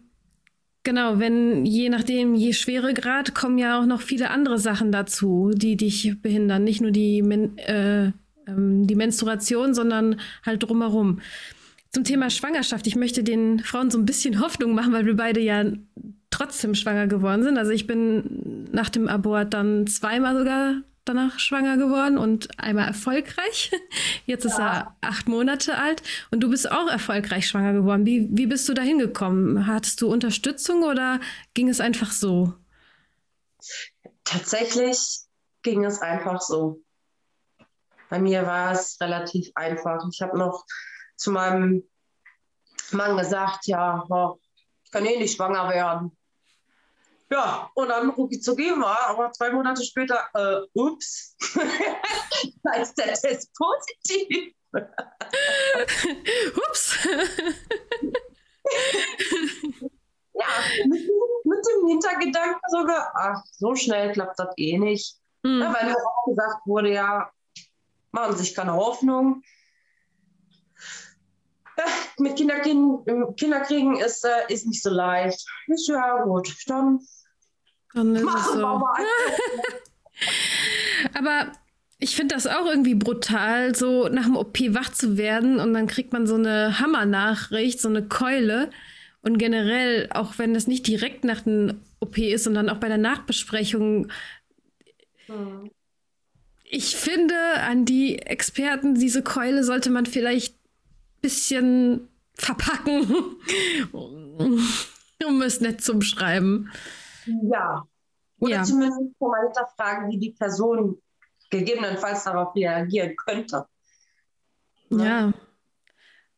Genau, 0.84 1.20
wenn 1.20 1.64
je 1.64 1.88
nachdem, 1.88 2.34
je 2.34 2.52
Schweregrad, 2.52 3.34
kommen 3.34 3.58
ja 3.58 3.80
auch 3.80 3.86
noch 3.86 4.00
viele 4.00 4.30
andere 4.30 4.58
Sachen 4.58 4.90
dazu, 4.90 5.52
die 5.54 5.76
dich 5.76 6.20
behindern. 6.20 6.64
Nicht 6.64 6.80
nur 6.80 6.90
die, 6.90 7.22
Men 7.22 7.56
äh, 7.58 8.10
ähm, 8.46 8.86
die 8.86 8.96
Menstruation, 8.96 9.74
sondern 9.74 10.20
halt 10.44 10.62
drumherum. 10.62 11.20
Zum 11.90 12.04
Thema 12.04 12.30
Schwangerschaft. 12.30 12.86
Ich 12.86 12.96
möchte 12.96 13.22
den 13.22 13.60
Frauen 13.60 13.90
so 13.90 13.98
ein 13.98 14.06
bisschen 14.06 14.40
Hoffnung 14.44 14.74
machen, 14.74 14.92
weil 14.92 15.06
wir 15.06 15.16
beide 15.16 15.40
ja 15.40 15.64
trotzdem 16.30 16.74
schwanger 16.74 17.06
geworden 17.06 17.42
sind. 17.42 17.58
Also 17.58 17.70
ich 17.70 17.86
bin 17.86 18.68
nach 18.72 18.88
dem 18.88 19.06
Abort 19.06 19.54
dann 19.54 19.86
zweimal 19.86 20.36
sogar 20.36 20.82
danach 21.04 21.38
schwanger 21.38 21.76
geworden 21.76 22.18
und 22.18 22.58
einmal 22.58 22.86
erfolgreich. 22.86 23.70
Jetzt 24.26 24.44
ist 24.44 24.58
ja. 24.58 24.72
er 24.72 24.96
acht 25.00 25.28
Monate 25.28 25.78
alt 25.78 26.02
und 26.30 26.40
du 26.40 26.50
bist 26.50 26.70
auch 26.70 26.88
erfolgreich 26.88 27.48
schwanger 27.48 27.72
geworden. 27.72 28.06
Wie, 28.06 28.28
wie 28.30 28.46
bist 28.46 28.68
du 28.68 28.74
da 28.74 28.82
hingekommen? 28.82 29.66
Hattest 29.66 30.00
du 30.00 30.10
Unterstützung 30.10 30.82
oder 30.82 31.20
ging 31.54 31.68
es 31.68 31.80
einfach 31.80 32.12
so? 32.12 32.54
Tatsächlich 34.24 34.98
ging 35.62 35.84
es 35.84 36.00
einfach 36.00 36.40
so. 36.40 36.80
Bei 38.08 38.18
mir 38.18 38.46
war 38.46 38.72
es 38.72 39.00
relativ 39.00 39.50
einfach. 39.54 40.04
Ich 40.12 40.20
habe 40.20 40.38
noch 40.38 40.64
zu 41.16 41.30
meinem 41.30 41.82
Mann 42.90 43.16
gesagt, 43.16 43.66
ja, 43.66 44.04
ich 44.84 44.90
kann 44.90 45.06
eh 45.06 45.18
nicht 45.18 45.36
schwanger 45.36 45.68
werden. 45.70 46.16
Ja, 47.32 47.70
und 47.74 47.88
dann 47.88 48.10
rucki 48.10 48.38
zucki 48.40 48.72
war, 48.78 49.06
aber 49.08 49.32
zwei 49.32 49.50
Monate 49.50 49.82
später, 49.82 50.28
äh, 50.34 50.66
ups, 50.74 51.34
da 52.62 52.72
ist 52.74 52.94
der 52.98 53.14
Test 53.14 53.50
positiv. 53.54 54.54
ups. 56.68 56.98
ja, 60.34 60.46
mit, 60.84 61.08
mit, 61.44 61.66
dem 61.66 61.88
Hintergedanken 61.88 62.60
sogar, 62.68 63.10
ach, 63.14 63.42
so 63.52 63.74
schnell 63.76 64.12
klappt 64.12 64.38
das 64.38 64.52
eh 64.58 64.76
nicht. 64.76 65.16
Mhm. 65.42 65.62
Ja, 65.62 65.72
weil 65.72 65.86
mir 65.86 65.96
auch 65.96 66.26
gesagt 66.26 66.66
wurde, 66.66 66.92
ja, 66.92 67.30
machen 68.10 68.36
sich 68.36 68.54
keine 68.54 68.74
Hoffnung. 68.74 69.42
Ja, 71.78 71.84
mit 72.18 72.36
Kinderkriegen, 72.36 73.34
Kinderkriegen 73.36 73.96
ist, 73.96 74.22
äh, 74.22 74.52
ist 74.52 74.66
nicht 74.66 74.82
so 74.82 74.90
leicht. 74.90 75.48
Ist 75.68 75.88
ja 75.88 76.24
gut, 76.24 76.54
dann 76.66 77.00
dann 77.94 78.16
ist 78.16 78.24
es 78.24 78.52
so. 78.52 78.60
Aber 81.14 81.52
ich 81.98 82.16
finde 82.16 82.34
das 82.34 82.46
auch 82.46 82.66
irgendwie 82.66 82.94
brutal, 82.94 83.74
so 83.74 84.08
nach 84.08 84.24
dem 84.24 84.36
OP 84.36 84.58
wach 84.74 84.90
zu 84.90 85.16
werden 85.16 85.60
und 85.60 85.72
dann 85.72 85.86
kriegt 85.86 86.12
man 86.12 86.26
so 86.26 86.34
eine 86.34 86.80
Hammernachricht, 86.80 87.80
so 87.80 87.88
eine 87.88 88.06
Keule. 88.06 88.70
Und 89.22 89.38
generell, 89.38 90.08
auch 90.12 90.38
wenn 90.38 90.52
das 90.52 90.66
nicht 90.66 90.86
direkt 90.86 91.22
nach 91.24 91.42
dem 91.42 91.80
OP 92.00 92.18
ist, 92.18 92.42
sondern 92.44 92.68
auch 92.68 92.78
bei 92.78 92.88
der 92.88 92.98
Nachbesprechung. 92.98 94.08
Hm. 95.26 95.70
Ich 96.64 96.96
finde, 96.96 97.36
an 97.60 97.84
die 97.84 98.18
Experten, 98.18 98.94
diese 98.96 99.22
Keule 99.22 99.62
sollte 99.62 99.90
man 99.90 100.06
vielleicht 100.06 100.54
ein 100.54 101.20
bisschen 101.20 102.08
verpacken, 102.34 103.36
um 103.92 105.42
es 105.42 105.60
nett 105.60 105.82
zu 105.82 105.98
beschreiben. 105.98 106.70
Ja. 107.26 107.82
Oder 108.38 108.56
ja. 108.56 108.62
zumindest 108.64 109.20
mal 109.20 109.44
hinterfragen, 109.44 110.10
wie 110.10 110.18
die 110.18 110.30
Person 110.30 111.00
gegebenenfalls 111.50 112.24
darauf 112.24 112.54
reagieren 112.54 113.14
könnte. 113.16 113.66
Ne? 114.90 115.04
Ja. 115.04 115.32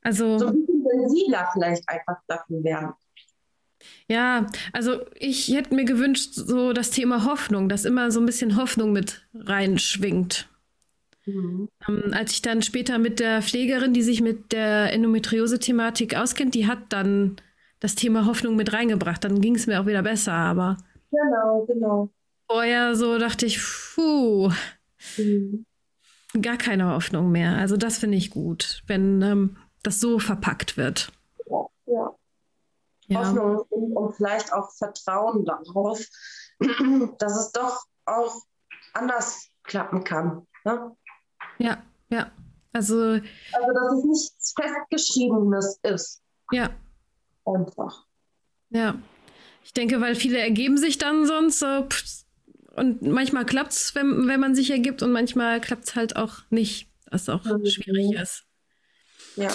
Also. 0.03 0.39
So 0.39 0.49
ein 0.49 0.67
bisschen 0.67 0.85
sensibler 0.85 1.49
vielleicht 1.53 1.89
einfach 1.89 2.17
dafür 2.27 2.63
werden. 2.63 2.93
Ja, 4.09 4.47
also 4.73 5.01
ich 5.15 5.49
hätte 5.49 5.75
mir 5.75 5.85
gewünscht, 5.85 6.35
so 6.35 6.73
das 6.73 6.91
Thema 6.91 7.25
Hoffnung, 7.25 7.69
dass 7.69 7.85
immer 7.85 8.11
so 8.11 8.21
ein 8.21 8.27
bisschen 8.27 8.57
Hoffnung 8.57 8.93
mit 8.93 9.27
reinschwingt. 9.35 10.49
Mhm. 11.27 11.69
Ähm, 11.89 12.11
als 12.13 12.33
ich 12.33 12.43
dann 12.43 12.63
später 12.63 12.99
mit 12.99 13.21
der 13.21 13.43
Pflegerin, 13.43 13.95
die 13.95 14.03
sich 14.03 14.21
mit 14.21 14.53
der 14.53 14.93
Endometriose-Thematik 14.93 16.17
auskennt, 16.17 16.55
die 16.55 16.67
hat 16.67 16.79
dann 16.91 17.37
das 17.85 17.95
Thema 17.95 18.25
Hoffnung 18.25 18.57
mit 18.57 18.73
reingebracht. 18.73 19.23
Dann 19.25 19.43
ging 19.43 19.57
es 19.57 19.67
mir 19.67 19.79
auch 19.79 19.85
wieder 19.85 20.03
besser, 20.03 20.33
aber. 20.33 20.79
Genau, 21.11 21.67
genau. 21.67 22.09
Vorher 22.51 22.97
so 22.97 23.19
dachte 23.19 23.45
ich, 23.45 23.61
puh, 23.95 24.51
mhm. 25.19 25.67
gar 26.41 26.57
keine 26.57 26.91
Hoffnung 26.95 27.31
mehr. 27.31 27.59
Also 27.59 27.77
das 27.77 27.99
finde 27.99 28.17
ich 28.17 28.31
gut, 28.31 28.83
wenn 28.87 29.21
ähm, 29.21 29.57
das 29.83 30.01
so 30.01 30.19
verpackt 30.19 30.79
wird. 30.79 31.13
Ja, 31.47 31.67
ja. 31.85 32.15
ja. 33.09 33.19
Hoffnung 33.19 33.59
und, 33.69 33.93
und 33.95 34.17
vielleicht 34.17 34.51
auch 34.55 34.71
Vertrauen 34.73 35.45
darauf, 35.45 36.03
dass 37.19 37.37
es 37.37 37.53
doch 37.53 37.85
auch 38.07 38.35
anders 38.95 39.51
klappen 39.63 40.05
kann. 40.05 40.47
Ne? 40.65 40.97
Ja, 41.59 41.83
ja. 42.09 42.31
Also, 42.73 42.97
also, 42.97 43.21
dass 43.53 43.99
es 43.99 44.05
nichts 44.05 44.55
Festgeschriebenes 44.59 45.81
ist. 45.83 46.23
Ja. 46.51 46.71
Einfach. 47.45 48.05
Ja. 48.71 48.97
Ich 49.65 49.73
denke, 49.73 50.01
weil 50.01 50.15
viele 50.15 50.39
ergeben 50.39 50.77
sich 50.77 50.99
dann 50.99 51.27
sonst 51.27 51.59
so. 51.59 51.89
Und 52.77 53.03
manchmal 53.03 53.47
klappt 53.47 53.73
es, 53.73 53.95
wenn, 53.95 54.27
wenn 54.29 54.41
man 54.41 54.55
sich 54.55 54.71
ergibt, 54.71 55.03
und 55.03 55.13
manchmal 55.13 55.61
klappt 55.61 55.85
es 55.85 55.95
halt 55.95 56.17
auch 56.17 56.39
nicht, 56.51 56.89
was 57.11 57.29
auch 57.29 57.45
mhm. 57.45 57.65
schwierig 57.67 58.15
ist. 58.21 58.45
Ja. 59.37 59.51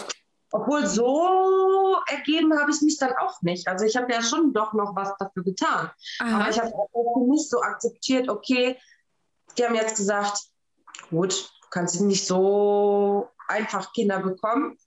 Obwohl 0.52 0.88
so 0.88 1.98
ergeben 2.08 2.58
habe 2.58 2.72
ich 2.72 2.82
mich 2.82 2.98
dann 2.98 3.14
auch 3.20 3.40
nicht. 3.44 3.68
Also 3.68 3.86
ich 3.86 3.96
habe 3.96 4.12
ja 4.12 4.24
schon 4.24 4.52
doch 4.52 4.74
noch 4.74 4.96
was 4.96 5.16
dafür 5.20 5.44
getan. 5.44 5.92
Aha. 6.20 6.40
Aber 6.40 6.50
ich 6.50 6.60
habe 6.60 6.74
auch 6.74 6.90
für 6.92 7.28
mich 7.30 7.48
so 7.50 7.62
akzeptiert, 7.62 8.30
okay, 8.30 8.78
die 9.58 9.66
haben 9.66 9.76
jetzt 9.76 9.98
gesagt, 9.98 10.40
gut, 11.12 11.52
kannst 11.70 12.02
nicht 12.02 12.26
so 12.26 13.30
einfach 13.48 13.94
Kinder 13.94 14.20
bekommen. 14.20 14.78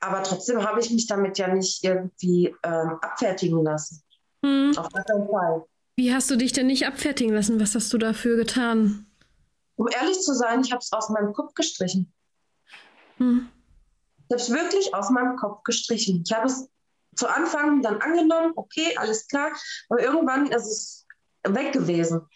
Aber 0.00 0.22
trotzdem 0.22 0.62
habe 0.64 0.80
ich 0.80 0.90
mich 0.90 1.06
damit 1.06 1.38
ja 1.38 1.52
nicht 1.52 1.82
irgendwie 1.84 2.54
ähm, 2.62 2.98
abfertigen 3.00 3.62
lassen. 3.62 4.02
Hm. 4.44 4.72
Auf 4.76 4.88
keinen 4.92 5.28
Fall. 5.28 5.64
Wie 5.96 6.14
hast 6.14 6.30
du 6.30 6.36
dich 6.36 6.52
denn 6.52 6.68
nicht 6.68 6.86
abfertigen 6.86 7.34
lassen? 7.34 7.60
Was 7.60 7.74
hast 7.74 7.92
du 7.92 7.98
dafür 7.98 8.36
getan? 8.36 9.06
Um 9.76 9.88
ehrlich 9.88 10.20
zu 10.20 10.34
sein, 10.34 10.60
ich 10.60 10.70
habe 10.70 10.80
es 10.80 10.92
aus 10.92 11.08
meinem 11.08 11.32
Kopf 11.32 11.54
gestrichen. 11.54 12.12
Hm. 13.16 13.48
Ich 14.28 14.34
habe 14.34 14.42
es 14.42 14.50
wirklich 14.50 14.94
aus 14.94 15.10
meinem 15.10 15.36
Kopf 15.36 15.64
gestrichen. 15.64 16.22
Ich 16.24 16.32
habe 16.32 16.46
es 16.46 16.68
zu 17.16 17.26
Anfang 17.28 17.82
dann 17.82 18.00
angenommen, 18.00 18.52
okay, 18.54 18.96
alles 18.96 19.26
klar, 19.26 19.50
aber 19.88 20.00
irgendwann 20.00 20.46
ist 20.46 20.66
es 20.66 21.06
weg 21.44 21.72
gewesen 21.72 22.28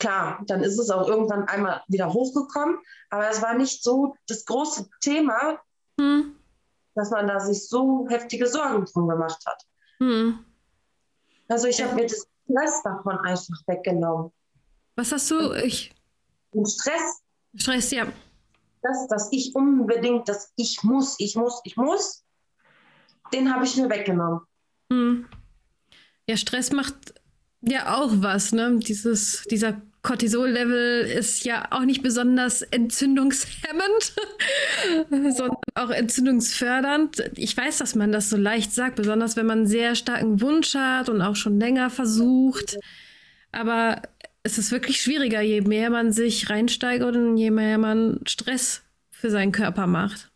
klar, 0.00 0.42
dann 0.46 0.62
ist 0.64 0.78
es 0.78 0.90
auch 0.90 1.06
irgendwann 1.06 1.46
einmal 1.46 1.82
wieder 1.86 2.12
hochgekommen, 2.12 2.78
aber 3.10 3.30
es 3.30 3.40
war 3.40 3.54
nicht 3.54 3.84
so 3.84 4.16
das 4.26 4.44
große 4.46 4.88
Thema, 5.00 5.60
hm. 6.00 6.34
Dass 6.94 7.10
man 7.10 7.26
da 7.26 7.40
sich 7.40 7.68
so 7.68 8.06
heftige 8.08 8.46
Sorgen 8.46 8.84
drum 8.84 9.08
gemacht 9.08 9.42
hat. 9.46 9.62
Hm. 9.98 10.44
Also 11.48 11.66
ich 11.66 11.82
habe 11.82 11.94
mir 11.94 12.06
das 12.06 12.26
Stress 12.44 12.82
davon 12.82 13.18
einfach 13.18 13.56
weggenommen. 13.66 14.32
Was 14.96 15.12
hast 15.12 15.30
du? 15.30 15.52
Ich. 15.52 15.92
Den 16.52 16.66
Stress. 16.66 17.22
Stress, 17.54 17.90
ja. 17.90 18.06
Das, 18.82 19.08
dass 19.08 19.28
ich 19.32 19.54
unbedingt, 19.54 20.28
dass 20.28 20.52
ich 20.56 20.82
muss, 20.82 21.16
ich 21.18 21.36
muss, 21.36 21.60
ich 21.64 21.76
muss, 21.76 22.24
den 23.32 23.52
habe 23.52 23.64
ich 23.64 23.76
mir 23.76 23.90
weggenommen. 23.90 24.40
Hm. 24.90 25.28
Ja, 26.26 26.36
Stress 26.36 26.72
macht 26.72 27.14
ja 27.60 27.96
auch 27.96 28.10
was, 28.14 28.52
ne? 28.52 28.78
Dieses, 28.78 29.42
dieser 29.50 29.80
Cortisol-Level 30.02 31.02
ist 31.02 31.44
ja 31.44 31.68
auch 31.70 31.84
nicht 31.84 32.02
besonders 32.02 32.62
entzündungshemmend, 32.62 34.14
sondern 35.36 35.58
auch 35.74 35.90
entzündungsfördernd. 35.90 37.30
Ich 37.36 37.54
weiß, 37.56 37.78
dass 37.78 37.94
man 37.94 38.10
das 38.10 38.30
so 38.30 38.36
leicht 38.36 38.72
sagt, 38.72 38.96
besonders 38.96 39.36
wenn 39.36 39.46
man 39.46 39.58
einen 39.58 39.66
sehr 39.66 39.94
starken 39.94 40.40
Wunsch 40.40 40.74
hat 40.74 41.08
und 41.10 41.20
auch 41.20 41.36
schon 41.36 41.60
länger 41.60 41.90
versucht. 41.90 42.78
Aber 43.52 44.00
es 44.42 44.56
ist 44.56 44.72
wirklich 44.72 45.02
schwieriger, 45.02 45.42
je 45.42 45.60
mehr 45.60 45.90
man 45.90 46.12
sich 46.12 46.48
reinsteigert 46.48 47.16
und 47.16 47.36
je 47.36 47.50
mehr 47.50 47.76
man 47.76 48.20
Stress 48.26 48.82
für 49.10 49.30
seinen 49.30 49.52
Körper 49.52 49.86
macht. 49.86 50.30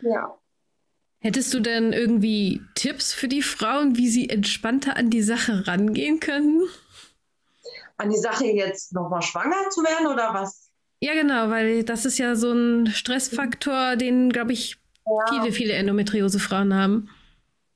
Ja. 0.00 0.36
Hättest 1.20 1.54
du 1.54 1.60
denn 1.60 1.92
irgendwie 1.92 2.60
Tipps 2.74 3.12
für 3.12 3.28
die 3.28 3.42
Frauen, 3.42 3.96
wie 3.96 4.08
sie 4.08 4.28
entspannter 4.28 4.96
an 4.96 5.10
die 5.10 5.22
Sache 5.22 5.66
rangehen 5.66 6.20
können? 6.20 6.62
An 7.98 8.10
die 8.10 8.18
Sache 8.18 8.46
jetzt 8.46 8.92
nochmal 8.92 9.22
schwanger 9.22 9.70
zu 9.70 9.82
werden 9.82 10.06
oder 10.06 10.34
was? 10.34 10.70
Ja, 11.00 11.14
genau, 11.14 11.50
weil 11.50 11.84
das 11.84 12.04
ist 12.04 12.18
ja 12.18 12.34
so 12.36 12.52
ein 12.52 12.86
Stressfaktor, 12.86 13.96
den, 13.96 14.30
glaube 14.30 14.52
ich, 14.52 14.78
ja. 15.04 15.12
viele, 15.28 15.52
viele 15.52 15.74
Endometriose-Frauen 15.74 16.74
haben. 16.74 17.10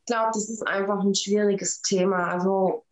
Ich 0.01 0.13
glaube, 0.13 0.31
das 0.33 0.49
ist 0.49 0.67
einfach 0.67 1.01
ein 1.01 1.15
schwieriges 1.15 1.83
Thema. 1.83 2.29
Also 2.29 2.85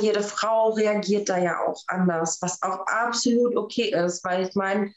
jede 0.00 0.22
Frau 0.22 0.70
reagiert 0.70 1.28
da 1.28 1.38
ja 1.38 1.58
auch 1.66 1.82
anders, 1.88 2.40
was 2.40 2.62
auch 2.62 2.86
absolut 2.86 3.56
okay 3.56 3.90
ist, 3.90 4.24
weil 4.24 4.46
ich 4.46 4.54
meine, 4.54 4.92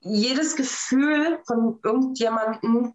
jedes 0.00 0.56
Gefühl 0.56 1.40
von 1.46 1.78
irgendjemandem, 1.82 2.94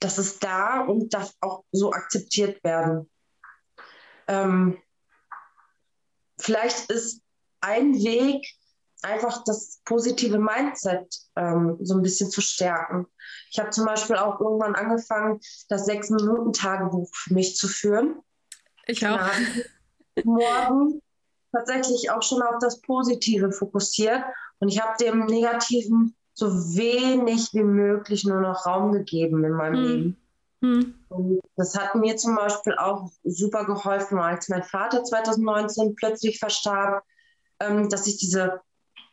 das 0.00 0.18
ist 0.18 0.42
da 0.42 0.80
und 0.80 1.12
darf 1.12 1.32
auch 1.40 1.64
so 1.72 1.92
akzeptiert 1.92 2.62
werden. 2.64 3.08
Ähm, 4.26 4.78
vielleicht 6.40 6.90
ist 6.90 7.22
ein 7.60 7.94
Weg, 7.94 8.46
einfach 9.02 9.44
das 9.44 9.80
positive 9.84 10.38
Mindset 10.38 11.06
ähm, 11.36 11.78
so 11.80 11.94
ein 11.94 12.02
bisschen 12.02 12.30
zu 12.30 12.40
stärken. 12.40 13.06
Ich 13.50 13.58
habe 13.58 13.70
zum 13.70 13.86
Beispiel 13.86 14.16
auch 14.16 14.40
irgendwann 14.40 14.74
angefangen, 14.74 15.40
das 15.68 15.86
Sechs-Minuten-Tagebuch 15.86 17.10
für 17.12 17.34
mich 17.34 17.56
zu 17.56 17.68
führen. 17.68 18.20
Ich 18.86 19.06
auch. 19.06 19.20
Morgen 20.24 21.00
tatsächlich 21.52 22.10
auch 22.10 22.22
schon 22.22 22.42
auf 22.42 22.56
das 22.60 22.80
Positive 22.80 23.52
fokussiert 23.52 24.22
und 24.58 24.68
ich 24.68 24.80
habe 24.80 25.02
dem 25.02 25.26
Negativen 25.26 26.14
so 26.34 26.46
wenig 26.76 27.50
wie 27.52 27.64
möglich 27.64 28.24
nur 28.24 28.40
noch 28.40 28.66
Raum 28.66 28.92
gegeben 28.92 29.44
in 29.44 29.52
meinem 29.52 29.74
hm. 29.74 29.82
Leben. 29.82 30.16
Hm. 30.62 30.94
Das 31.56 31.76
hat 31.76 31.94
mir 31.94 32.16
zum 32.16 32.36
Beispiel 32.36 32.74
auch 32.74 33.10
super 33.24 33.64
geholfen, 33.64 34.18
als 34.18 34.48
mein 34.48 34.62
Vater 34.62 35.02
2019 35.02 35.94
plötzlich 35.96 36.38
verstarb, 36.38 37.02
ähm, 37.60 37.88
dass 37.88 38.06
ich 38.06 38.18
diese, 38.18 38.60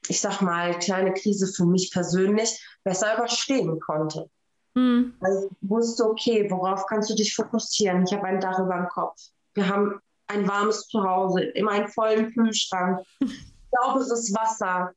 ich 0.08 0.20
sag 0.20 0.42
mal, 0.42 0.78
kleine 0.80 1.14
Krise 1.14 1.48
für 1.48 1.66
mich 1.66 1.92
persönlich 1.92 2.64
besser 2.84 3.16
überstehen 3.16 3.80
konnte. 3.80 4.30
Hm. 4.76 5.14
Also 5.22 5.50
ich 5.50 5.70
wusste, 5.70 6.06
okay, 6.06 6.48
worauf 6.52 6.86
kannst 6.86 7.10
du 7.10 7.16
dich 7.16 7.34
fokussieren? 7.34 8.04
Ich 8.06 8.14
habe 8.14 8.28
ein 8.28 8.42
Dach 8.42 8.60
über 8.60 8.76
dem 8.76 8.90
Kopf. 8.90 9.18
Wir 9.54 9.68
haben 9.68 10.00
ein 10.28 10.48
warmes 10.48 10.88
Zuhause, 10.88 11.42
immer 11.42 11.72
einen 11.72 11.88
vollen 11.88 12.34
Kühlschrank, 12.34 13.00
sauberes 13.72 14.34
Wasser. 14.36 14.94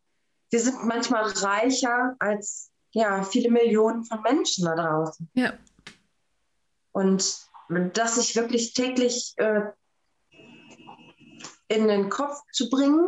Wir 0.51 0.61
sind 0.61 0.85
manchmal 0.85 1.25
reicher 1.25 2.17
als 2.19 2.71
ja, 2.93 3.23
viele 3.23 3.51
Millionen 3.51 4.05
von 4.05 4.21
Menschen 4.23 4.65
da 4.65 4.75
draußen. 4.75 5.29
Ja. 5.35 5.53
Und 6.93 7.49
das 7.95 8.17
sich 8.17 8.35
wirklich 8.37 8.75
täglich 8.75 9.35
äh, 9.37 9.63
in 11.69 11.87
den 11.87 12.09
Kopf 12.09 12.37
zu 12.53 12.69
bringen, 12.69 13.07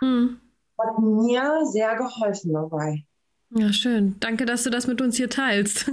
hm. 0.00 0.40
hat 0.78 0.98
mir 0.98 1.66
sehr 1.66 1.96
geholfen 1.96 2.52
dabei. 2.52 3.04
Ja, 3.50 3.72
schön. 3.72 4.16
Danke, 4.20 4.46
dass 4.46 4.62
du 4.62 4.70
das 4.70 4.86
mit 4.86 5.00
uns 5.00 5.16
hier 5.16 5.30
teilst. 5.30 5.90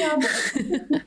Ja, 0.00 0.18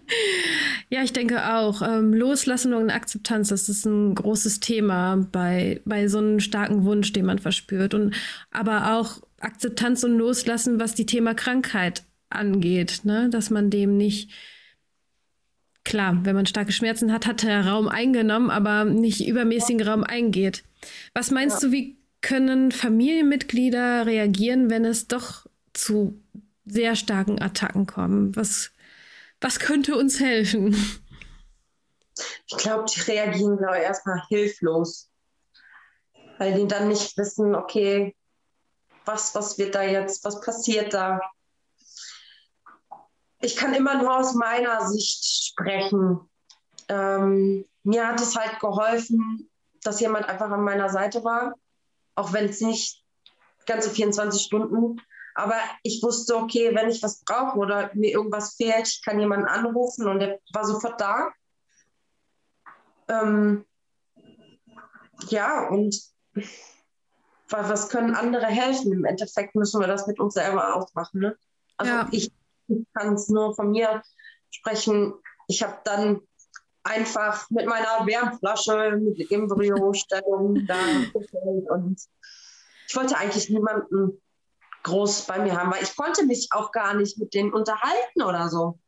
ja 0.89 1.03
ich 1.03 1.14
denke 1.14 1.53
auch. 1.55 1.82
Ähm, 1.82 2.14
Loslassen 2.14 2.74
und 2.74 2.89
Akzeptanz, 2.89 3.49
das 3.49 3.70
ist 3.70 3.86
ein 3.86 4.16
großes 4.16 4.60
Thema 4.60 5.28
bei, 5.32 5.82
bei 5.86 6.07
so 6.07 6.20
einem 6.20 6.39
starken 6.39 6.86
Wunsch, 6.86 7.12
den 7.14 7.26
man 7.26 7.39
verspürt. 7.39 7.93
Und 7.93 8.16
aber 8.51 8.93
auch 8.93 9.22
Akzeptanz 9.39 10.03
und 10.03 10.18
Loslassen, 10.18 10.80
was 10.80 10.95
die 10.95 11.05
Thema 11.05 11.34
Krankheit 11.34 12.03
angeht, 12.30 13.01
ne? 13.03 13.30
dass 13.30 13.49
man 13.49 13.70
dem 13.70 13.97
nicht 13.97 14.32
klar, 15.89 16.19
wenn 16.23 16.35
man 16.35 16.45
starke 16.45 16.71
Schmerzen 16.71 17.11
hat, 17.11 17.25
hat 17.25 17.43
der 17.43 17.67
Raum 17.67 17.89
eingenommen, 17.89 18.49
aber 18.49 18.85
nicht 18.85 19.27
übermäßigen 19.27 19.85
Raum 19.85 20.03
eingeht. 20.03 20.63
Was 21.13 21.31
meinst 21.31 21.61
ja. 21.61 21.67
du, 21.67 21.73
wie 21.73 21.97
können 22.21 22.71
Familienmitglieder 22.71 24.05
reagieren, 24.05 24.69
wenn 24.69 24.85
es 24.85 25.07
doch 25.07 25.47
zu 25.73 26.21
sehr 26.65 26.95
starken 26.95 27.41
Attacken 27.41 27.87
kommen? 27.87 28.35
Was, 28.35 28.71
was 29.41 29.59
könnte 29.59 29.97
uns 29.97 30.19
helfen? 30.19 30.75
Ich 32.47 32.57
glaube, 32.57 32.85
die 32.93 32.99
reagieren 33.01 33.57
glaube 33.57 33.77
ich, 33.77 33.83
erstmal 33.83 34.21
hilflos, 34.27 35.09
weil 36.37 36.53
die 36.53 36.67
dann 36.67 36.89
nicht 36.89 37.17
wissen, 37.17 37.55
okay, 37.55 38.15
was, 39.05 39.33
was 39.33 39.57
wird 39.57 39.73
da 39.73 39.83
jetzt, 39.83 40.23
was 40.23 40.41
passiert 40.41 40.93
da? 40.93 41.19
Ich 43.41 43.55
kann 43.55 43.73
immer 43.73 44.01
nur 44.01 44.17
aus 44.17 44.33
meiner 44.33 44.87
Sicht 44.87 45.23
sprechen. 45.23 46.19
Ähm, 46.87 47.65
mir 47.83 48.07
hat 48.07 48.21
es 48.21 48.35
halt 48.35 48.59
geholfen, 48.59 49.49
dass 49.83 49.99
jemand 49.99 50.27
einfach 50.27 50.49
an 50.49 50.63
meiner 50.63 50.89
Seite 50.89 51.23
war, 51.23 51.53
auch 52.15 52.33
wenn 52.33 52.45
es 52.49 52.61
nicht 52.61 53.03
ganze 53.65 53.89
24 53.89 54.41
Stunden. 54.41 55.01
Aber 55.35 55.55
ich 55.83 56.03
wusste, 56.03 56.35
okay, 56.35 56.75
wenn 56.75 56.89
ich 56.89 57.01
was 57.01 57.23
brauche 57.23 57.57
oder 57.57 57.91
mir 57.93 58.11
irgendwas 58.11 58.55
fehlt, 58.55 58.87
ich 58.87 59.01
kann 59.03 59.19
jemanden 59.19 59.45
anrufen 59.45 60.07
und 60.07 60.19
der 60.19 60.39
war 60.51 60.65
sofort 60.65 60.99
da. 60.99 61.29
Ähm, 63.07 63.65
ja, 65.29 65.67
und 65.69 65.95
was 67.47 67.89
können 67.89 68.15
andere 68.15 68.45
helfen? 68.45 68.91
Im 68.91 69.05
Endeffekt 69.05 69.55
müssen 69.55 69.79
wir 69.79 69.87
das 69.87 70.07
mit 70.07 70.19
uns 70.19 70.33
selber 70.33 70.75
ausmachen. 70.75 71.21
Ne? 71.21 71.37
Also 71.77 71.91
ja. 71.91 72.07
ich, 72.11 72.31
ich 72.70 72.86
kann 72.93 73.13
es 73.13 73.30
nur 73.30 73.55
von 73.55 73.72
mir 73.72 74.01
sprechen. 74.51 75.13
Ich 75.47 75.63
habe 75.63 75.78
dann 75.84 76.22
einfach 76.84 77.49
mit 77.49 77.65
meiner 77.65 78.05
Wärmflasche, 78.05 78.97
mit 78.99 79.32
Embryostellung 79.32 80.65
da 80.67 80.78
und 81.74 81.99
ich 82.88 82.95
wollte 82.95 83.17
eigentlich 83.17 83.49
niemanden 83.49 84.20
groß 84.84 85.28
bei 85.28 85.39
mir 85.39 85.55
haben, 85.55 85.72
weil 85.72 85.84
ich 85.84 85.95
konnte 85.95 86.26
mich 86.26 86.49
auch 86.51 86.72
gar 86.72 86.95
nicht 86.95 87.20
mit 87.20 87.34
denen 87.34 87.53
unterhalten 87.53 88.24
oder 88.24 88.49
so. 88.49 88.80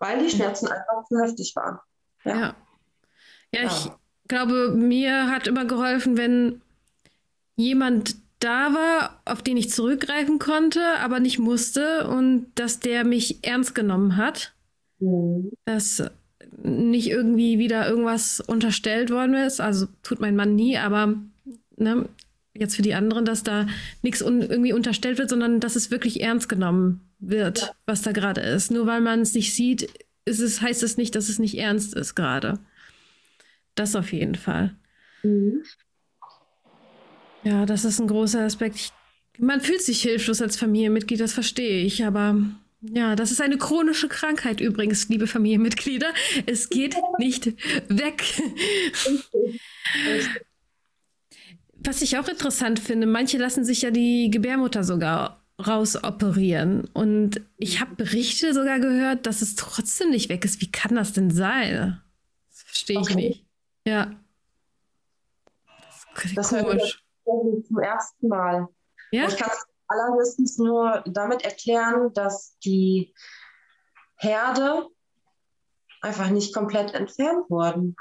Weil 0.00 0.18
die 0.18 0.30
Schmerzen 0.30 0.68
einfach 0.68 1.04
zu 1.06 1.20
heftig 1.20 1.54
waren. 1.54 1.78
Ja. 2.24 2.36
Ja, 2.36 2.56
ja 3.52 3.62
ich 3.66 3.90
glaube, 4.26 4.70
mir 4.70 5.30
hat 5.30 5.46
immer 5.46 5.64
geholfen, 5.64 6.16
wenn 6.16 6.62
jemand 7.56 8.16
da 8.38 8.72
war, 8.72 9.20
auf 9.24 9.42
den 9.42 9.56
ich 9.56 9.70
zurückgreifen 9.70 10.38
konnte, 10.38 10.80
aber 11.00 11.20
nicht 11.20 11.38
musste 11.38 12.06
und 12.08 12.46
dass 12.54 12.80
der 12.80 13.04
mich 13.04 13.44
ernst 13.44 13.74
genommen 13.74 14.16
hat. 14.16 14.54
Mhm. 15.00 15.50
Dass 15.64 16.02
nicht 16.62 17.08
irgendwie 17.08 17.58
wieder 17.58 17.88
irgendwas 17.88 18.40
unterstellt 18.40 19.10
worden 19.10 19.34
ist. 19.34 19.60
Also 19.60 19.86
tut 20.02 20.20
mein 20.20 20.36
Mann 20.36 20.54
nie, 20.54 20.76
aber 20.76 21.14
ne, 21.76 22.08
jetzt 22.54 22.76
für 22.76 22.82
die 22.82 22.94
anderen, 22.94 23.24
dass 23.24 23.42
da 23.42 23.66
nichts 24.02 24.22
un 24.22 24.42
irgendwie 24.42 24.72
unterstellt 24.72 25.18
wird, 25.18 25.30
sondern 25.30 25.60
dass 25.60 25.76
es 25.76 25.90
wirklich 25.90 26.20
ernst 26.20 26.48
genommen 26.48 27.00
wird, 27.18 27.62
ja. 27.62 27.70
was 27.86 28.02
da 28.02 28.12
gerade 28.12 28.40
ist. 28.40 28.70
Nur 28.70 28.86
weil 28.86 29.00
man 29.00 29.20
es 29.20 29.34
nicht 29.34 29.54
sieht, 29.54 29.88
ist 30.24 30.40
es, 30.40 30.60
heißt 30.60 30.82
es 30.82 30.96
nicht, 30.96 31.14
dass 31.14 31.28
es 31.28 31.38
nicht 31.38 31.56
ernst 31.58 31.94
ist 31.94 32.14
gerade. 32.14 32.58
Das 33.74 33.94
auf 33.96 34.12
jeden 34.12 34.34
Fall. 34.34 34.74
Mhm. 35.22 35.62
Ja, 37.44 37.66
das 37.66 37.84
ist 37.84 38.00
ein 38.00 38.08
großer 38.08 38.40
Aspekt. 38.40 38.76
Ich, 38.76 38.92
man 39.38 39.60
fühlt 39.60 39.82
sich 39.82 40.02
hilflos 40.02 40.42
als 40.42 40.56
Familienmitglied, 40.56 41.20
das 41.20 41.32
verstehe 41.32 41.84
ich, 41.84 42.04
aber 42.04 42.36
ja, 42.80 43.16
das 43.16 43.32
ist 43.32 43.40
eine 43.40 43.58
chronische 43.58 44.08
Krankheit 44.08 44.60
übrigens, 44.60 45.08
liebe 45.08 45.26
Familienmitglieder. 45.26 46.12
Es 46.46 46.68
geht 46.70 46.96
nicht 47.18 47.46
weg. 47.88 48.22
Was 51.74 52.02
ich 52.02 52.18
auch 52.18 52.28
interessant 52.28 52.78
finde, 52.78 53.06
manche 53.06 53.38
lassen 53.38 53.64
sich 53.64 53.82
ja 53.82 53.90
die 53.90 54.30
Gebärmutter 54.30 54.84
sogar 54.84 55.44
rausoperieren. 55.64 56.84
Und 56.92 57.40
ich 57.56 57.80
habe 57.80 57.96
Berichte 57.96 58.54
sogar 58.54 58.78
gehört, 58.78 59.26
dass 59.26 59.42
es 59.42 59.56
trotzdem 59.56 60.10
nicht 60.10 60.28
weg 60.28 60.44
ist. 60.44 60.60
Wie 60.60 60.70
kann 60.70 60.94
das 60.94 61.12
denn 61.12 61.30
sein? 61.30 62.00
Das 62.50 62.62
verstehe 62.62 63.00
ich 63.00 63.10
okay. 63.10 63.14
nicht. 63.14 63.44
Ja. 63.84 64.14
Das 66.14 66.24
ist 66.24 66.36
das 66.36 66.48
komisch. 66.50 67.02
Zum 67.66 67.78
ersten 67.78 68.28
Mal. 68.28 68.68
Ja? 69.10 69.26
Ich 69.26 69.36
kann 69.36 69.50
es 69.52 69.66
allerhöchstens 69.88 70.58
nur 70.58 71.02
damit 71.06 71.44
erklären, 71.44 72.12
dass 72.12 72.56
die 72.64 73.14
Herde 74.16 74.86
einfach 76.00 76.30
nicht 76.30 76.54
komplett 76.54 76.94
entfernt 76.94 77.48
wurden. 77.48 77.96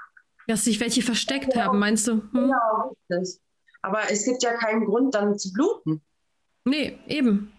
Dass 0.47 0.65
sich 0.65 0.79
welche 0.79 1.01
versteckt 1.01 1.55
ja, 1.55 1.65
haben, 1.65 1.79
meinst 1.79 2.07
du? 2.07 2.13
Hm? 2.13 2.29
Genau, 2.31 2.95
richtig. 3.09 3.41
Aber 3.81 4.09
es 4.09 4.25
gibt 4.25 4.43
ja 4.43 4.53
keinen 4.53 4.85
Grund, 4.85 5.15
dann 5.15 5.37
zu 5.37 5.51
bluten. 5.53 6.01
Nee, 6.65 6.97
eben. 7.07 7.53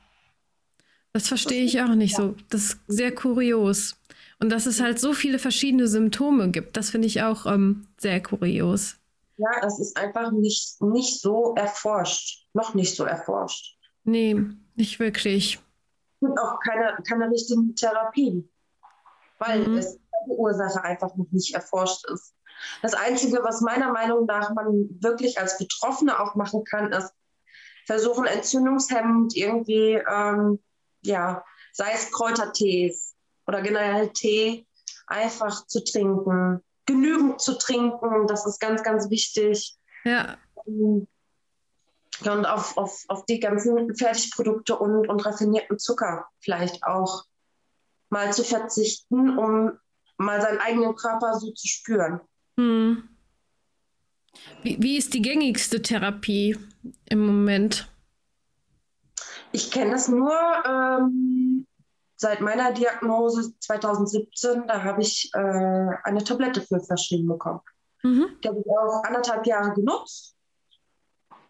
Das 1.13 1.29
verstehe 1.29 1.65
ich 1.65 1.81
auch 1.81 1.95
nicht 1.95 2.15
so. 2.15 2.35
Das 2.51 2.63
ist 2.63 2.81
sehr 2.87 3.15
kurios. 3.15 3.97
Und 4.41 4.51
dass 4.51 4.67
es 4.67 4.81
halt 4.81 5.01
so 5.01 5.15
viele 5.15 5.39
verschiedene 5.39 5.89
Symptome 5.89 6.51
gibt, 6.51 6.77
das 6.77 6.91
finde 6.91 7.09
ich 7.09 7.23
auch 7.23 7.47
ähm, 7.47 7.89
sehr 7.99 8.23
kurios. 8.23 8.97
Ja, 9.39 9.61
das 9.61 9.79
ist 9.79 9.97
einfach 9.97 10.33
nicht, 10.33 10.81
nicht 10.83 11.21
so 11.21 11.55
erforscht. 11.55 12.47
Noch 12.53 12.75
nicht 12.75 12.95
so 12.97 13.05
erforscht. 13.05 13.79
Nee, 14.05 14.37
nicht 14.75 14.99
wirklich. 14.99 15.61
Es 16.21 16.27
gibt 16.27 16.39
auch 16.41 16.59
keine, 16.61 16.99
keine 17.09 17.31
richtigen 17.31 17.75
Therapien, 17.77 18.51
weil 19.39 19.67
mhm. 19.67 19.79
es 19.79 19.99
die 20.27 20.37
Ursache 20.37 20.83
einfach 20.83 21.15
noch 21.17 21.31
nicht 21.31 21.55
erforscht 21.55 22.05
ist. 22.11 22.35
Das 22.83 22.95
Einzige, 22.95 23.43
was 23.43 23.61
meiner 23.61 23.93
Meinung 23.93 24.27
nach 24.27 24.53
man 24.55 24.89
wirklich 25.01 25.39
als 25.41 25.59
Betroffene 25.59 26.19
auch 26.19 26.35
machen 26.35 26.65
kann, 26.65 26.93
ist 26.93 27.13
versuchen, 27.87 28.27
entzündungshemmend 28.27 29.37
irgendwie, 29.37 29.95
ähm, 29.95 30.59
ja, 31.03 31.45
sei 31.73 31.93
es 31.95 32.11
Kräutertees 32.13 33.15
oder 33.47 33.63
generell 33.63 34.11
Tee, 34.11 34.67
einfach 35.07 35.67
zu 35.67 35.83
trinken. 35.83 36.63
Genügend 36.89 37.39
zu 37.39 37.59
trinken, 37.59 38.27
das 38.27 38.47
ist 38.47 38.61
ganz, 38.61 38.83
ganz 38.83 39.11
wichtig. 39.11 39.77
Ja. 40.05 40.39
Und 40.65 41.07
auf, 42.25 42.79
auf, 42.79 43.05
auf 43.09 43.27
die 43.27 43.41
ganzen 43.41 43.95
Fertigprodukte 43.95 44.79
und, 44.79 45.07
und 45.07 45.27
raffinierten 45.27 45.79
Zucker 45.79 46.27
vielleicht 46.41 46.83
auch 46.85 47.25
mal 48.09 48.33
zu 48.33 48.43
verzichten, 48.43 49.39
um 49.39 49.73
mal 50.17 50.41
seinen 50.41 50.61
eigenen 50.61 50.97
Körper 50.97 51.39
so 51.39 51.53
zu 51.53 51.69
spüren. 51.69 52.21
Hm. 52.57 53.03
Wie, 54.63 54.79
wie 54.81 54.97
ist 54.97 55.13
die 55.13 55.21
gängigste 55.21 55.83
Therapie 55.83 56.57
im 57.05 57.27
Moment? 57.27 57.87
Ich 59.53 59.71
kenne 59.71 59.95
es 59.95 60.09
nur 60.09 60.33
ähm, 60.67 61.48
seit 62.19 62.41
meiner 62.41 62.73
Diagnose 62.73 63.59
2017. 63.61 64.67
Da 64.67 64.83
habe 64.83 65.01
ich 65.01 65.31
äh, 65.35 65.39
eine 66.05 66.23
Tablette 66.23 66.61
für 66.61 66.81
verschrieben 66.81 67.29
bekommen. 67.29 67.61
Mhm. 68.03 68.37
Die 68.43 68.49
habe 68.49 68.61
ich 68.61 68.67
auch 68.67 69.03
anderthalb 69.05 69.47
Jahre 69.47 69.73
genutzt 69.73 70.37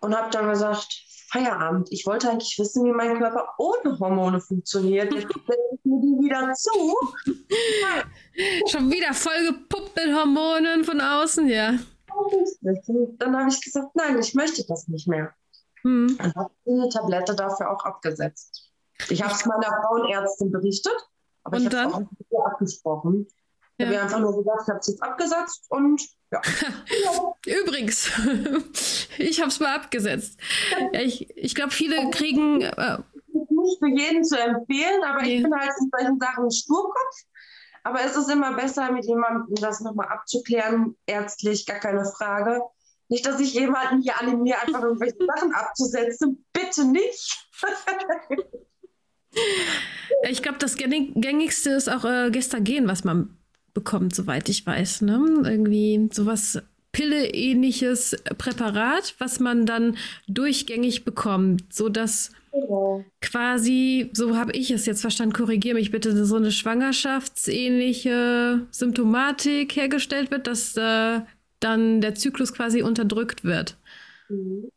und 0.01 0.17
habe 0.17 0.31
dann 0.31 0.49
gesagt, 0.49 1.05
Feierabend. 1.31 1.89
Ich 1.93 2.07
wollte 2.07 2.31
eigentlich 2.31 2.59
wissen, 2.59 2.87
wie 2.87 2.93
mein 2.93 3.19
Körper 3.19 3.55
ohne 3.59 3.99
Hormone 3.99 4.41
funktioniert. 4.41 5.13
Jetzt 5.13 5.29
setze 5.47 5.61
ich 5.73 5.85
mir 5.85 6.01
die 6.01 6.25
wieder 6.25 6.53
zu. 6.55 6.97
Schon 8.67 8.91
wieder 8.91 9.13
vollgepuppt 9.13 9.97
mit 9.97 10.15
Hormonen 10.15 10.85
von 10.85 11.01
außen, 11.01 11.49
ja. 11.49 11.75
Dann 13.19 13.37
habe 13.37 13.51
ich 13.51 13.61
gesagt, 13.61 13.95
nein, 13.95 14.19
ich 14.19 14.35
möchte 14.35 14.65
das 14.67 14.89
nicht 14.89 15.07
mehr. 15.07 15.35
Hm. 15.83 16.19
Und 16.19 16.35
habe 16.35 16.51
die 16.65 16.89
Tablette 16.89 17.35
dafür 17.37 17.71
auch 17.71 17.85
abgesetzt. 17.85 18.68
Ich 19.09 19.23
habe 19.23 19.33
es 19.33 19.45
meiner 19.47 19.83
Frauenärztin 19.83 20.51
berichtet, 20.51 20.97
aber 21.45 21.57
und 21.57 21.67
ich 21.67 21.79
habe 21.79 21.89
es 21.89 21.95
auch 21.95 22.01
nicht 22.01 22.47
abgesprochen. 22.47 23.29
Ich 23.79 23.87
habe 23.87 24.01
einfach 24.01 24.19
nur 24.19 24.37
gesagt, 24.37 24.63
ich 24.63 24.69
habe 24.69 24.79
es 24.81 24.87
jetzt 24.89 25.03
abgesetzt 25.03 25.67
und 25.69 26.03
ja. 26.31 26.43
Übrigens, 27.63 28.11
ich 29.19 29.41
habe 29.41 29.51
es 29.51 29.61
mal 29.61 29.77
abgesetzt. 29.77 30.39
Ja, 30.93 31.01
ich 31.01 31.37
ich 31.37 31.55
glaube, 31.55 31.71
viele 31.71 32.11
kriegen. 32.11 32.61
Äh, 32.61 32.99
nicht 33.33 33.79
für 33.79 33.89
jeden 33.89 34.25
zu 34.25 34.39
empfehlen, 34.39 35.03
aber 35.05 35.23
nee. 35.23 35.37
ich 35.37 35.43
bin 35.43 35.55
halt 35.55 35.73
in 35.81 35.91
solchen 35.97 36.19
Sachen 36.19 36.51
Sturkopf. 36.51 37.17
Aber 37.85 38.01
es 38.05 38.17
ist 38.17 38.31
immer 38.31 38.55
besser, 38.55 38.91
mit 38.93 39.07
jemandem 39.07 39.55
das 39.55 39.81
nochmal 39.81 40.09
abzuklären, 40.09 40.97
ärztlich, 41.07 41.65
gar 41.65 41.79
keine 41.79 42.05
Frage. 42.05 42.61
Nicht, 43.09 43.25
dass 43.25 43.41
ich 43.41 43.55
jemanden 43.55 44.03
hier 44.03 44.21
animiere, 44.21 44.61
einfach 44.61 44.83
irgendwelche 44.83 45.25
Sachen 45.25 45.55
abzusetzen. 45.55 46.45
Bitte 46.53 46.85
nicht. 46.85 47.49
ich 50.29 50.43
glaube, 50.43 50.59
das 50.59 50.77
gängigste 50.77 51.71
ist 51.71 51.89
auch 51.89 52.05
äh, 52.05 52.31
Gestagen, 52.31 52.89
was 52.89 53.05
man 53.05 53.31
bekommt, 53.75 54.15
soweit 54.15 54.49
ich 54.49 54.67
weiß. 54.67 55.03
Ne? 55.03 55.43
Irgendwie 55.45 56.09
sowas 56.13 56.63
Pille-ähnliches 56.93 58.17
Präparat, 58.39 59.15
was 59.19 59.41
man 59.41 59.67
dann 59.67 59.99
durchgängig 60.27 61.05
bekommt, 61.05 61.71
sodass 61.73 62.33
genau. 62.51 63.05
quasi, 63.21 64.09
so 64.15 64.37
habe 64.37 64.53
ich 64.53 64.71
es 64.71 64.87
jetzt 64.87 65.03
verstanden, 65.03 65.35
korrigiere 65.35 65.75
mich 65.75 65.91
bitte, 65.91 66.25
so 66.25 66.37
eine 66.37 66.51
schwangerschaftsähnliche 66.51 68.67
Symptomatik 68.71 69.77
hergestellt 69.77 70.31
wird, 70.31 70.47
dass 70.47 70.75
äh, 70.77 71.21
dann 71.61 72.01
der 72.01 72.15
Zyklus 72.15 72.55
quasi 72.55 72.81
unterdrückt 72.83 73.45
wird. 73.45 73.77
Mhm. 74.29 74.71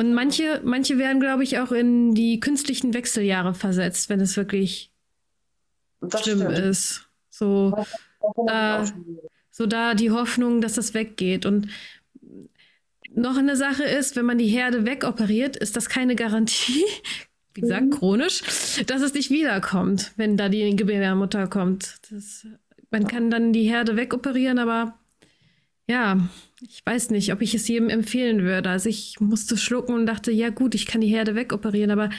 Und 0.00 0.14
manche, 0.14 0.62
manche 0.64 0.96
werden, 0.96 1.20
glaube 1.20 1.42
ich, 1.42 1.58
auch 1.58 1.72
in 1.72 2.14
die 2.14 2.40
künstlichen 2.40 2.94
Wechseljahre 2.94 3.52
versetzt, 3.52 4.08
wenn 4.08 4.18
es 4.22 4.34
wirklich 4.34 4.90
das 6.00 6.22
schlimm 6.22 6.38
stimmt. 6.38 6.58
ist. 6.58 7.06
So. 7.28 7.76
Äh, 8.48 8.86
so 9.50 9.66
da 9.66 9.92
die 9.92 10.10
Hoffnung, 10.10 10.62
dass 10.62 10.76
das 10.76 10.94
weggeht. 10.94 11.44
Und 11.44 11.68
noch 13.14 13.36
eine 13.36 13.56
Sache 13.56 13.84
ist, 13.84 14.16
wenn 14.16 14.24
man 14.24 14.38
die 14.38 14.46
Herde 14.46 14.86
wegoperiert, 14.86 15.58
ist 15.58 15.76
das 15.76 15.90
keine 15.90 16.16
Garantie, 16.16 16.82
wie 17.52 17.60
gesagt, 17.60 17.84
mhm. 17.84 17.90
chronisch, 17.90 18.40
dass 18.86 19.02
es 19.02 19.12
nicht 19.12 19.28
wiederkommt, 19.28 20.12
wenn 20.16 20.38
da 20.38 20.48
die 20.48 20.76
Gebärmutter 20.76 21.46
kommt. 21.46 21.96
Das 22.10 22.46
man 22.90 23.06
kann 23.06 23.30
dann 23.30 23.52
die 23.52 23.68
Herde 23.68 23.96
wegoperieren, 23.96 24.58
aber 24.58 24.98
ja, 25.86 26.26
ich 26.60 26.84
weiß 26.84 27.10
nicht, 27.10 27.32
ob 27.32 27.40
ich 27.42 27.54
es 27.54 27.68
jedem 27.68 27.88
empfehlen 27.88 28.42
würde. 28.42 28.70
Also 28.70 28.88
ich 28.88 29.20
musste 29.20 29.56
schlucken 29.56 29.94
und 29.94 30.06
dachte, 30.06 30.30
ja 30.30 30.50
gut, 30.50 30.74
ich 30.74 30.86
kann 30.86 31.00
die 31.00 31.08
Herde 31.08 31.34
wegoperieren, 31.34 31.90
aber 31.90 32.10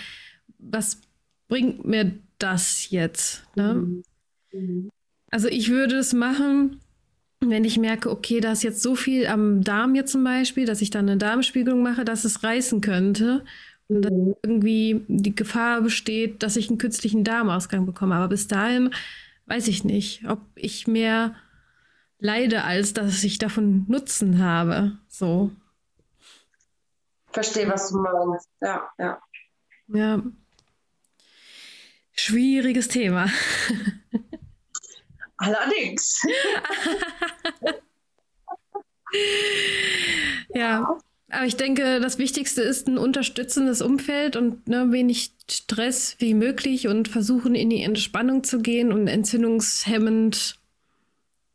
was 0.58 1.02
bringt 1.48 1.86
mir 1.86 2.14
das 2.40 2.90
jetzt? 2.90 3.44
Ne? 3.56 3.74
Mhm. 3.74 4.04
Mhm. 4.54 4.90
Also 5.30 5.48
ich 5.48 5.70
würde 5.70 5.96
es 5.98 6.14
machen, 6.14 6.80
wenn 7.40 7.64
ich 7.64 7.78
merke, 7.78 8.12
okay, 8.12 8.40
da 8.40 8.52
ist 8.52 8.64
jetzt 8.64 8.82
so 8.82 8.96
viel 8.96 9.28
am 9.28 9.64
Darm 9.64 9.96
jetzt 9.96 10.12
zum 10.12 10.24
Beispiel, 10.24 10.66
dass 10.66 10.82
ich 10.82 10.90
dann 10.90 11.10
eine 11.10 11.18
Darmspiegelung 11.18 11.82
mache, 11.82 12.06
dass 12.06 12.26
es 12.26 12.44
reißen 12.44 12.82
könnte 12.82 13.44
und 13.88 14.04
dann 14.04 14.14
mhm. 14.14 14.36
irgendwie 14.44 15.02
die 15.08 15.36
Gefahr 15.36 15.82
besteht, 15.82 16.44
dass 16.44 16.56
ich 16.56 16.70
einen 16.70 16.78
künstlichen 16.78 17.24
Darmausgang 17.24 17.86
bekomme. 17.86 18.16
Aber 18.16 18.28
bis 18.28 18.48
dahin 18.48 18.92
weiß 19.48 19.68
ich 19.68 19.84
nicht, 19.84 20.28
ob 20.28 20.40
ich 20.56 20.88
mehr 20.88 21.36
leide, 22.22 22.64
als 22.64 22.94
dass 22.94 23.24
ich 23.24 23.40
davon 23.40 23.86
Nutzen 23.90 24.42
habe. 24.42 24.98
So. 25.10 25.52
Verstehe, 27.34 27.70
was 27.70 27.90
du 27.90 27.98
meinst. 27.98 28.48
Ja, 28.62 28.90
ja. 28.98 29.22
Ja. 29.88 30.24
Schwieriges 32.14 32.88
Thema. 32.88 33.30
Allerdings. 35.38 36.22
ja. 40.54 40.98
Aber 41.30 41.46
ich 41.46 41.56
denke, 41.56 42.02
das 42.02 42.18
Wichtigste 42.18 42.62
ist 42.62 42.88
ein 42.88 42.98
unterstützendes 42.98 43.82
Umfeld 43.82 44.36
und 44.36 44.68
ne, 44.68 44.92
wenig 44.92 45.34
Stress 45.50 46.18
wie 46.20 46.34
möglich 46.34 46.90
und 46.90 47.08
versuchen 47.08 47.56
in 47.56 47.70
die 47.70 47.84
Entspannung 47.84 48.44
zu 48.44 48.60
gehen 48.60 48.92
und 48.92 49.08
entzündungshemmend 49.08 50.61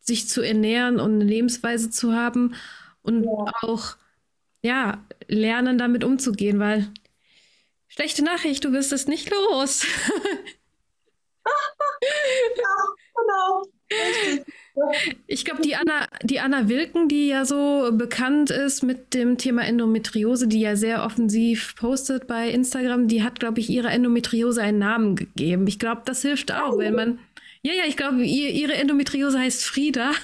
sich 0.07 0.29
zu 0.29 0.43
ernähren 0.43 1.01
und 1.01 1.15
eine 1.15 1.25
Lebensweise 1.25 1.91
zu 1.91 2.15
haben 2.15 2.55
und 3.03 3.25
ja. 3.25 3.53
auch 3.63 3.97
ja 4.63 5.05
lernen 5.29 5.79
damit 5.79 6.05
umzugehen, 6.05 6.59
weil 6.59 6.89
schlechte 7.89 8.23
Nachricht, 8.25 8.65
du 8.65 8.73
wirst 8.73 8.93
es 8.93 9.07
nicht 9.07 9.31
los. 9.31 9.87
ja, 12.57 12.75
genau. 13.15 13.63
Ich 15.27 15.47
glaube, 15.47 15.63
die 15.63 15.75
Anna, 15.75 16.07
die 16.23 16.41
Anna 16.41 16.69
Wilken, 16.69 17.09
die 17.09 17.29
ja 17.29 17.47
so 17.47 17.91
bekannt 17.93 18.51
ist 18.51 18.83
mit 18.83 19.15
dem 19.15 19.39
Thema 19.39 19.65
Endometriose, 19.65 20.49
die 20.49 20.61
ja 20.61 20.77
sehr 20.77 21.03
offensiv 21.03 21.75
postet 21.77 22.27
bei 22.27 22.51
Instagram, 22.51 23.09
die 23.09 23.23
hat, 23.23 23.41
glaube 23.41 23.61
ich, 23.61 23.71
ihrer 23.71 23.91
Endometriose 23.91 24.61
einen 24.61 24.79
Namen 24.79 25.17
gegeben. 25.17 25.67
Ich 25.67 25.79
glaube, 25.79 26.03
das 26.05 26.21
hilft 26.21 26.53
auch, 26.53 26.77
wenn 26.77 26.95
man. 26.95 27.19
Ja, 27.67 27.73
ja, 27.73 27.85
ich 27.85 27.97
glaube, 27.97 28.23
ihr, 28.23 28.51
ihre 28.51 28.75
Endometriose 28.75 29.41
heißt 29.41 29.65
Frieda. 29.65 30.13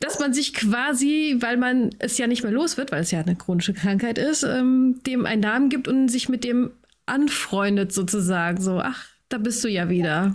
dass 0.00 0.18
man 0.18 0.32
sich 0.32 0.54
quasi, 0.54 1.36
weil 1.40 1.58
man 1.58 1.90
es 1.98 2.16
ja 2.16 2.26
nicht 2.26 2.42
mehr 2.42 2.50
los 2.50 2.78
wird, 2.78 2.92
weil 2.92 3.02
es 3.02 3.10
ja 3.10 3.20
eine 3.20 3.36
chronische 3.36 3.74
Krankheit 3.74 4.16
ist, 4.16 4.42
ähm, 4.42 5.02
dem 5.06 5.26
einen 5.26 5.42
Namen 5.42 5.68
gibt 5.68 5.86
und 5.86 6.08
sich 6.08 6.30
mit 6.30 6.44
dem 6.44 6.72
anfreundet 7.04 7.92
sozusagen. 7.92 8.58
So, 8.58 8.78
ach, 8.78 9.04
da 9.28 9.36
bist 9.36 9.62
du 9.62 9.68
ja 9.68 9.90
wieder. 9.90 10.34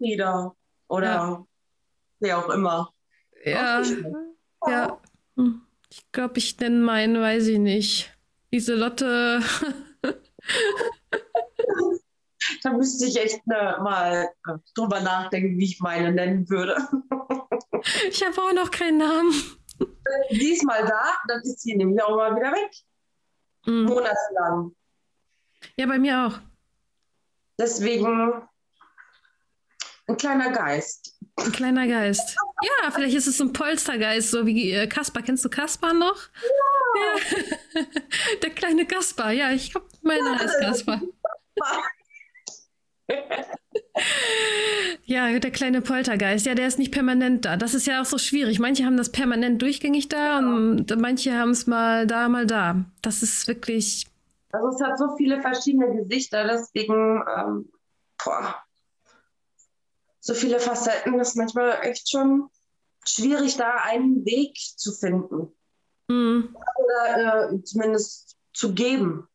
Wieder. 0.00 0.56
Oder 0.88 1.06
ja. 1.06 1.46
wer 2.18 2.38
auch 2.38 2.50
immer. 2.50 2.92
Ja. 3.44 3.80
Ja. 4.66 5.00
Hm. 5.36 5.60
Ich 5.88 6.02
glaube, 6.10 6.38
ich 6.38 6.58
nenne 6.58 6.80
meinen, 6.80 7.20
weiß 7.20 7.46
ich 7.46 7.60
nicht. 7.60 8.12
Lieselotte. 8.50 9.40
da 12.62 12.72
müsste 12.72 13.06
ich 13.06 13.16
echt 13.16 13.46
ne, 13.46 13.78
mal 13.82 14.28
äh, 14.48 14.52
drüber 14.74 15.00
nachdenken, 15.00 15.58
wie 15.58 15.64
ich 15.64 15.80
meine 15.80 16.12
nennen 16.12 16.48
würde. 16.48 16.76
ich 18.08 18.24
habe 18.24 18.40
auch 18.40 18.52
noch 18.52 18.70
keinen 18.70 18.98
Namen. 18.98 19.32
Sie 20.30 20.52
ist 20.52 20.64
mal 20.64 20.84
da, 20.84 21.04
dann 21.28 21.40
ist 21.42 21.60
sie 21.60 21.76
nämlich 21.76 22.02
auch 22.02 22.16
mal 22.16 22.34
wieder 22.34 22.52
weg. 22.52 22.70
Mhm. 23.66 23.84
Monatelang. 23.84 24.74
Ja, 25.76 25.86
bei 25.86 25.98
mir 25.98 26.26
auch. 26.26 26.38
Deswegen 27.58 28.48
ein 30.10 30.16
kleiner 30.16 30.50
Geist. 30.50 31.16
Ein 31.36 31.52
kleiner 31.52 31.86
Geist. 31.86 32.36
Ja, 32.62 32.90
vielleicht 32.90 33.14
ist 33.14 33.28
es 33.28 33.40
ein 33.40 33.52
Polstergeist, 33.52 34.30
so 34.30 34.44
wie 34.44 34.72
äh, 34.72 34.88
Kaspar. 34.88 35.22
Kennst 35.22 35.44
du 35.44 35.48
Kaspar 35.48 35.92
noch? 35.92 36.16
Ja. 36.42 37.80
ja. 37.80 37.86
Der 38.42 38.50
kleine 38.50 38.86
Kaspar. 38.86 39.30
Ja, 39.30 39.52
ich 39.52 39.70
glaube, 39.70 39.86
meiner 40.02 40.36
heißt 40.36 40.58
Kaspar. 40.60 41.00
Ja, 45.04 45.38
der 45.38 45.50
kleine 45.50 45.80
Poltergeist. 45.80 46.46
Ja, 46.46 46.54
der 46.54 46.68
ist 46.68 46.78
nicht 46.78 46.92
permanent 46.92 47.44
da. 47.44 47.56
Das 47.56 47.74
ist 47.74 47.86
ja 47.86 48.00
auch 48.00 48.06
so 48.06 48.18
schwierig. 48.18 48.58
Manche 48.58 48.84
haben 48.84 48.96
das 48.96 49.12
permanent 49.12 49.60
durchgängig 49.62 50.08
da 50.08 50.38
und 50.38 50.86
manche 50.98 51.38
haben 51.38 51.50
es 51.50 51.66
mal 51.66 52.06
da, 52.06 52.28
mal 52.28 52.46
da. 52.46 52.84
Das 53.02 53.22
ist 53.22 53.48
wirklich 53.48 54.06
also 54.52 54.68
es 54.68 54.80
hat 54.80 54.98
so 54.98 55.16
viele 55.16 55.40
verschiedene 55.40 55.94
Gesichter, 55.94 56.44
deswegen 56.46 57.22
ähm, 57.36 57.72
boah, 58.24 58.56
so 60.20 60.34
viele 60.34 60.58
Facetten, 60.58 61.18
das 61.18 61.30
ist 61.30 61.36
manchmal 61.36 61.78
echt 61.82 62.10
schon 62.10 62.50
schwierig, 63.04 63.56
da 63.56 63.76
einen 63.84 64.24
Weg 64.24 64.56
zu 64.56 64.92
finden. 64.92 65.56
Mhm. 66.08 66.56
Oder 66.76 67.52
äh, 67.52 67.62
zumindest 67.62 68.36
zu 68.52 68.74
geben. 68.74 69.28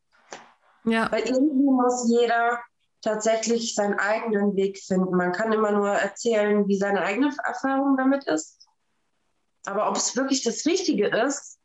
Ja. 0.84 1.12
Weil 1.12 1.24
irgendwie 1.24 1.72
muss 1.72 2.08
jeder 2.10 2.60
tatsächlich 3.06 3.76
seinen 3.76 4.00
eigenen 4.00 4.56
Weg 4.56 4.80
finden. 4.80 5.16
Man 5.16 5.32
kann 5.32 5.54
immer 5.54 5.72
nur 5.72 5.90
erzählen, 5.90 6.68
wie 6.68 6.78
seine 6.78 7.02
eigene 7.02 7.32
Erfahrung 7.46 7.96
damit 7.98 8.26
ist. 8.26 8.68
Aber 9.66 9.90
ob 9.90 9.96
es 9.96 10.16
wirklich 10.16 10.44
das 10.44 10.66
Richtige 10.66 11.08
ist, 11.08 11.60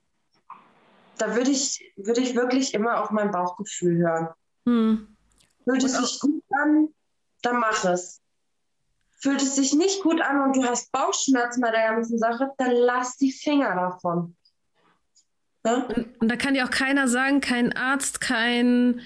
da 1.17 1.35
würde 1.35 1.51
ich, 1.51 1.93
würde 1.97 2.21
ich 2.21 2.35
wirklich 2.35 2.75
immer 2.75 3.03
auf 3.03 3.11
mein 3.11 3.31
Bauchgefühl 3.31 3.99
hören. 3.99 4.29
Hm. 4.67 5.17
Fühlt 5.65 5.83
es 5.83 5.97
sich 5.97 6.21
gut 6.21 6.43
an, 6.51 6.89
dann 7.43 7.59
mach 7.59 7.85
es. 7.85 8.21
Fühlt 9.23 9.43
es 9.43 9.55
sich 9.55 9.75
nicht 9.75 10.03
gut 10.03 10.21
an 10.21 10.43
und 10.43 10.57
du 10.57 10.65
hast 10.65 10.93
Bauchschmerzen 10.93 11.61
bei 11.61 11.71
der 11.71 11.95
ganzen 11.95 12.19
Sache, 12.19 12.51
dann 12.59 12.73
lass 12.73 13.17
die 13.17 13.33
Finger 13.33 13.75
davon. 13.75 14.37
Ja? 15.65 15.85
Und, 15.85 16.21
und, 16.21 16.29
da 16.29 16.37
kann 16.37 16.55
dir 16.55 16.65
auch 16.65 16.71
keiner 16.71 17.09
sagen, 17.09 17.41
kein 17.41 17.75
Arzt, 17.75 18.21
kein, 18.21 19.03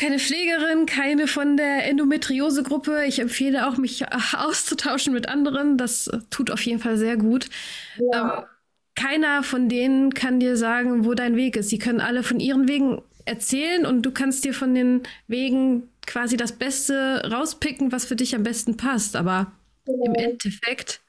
keine 0.00 0.18
Pflegerin, 0.18 0.86
keine 0.86 1.26
von 1.26 1.58
der 1.58 1.86
Endometriose-Gruppe. 1.88 3.04
Ich 3.06 3.18
empfehle 3.18 3.68
auch, 3.68 3.76
mich 3.76 4.02
auszutauschen 4.34 5.12
mit 5.12 5.28
anderen. 5.28 5.76
Das 5.76 6.10
tut 6.30 6.50
auf 6.50 6.62
jeden 6.62 6.80
Fall 6.80 6.96
sehr 6.96 7.18
gut. 7.18 7.50
Ja. 8.12 8.38
Ähm, 8.38 8.44
keiner 8.94 9.42
von 9.42 9.68
denen 9.68 10.14
kann 10.14 10.40
dir 10.40 10.56
sagen, 10.56 11.04
wo 11.04 11.14
dein 11.14 11.36
Weg 11.36 11.56
ist. 11.56 11.68
Sie 11.68 11.78
können 11.78 12.00
alle 12.00 12.22
von 12.22 12.40
ihren 12.40 12.66
Wegen 12.66 13.02
erzählen 13.26 13.84
und 13.84 14.02
du 14.02 14.10
kannst 14.10 14.44
dir 14.44 14.54
von 14.54 14.74
den 14.74 15.02
Wegen 15.26 15.88
quasi 16.06 16.36
das 16.36 16.52
Beste 16.52 17.30
rauspicken, 17.30 17.92
was 17.92 18.06
für 18.06 18.16
dich 18.16 18.34
am 18.34 18.42
besten 18.42 18.78
passt. 18.78 19.16
Aber 19.16 19.52
oh. 19.84 20.04
im 20.06 20.14
Endeffekt 20.14 21.02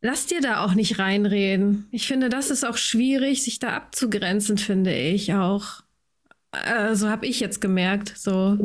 lass 0.00 0.26
dir 0.26 0.40
da 0.40 0.64
auch 0.64 0.74
nicht 0.74 0.98
reinreden. 0.98 1.86
Ich 1.92 2.08
finde, 2.08 2.28
das 2.28 2.50
ist 2.50 2.64
auch 2.64 2.76
schwierig, 2.76 3.44
sich 3.44 3.60
da 3.60 3.70
abzugrenzen, 3.70 4.58
finde 4.58 4.92
ich 4.92 5.34
auch. 5.34 5.82
Also 6.52 7.08
habe 7.08 7.26
ich 7.26 7.40
jetzt 7.40 7.60
gemerkt, 7.60 8.14
so. 8.16 8.58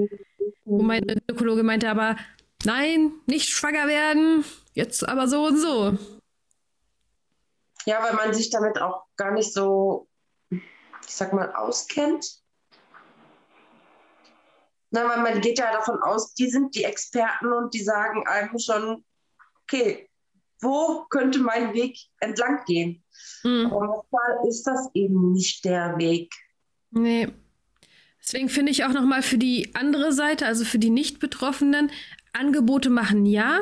Wo 0.65 0.81
mein 0.81 1.03
Ökologe 1.29 1.63
meinte 1.63 1.89
aber, 1.89 2.15
nein, 2.63 3.11
nicht 3.27 3.49
schwanger 3.49 3.87
werden, 3.87 4.43
jetzt 4.73 5.07
aber 5.07 5.27
so 5.27 5.45
und 5.45 5.57
so. 5.57 5.97
Ja, 7.85 8.01
weil 8.03 8.13
man 8.13 8.33
sich 8.33 8.49
damit 8.49 8.81
auch 8.81 9.03
gar 9.15 9.31
nicht 9.31 9.53
so, 9.53 10.07
ich 10.49 10.61
sag 11.07 11.33
mal, 11.33 11.53
auskennt. 11.53 12.41
Na, 14.89 15.07
weil 15.07 15.21
man 15.21 15.41
geht 15.41 15.59
ja 15.59 15.71
davon 15.71 16.01
aus, 16.01 16.33
die 16.33 16.49
sind 16.49 16.73
die 16.73 16.83
Experten 16.83 17.51
und 17.51 17.73
die 17.73 17.83
sagen 17.83 18.25
einem 18.27 18.57
schon, 18.57 19.03
okay, 19.63 20.09
wo 20.61 21.05
könnte 21.09 21.39
mein 21.39 21.73
Weg 21.73 21.99
entlang 22.19 22.63
gehen? 22.65 23.03
Mhm. 23.43 23.67
Aber 23.67 23.87
manchmal 23.87 24.47
ist 24.47 24.63
das 24.63 24.89
eben 24.93 25.33
nicht 25.33 25.63
der 25.65 25.97
Weg. 25.97 26.33
Nee. 26.91 27.27
Deswegen 28.25 28.49
finde 28.49 28.71
ich 28.71 28.83
auch 28.83 28.93
nochmal 28.93 29.21
für 29.21 29.37
die 29.37 29.75
andere 29.75 30.11
Seite, 30.11 30.45
also 30.45 30.65
für 30.65 30.79
die 30.79 30.89
Nicht-Betroffenen, 30.89 31.91
Angebote 32.33 32.89
machen 32.89 33.25
ja, 33.25 33.61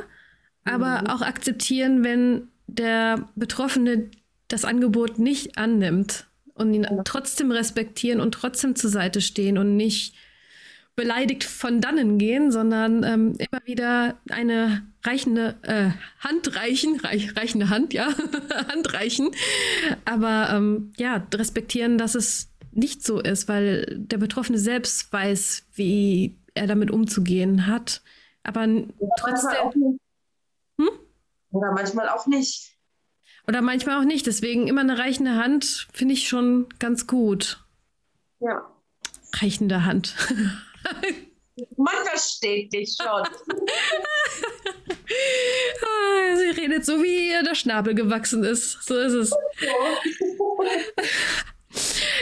aber 0.64 1.02
mhm. 1.02 1.08
auch 1.08 1.22
akzeptieren, 1.22 2.04
wenn 2.04 2.48
der 2.68 3.30
Betroffene 3.36 4.10
das 4.48 4.66
Angebot 4.66 5.20
nicht 5.20 5.58
annimmt 5.58 6.28
und 6.54 6.74
ihn 6.74 6.88
trotzdem 7.06 7.52
respektieren 7.52 8.20
und 8.20 8.34
trotzdem 8.34 8.76
zur 8.76 8.90
Seite 8.90 9.22
stehen 9.22 9.58
und 9.58 9.76
nicht 9.76 10.16
beleidigt 10.96 11.44
von 11.44 11.82
dannen 11.82 12.20
gehen, 12.20 12.52
sondern 12.52 13.04
ähm, 13.04 13.34
immer 13.40 13.62
wieder 13.66 14.20
eine 14.30 14.84
reichende 15.04 15.56
äh, 15.64 15.90
Hand 16.20 16.56
reichen, 16.56 17.00
reich, 17.00 17.36
reichende 17.36 17.70
Hand, 17.70 17.94
ja, 17.94 18.10
Hand 18.72 18.94
reichen, 18.94 19.32
aber 20.06 20.50
ähm, 20.52 20.94
ja, 20.98 21.26
respektieren, 21.34 21.98
dass 21.98 22.14
es 22.14 22.50
nicht 22.76 23.04
so 23.04 23.20
ist, 23.20 23.48
weil 23.48 23.86
der 23.98 24.18
Betroffene 24.18 24.58
selbst 24.58 25.12
weiß, 25.12 25.64
wie 25.74 26.38
er 26.54 26.68
damit 26.68 26.92
umzugehen 26.92 27.68
hat. 27.68 28.02
Aber 28.44 28.64
Oder 28.64 29.10
trotzdem. 29.18 30.00
Hm? 30.80 30.90
Oder 31.52 31.72
manchmal 31.72 32.10
auch 32.10 32.28
nicht. 32.28 32.78
Oder 33.48 33.62
manchmal 33.62 34.00
auch 34.00 34.06
nicht. 34.06 34.28
Deswegen 34.28 34.68
immer 34.68 34.82
eine 34.82 34.98
reichende 34.98 35.36
Hand 35.36 35.88
finde 35.94 36.14
ich 36.14 36.28
schon 36.28 36.68
ganz 36.80 37.08
gut. 37.08 37.64
Ja. 38.40 38.70
Reichende 39.36 39.86
Hand. 39.86 40.16
Man 41.78 41.94
versteht 42.06 42.74
dich 42.74 42.96
schon. 43.00 43.24
Sie 46.38 46.62
redet 46.62 46.86
so, 46.86 47.02
wie 47.04 47.32
ihr 47.32 47.44
der 47.44 47.56
Schnabel 47.56 47.94
gewachsen 47.94 48.44
ist. 48.44 48.84
So 48.84 48.98
ist 48.98 49.14
es. 49.14 49.34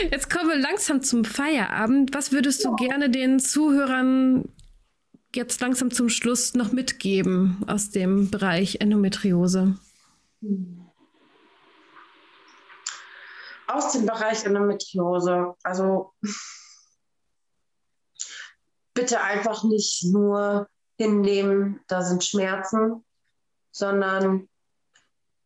Jetzt 0.09 0.29
kommen 0.29 0.49
wir 0.49 0.57
langsam 0.57 1.03
zum 1.03 1.25
Feierabend. 1.25 2.13
Was 2.13 2.31
würdest 2.31 2.65
du 2.65 2.75
gerne 2.75 3.09
den 3.09 3.39
Zuhörern 3.39 4.49
jetzt 5.35 5.61
langsam 5.61 5.91
zum 5.91 6.09
Schluss 6.09 6.55
noch 6.55 6.71
mitgeben 6.71 7.63
aus 7.67 7.91
dem 7.91 8.31
Bereich 8.31 8.81
Endometriose? 8.81 9.77
Aus 13.67 13.91
dem 13.93 14.05
Bereich 14.05 14.43
Endometriose. 14.45 15.53
Also 15.63 16.13
bitte 18.93 19.21
einfach 19.21 19.63
nicht 19.63 20.03
nur 20.05 20.67
hinnehmen, 20.97 21.79
da 21.87 22.01
sind 22.01 22.23
Schmerzen, 22.23 23.03
sondern 23.71 24.49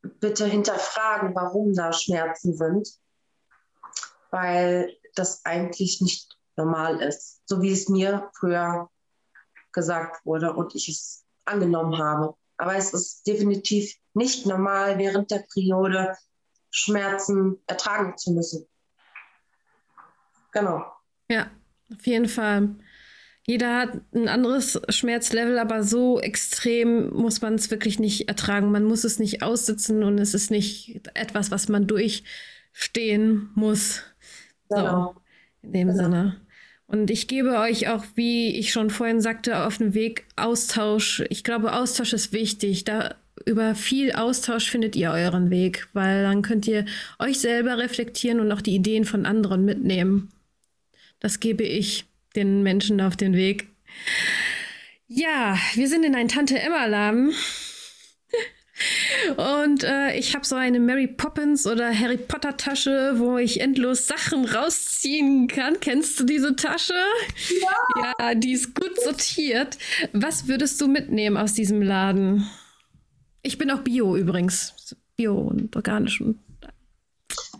bitte 0.01 0.45
hinterfragen, 0.45 1.35
warum 1.35 1.73
da 1.73 1.93
Schmerzen 1.93 2.55
sind, 2.55 2.89
weil 4.35 4.93
das 5.15 5.45
eigentlich 5.45 6.01
nicht 6.01 6.37
normal 6.57 7.01
ist, 7.01 7.41
so 7.45 7.61
wie 7.61 7.71
es 7.71 7.87
mir 7.87 8.29
früher 8.37 8.89
gesagt 9.71 10.25
wurde 10.25 10.53
und 10.53 10.75
ich 10.75 10.89
es 10.89 11.25
angenommen 11.45 11.97
habe. 11.97 12.35
Aber 12.57 12.75
es 12.75 12.93
ist 12.93 13.25
definitiv 13.25 13.95
nicht 14.13 14.45
normal, 14.45 14.97
während 14.97 15.31
der 15.31 15.45
Periode 15.53 16.17
Schmerzen 16.69 17.57
ertragen 17.67 18.17
zu 18.17 18.33
müssen. 18.33 18.67
Genau. 20.51 20.85
Ja, 21.29 21.49
auf 21.93 22.05
jeden 22.05 22.27
Fall. 22.27 22.75
Jeder 23.47 23.77
hat 23.77 24.01
ein 24.13 24.27
anderes 24.27 24.81
Schmerzlevel, 24.89 25.59
aber 25.59 25.83
so 25.83 26.19
extrem 26.19 27.09
muss 27.13 27.41
man 27.41 27.55
es 27.55 27.71
wirklich 27.71 27.99
nicht 27.99 28.27
ertragen. 28.27 28.71
Man 28.71 28.83
muss 28.83 29.05
es 29.05 29.17
nicht 29.19 29.43
aussitzen 29.43 30.03
und 30.03 30.17
es 30.17 30.33
ist 30.33 30.51
nicht 30.51 31.01
etwas, 31.13 31.51
was 31.51 31.69
man 31.69 31.87
durchstehen 31.87 33.49
muss. 33.55 34.01
Genau. 34.69 35.13
So, 35.13 35.21
in 35.63 35.73
dem 35.73 35.87
Genau. 35.89 36.03
Sinne. 36.03 36.41
Und 36.87 37.09
ich 37.09 37.27
gebe 37.27 37.57
euch 37.59 37.87
auch, 37.89 38.03
wie 38.15 38.55
ich 38.59 38.71
schon 38.71 38.89
vorhin 38.91 39.19
sagte, 39.19 39.65
auf 39.65 39.77
den 39.79 39.93
Weg 39.93 40.25
Austausch. 40.35 41.23
Ich 41.29 41.43
glaube, 41.43 41.73
Austausch 41.73 42.13
ist 42.13 42.31
wichtig. 42.31 42.83
Da 42.83 43.15
über 43.45 43.75
viel 43.75 44.13
Austausch 44.13 44.69
findet 44.69 44.95
ihr 44.95 45.11
euren 45.11 45.49
Weg, 45.49 45.87
weil 45.93 46.23
dann 46.23 46.41
könnt 46.41 46.67
ihr 46.67 46.85
euch 47.19 47.39
selber 47.39 47.77
reflektieren 47.77 48.39
und 48.39 48.51
auch 48.51 48.61
die 48.61 48.75
Ideen 48.75 49.05
von 49.05 49.25
anderen 49.25 49.65
mitnehmen. 49.65 50.31
Das 51.19 51.39
gebe 51.39 51.63
ich 51.63 52.05
den 52.35 52.61
Menschen 52.63 53.01
auf 53.01 53.15
den 53.15 53.33
Weg. 53.33 53.67
Ja, 55.07 55.57
wir 55.73 55.87
sind 55.87 56.03
in 56.03 56.15
einem 56.15 56.29
Tante 56.29 56.59
Emma 56.59 56.85
Laden. 56.85 57.33
Und 59.37 59.83
äh, 59.83 60.17
ich 60.17 60.35
habe 60.35 60.45
so 60.45 60.55
eine 60.55 60.79
Mary 60.79 61.07
Poppins 61.07 61.65
oder 61.67 61.97
Harry 61.97 62.17
Potter 62.17 62.57
Tasche, 62.57 63.13
wo 63.17 63.37
ich 63.37 63.61
endlos 63.61 64.07
Sachen 64.07 64.45
rausziehen 64.45 65.47
kann. 65.47 65.79
Kennst 65.79 66.19
du 66.19 66.23
diese 66.23 66.55
Tasche? 66.55 66.93
Ja. 67.61 68.13
Ja, 68.19 68.35
die 68.35 68.53
ist 68.53 68.75
gut 68.75 68.99
sortiert. 69.01 69.77
Was 70.13 70.47
würdest 70.47 70.79
du 70.81 70.87
mitnehmen 70.87 71.37
aus 71.37 71.53
diesem 71.53 71.81
Laden? 71.81 72.49
Ich 73.41 73.57
bin 73.57 73.69
auch 73.71 73.79
Bio 73.79 74.15
übrigens. 74.15 74.95
Bio 75.15 75.37
und 75.37 75.75
organisch. 75.75 76.21
Und 76.21 76.39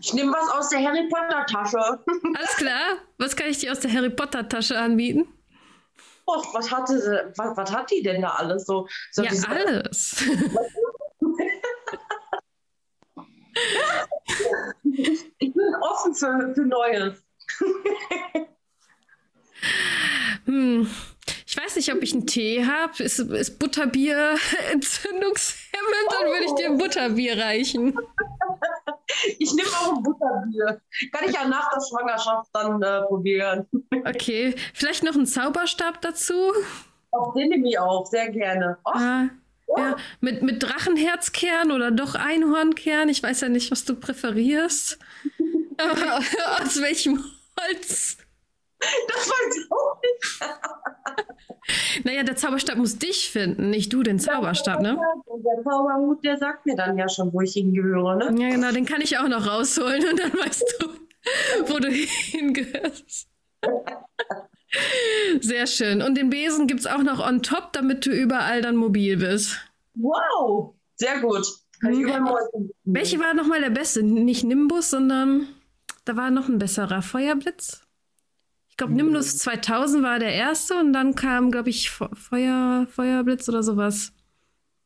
Ich 0.00 0.12
nehme 0.12 0.32
was 0.32 0.50
aus 0.52 0.68
der 0.68 0.80
Harry 0.80 1.08
Potter 1.08 1.46
Tasche. 1.46 1.78
alles 2.36 2.56
klar. 2.56 2.96
Was 3.18 3.36
kann 3.36 3.48
ich 3.48 3.58
dir 3.58 3.72
aus 3.72 3.80
der 3.80 3.92
Harry 3.92 4.10
Potter 4.10 4.48
Tasche 4.48 4.78
anbieten? 4.78 5.26
Och, 6.28 6.52
was, 6.54 6.72
hatte 6.72 7.00
sie, 7.00 7.32
was, 7.36 7.56
was 7.56 7.72
hat 7.72 7.88
die 7.90 8.02
denn 8.02 8.20
da 8.20 8.30
alles 8.30 8.66
so? 8.66 8.88
so 9.12 9.22
Ja, 9.22 9.30
alles. 9.48 10.24
Ich 15.38 15.52
bin 15.52 15.74
offen 15.80 16.14
für, 16.14 16.54
für 16.54 16.64
Neues. 16.64 17.24
Hm. 20.46 20.88
Ich 21.46 21.56
weiß 21.56 21.76
nicht, 21.76 21.92
ob 21.92 22.02
ich 22.02 22.12
einen 22.12 22.26
Tee 22.26 22.64
habe. 22.66 23.02
Ist, 23.02 23.18
ist 23.18 23.58
Butterbier 23.58 24.36
entzündungshemmend? 24.72 26.06
Dann 26.10 26.26
würde 26.26 26.44
ich 26.44 26.54
dir 26.54 26.66
ein 26.66 26.78
Butterbier 26.78 27.38
reichen. 27.38 27.96
Ich 29.38 29.54
nehme 29.54 29.68
auch 29.68 29.96
ein 29.96 30.02
Butterbier. 30.02 30.80
Kann 31.12 31.28
ich 31.28 31.34
ja 31.34 31.48
nach 31.48 31.70
der 31.72 31.80
Schwangerschaft 31.80 32.50
dann 32.52 32.82
äh, 32.82 33.02
probieren. 33.02 33.66
Okay, 34.04 34.54
vielleicht 34.74 35.02
noch 35.02 35.14
einen 35.14 35.26
Zauberstab 35.26 36.00
dazu. 36.02 36.52
Auch 37.12 37.32
den 37.34 37.48
nehme 37.48 37.68
ich 37.68 37.78
auch, 37.78 38.04
sehr 38.06 38.30
gerne. 38.30 38.78
Och, 38.84 39.00
ja. 39.76 39.96
Mit, 40.20 40.42
mit 40.42 40.62
Drachenherzkern 40.62 41.72
oder 41.72 41.90
doch 41.90 42.14
Einhornkern. 42.14 43.08
Ich 43.08 43.22
weiß 43.22 43.42
ja 43.42 43.48
nicht, 43.48 43.70
was 43.70 43.84
du 43.84 43.96
präferierst. 43.96 44.98
Aus 46.60 46.80
welchem 46.80 47.24
Holz? 47.60 48.18
das 48.78 49.28
weiß 49.28 49.56
ich 49.56 49.72
auch 49.72 50.00
nicht. 50.02 51.26
Naja, 52.04 52.22
der 52.22 52.36
Zauberstab 52.36 52.76
muss 52.76 52.98
dich 52.98 53.28
finden, 53.28 53.70
nicht 53.70 53.92
du 53.92 54.04
den 54.04 54.20
Zauberstab, 54.20 54.80
ne? 54.80 54.96
Der 55.26 55.64
Zauberhut, 55.64 56.24
der 56.24 56.36
sagt 56.36 56.64
mir 56.64 56.76
dann 56.76 56.96
ja 56.96 57.08
schon, 57.08 57.32
wo 57.32 57.40
ich 57.40 57.54
hingehöre. 57.54 58.16
Ne? 58.16 58.40
Ja, 58.40 58.50
genau, 58.50 58.70
den 58.70 58.86
kann 58.86 59.00
ich 59.00 59.18
auch 59.18 59.26
noch 59.26 59.48
rausholen 59.48 60.08
und 60.08 60.20
dann 60.20 60.32
weißt 60.32 60.76
du, 60.78 60.88
wo 61.66 61.78
du 61.80 61.88
hingehörst. 61.88 63.28
Sehr 65.40 65.66
schön. 65.66 66.02
Und 66.02 66.16
den 66.16 66.28
Besen 66.30 66.66
gibt 66.66 66.80
es 66.80 66.86
auch 66.86 67.02
noch 67.02 67.24
on 67.26 67.42
top, 67.42 67.72
damit 67.72 68.04
du 68.06 68.10
überall 68.10 68.62
dann 68.62 68.76
mobil 68.76 69.16
bist. 69.16 69.56
Wow, 69.94 70.74
sehr 70.96 71.20
gut. 71.20 71.46
Kann 71.80 71.92
ich 71.92 71.98
Hm. 71.98 72.04
überall 72.06 72.20
mal- 72.20 72.48
Welche 72.84 73.18
war 73.20 73.34
nochmal 73.34 73.60
der 73.60 73.70
beste? 73.70 74.02
Nicht 74.02 74.44
Nimbus, 74.44 74.90
sondern 74.90 75.46
da 76.04 76.16
war 76.16 76.30
noch 76.30 76.48
ein 76.48 76.58
besserer. 76.58 77.02
Feuerblitz? 77.02 77.82
Ich 78.70 78.76
glaube, 78.76 78.92
Nimbus 78.92 79.38
2000 79.38 80.02
war 80.02 80.18
der 80.18 80.32
erste 80.34 80.74
und 80.78 80.92
dann 80.92 81.14
kam, 81.14 81.50
glaube 81.50 81.70
ich, 81.70 81.90
Fe- 81.90 82.10
Feuer, 82.14 82.86
Feuerblitz 82.90 83.48
oder 83.48 83.62
sowas. 83.62 84.12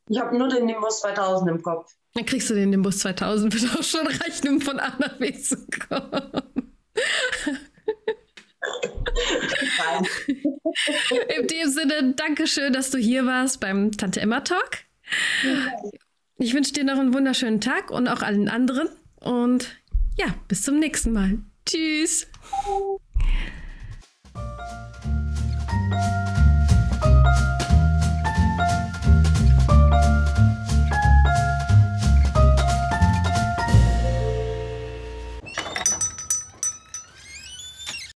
Ich 0.09 0.21
habe 0.21 0.37
nur 0.39 0.49
den 0.49 0.67
Nimbus 0.67 1.01
2000 1.01 1.51
im 1.51 1.63
Kopf. 1.63 1.93
Dann 2.15 2.25
kriegst 2.27 2.51
du 2.51 2.55
den 2.55 2.71
Nimbus 2.71 2.99
2000, 2.99 3.53
wird 3.63 3.77
auch 3.77 3.83
schon 3.83 4.07
reichen, 4.07 4.49
um 4.49 4.61
von 4.61 4.79
A 4.79 4.93
nach 4.99 5.17
B 5.19 5.33
zu 5.33 5.57
kommen. 5.89 6.33
Nein. 9.81 10.07
In 11.39 11.47
dem 11.47 11.69
Sinne, 11.69 12.15
Dankeschön, 12.15 12.73
dass 12.73 12.91
du 12.91 12.99
hier 12.99 13.27
warst 13.27 13.61
beim 13.61 13.93
Tante 13.93 14.21
Emma 14.21 14.41
Talk. 14.41 14.79
Ich 16.39 16.55
wünsche 16.55 16.73
dir 16.73 16.85
noch 16.85 16.99
einen 16.99 17.15
wunderschönen 17.15 17.61
Tag 17.61 17.91
und 17.91 18.09
auch 18.09 18.23
allen 18.23 18.49
anderen. 18.49 18.89
Und 19.17 19.77
ja, 20.17 20.35
bis 20.49 20.63
zum 20.63 20.79
nächsten 20.79 21.13
Mal. 21.13 21.39
Tschüss. 21.67 22.27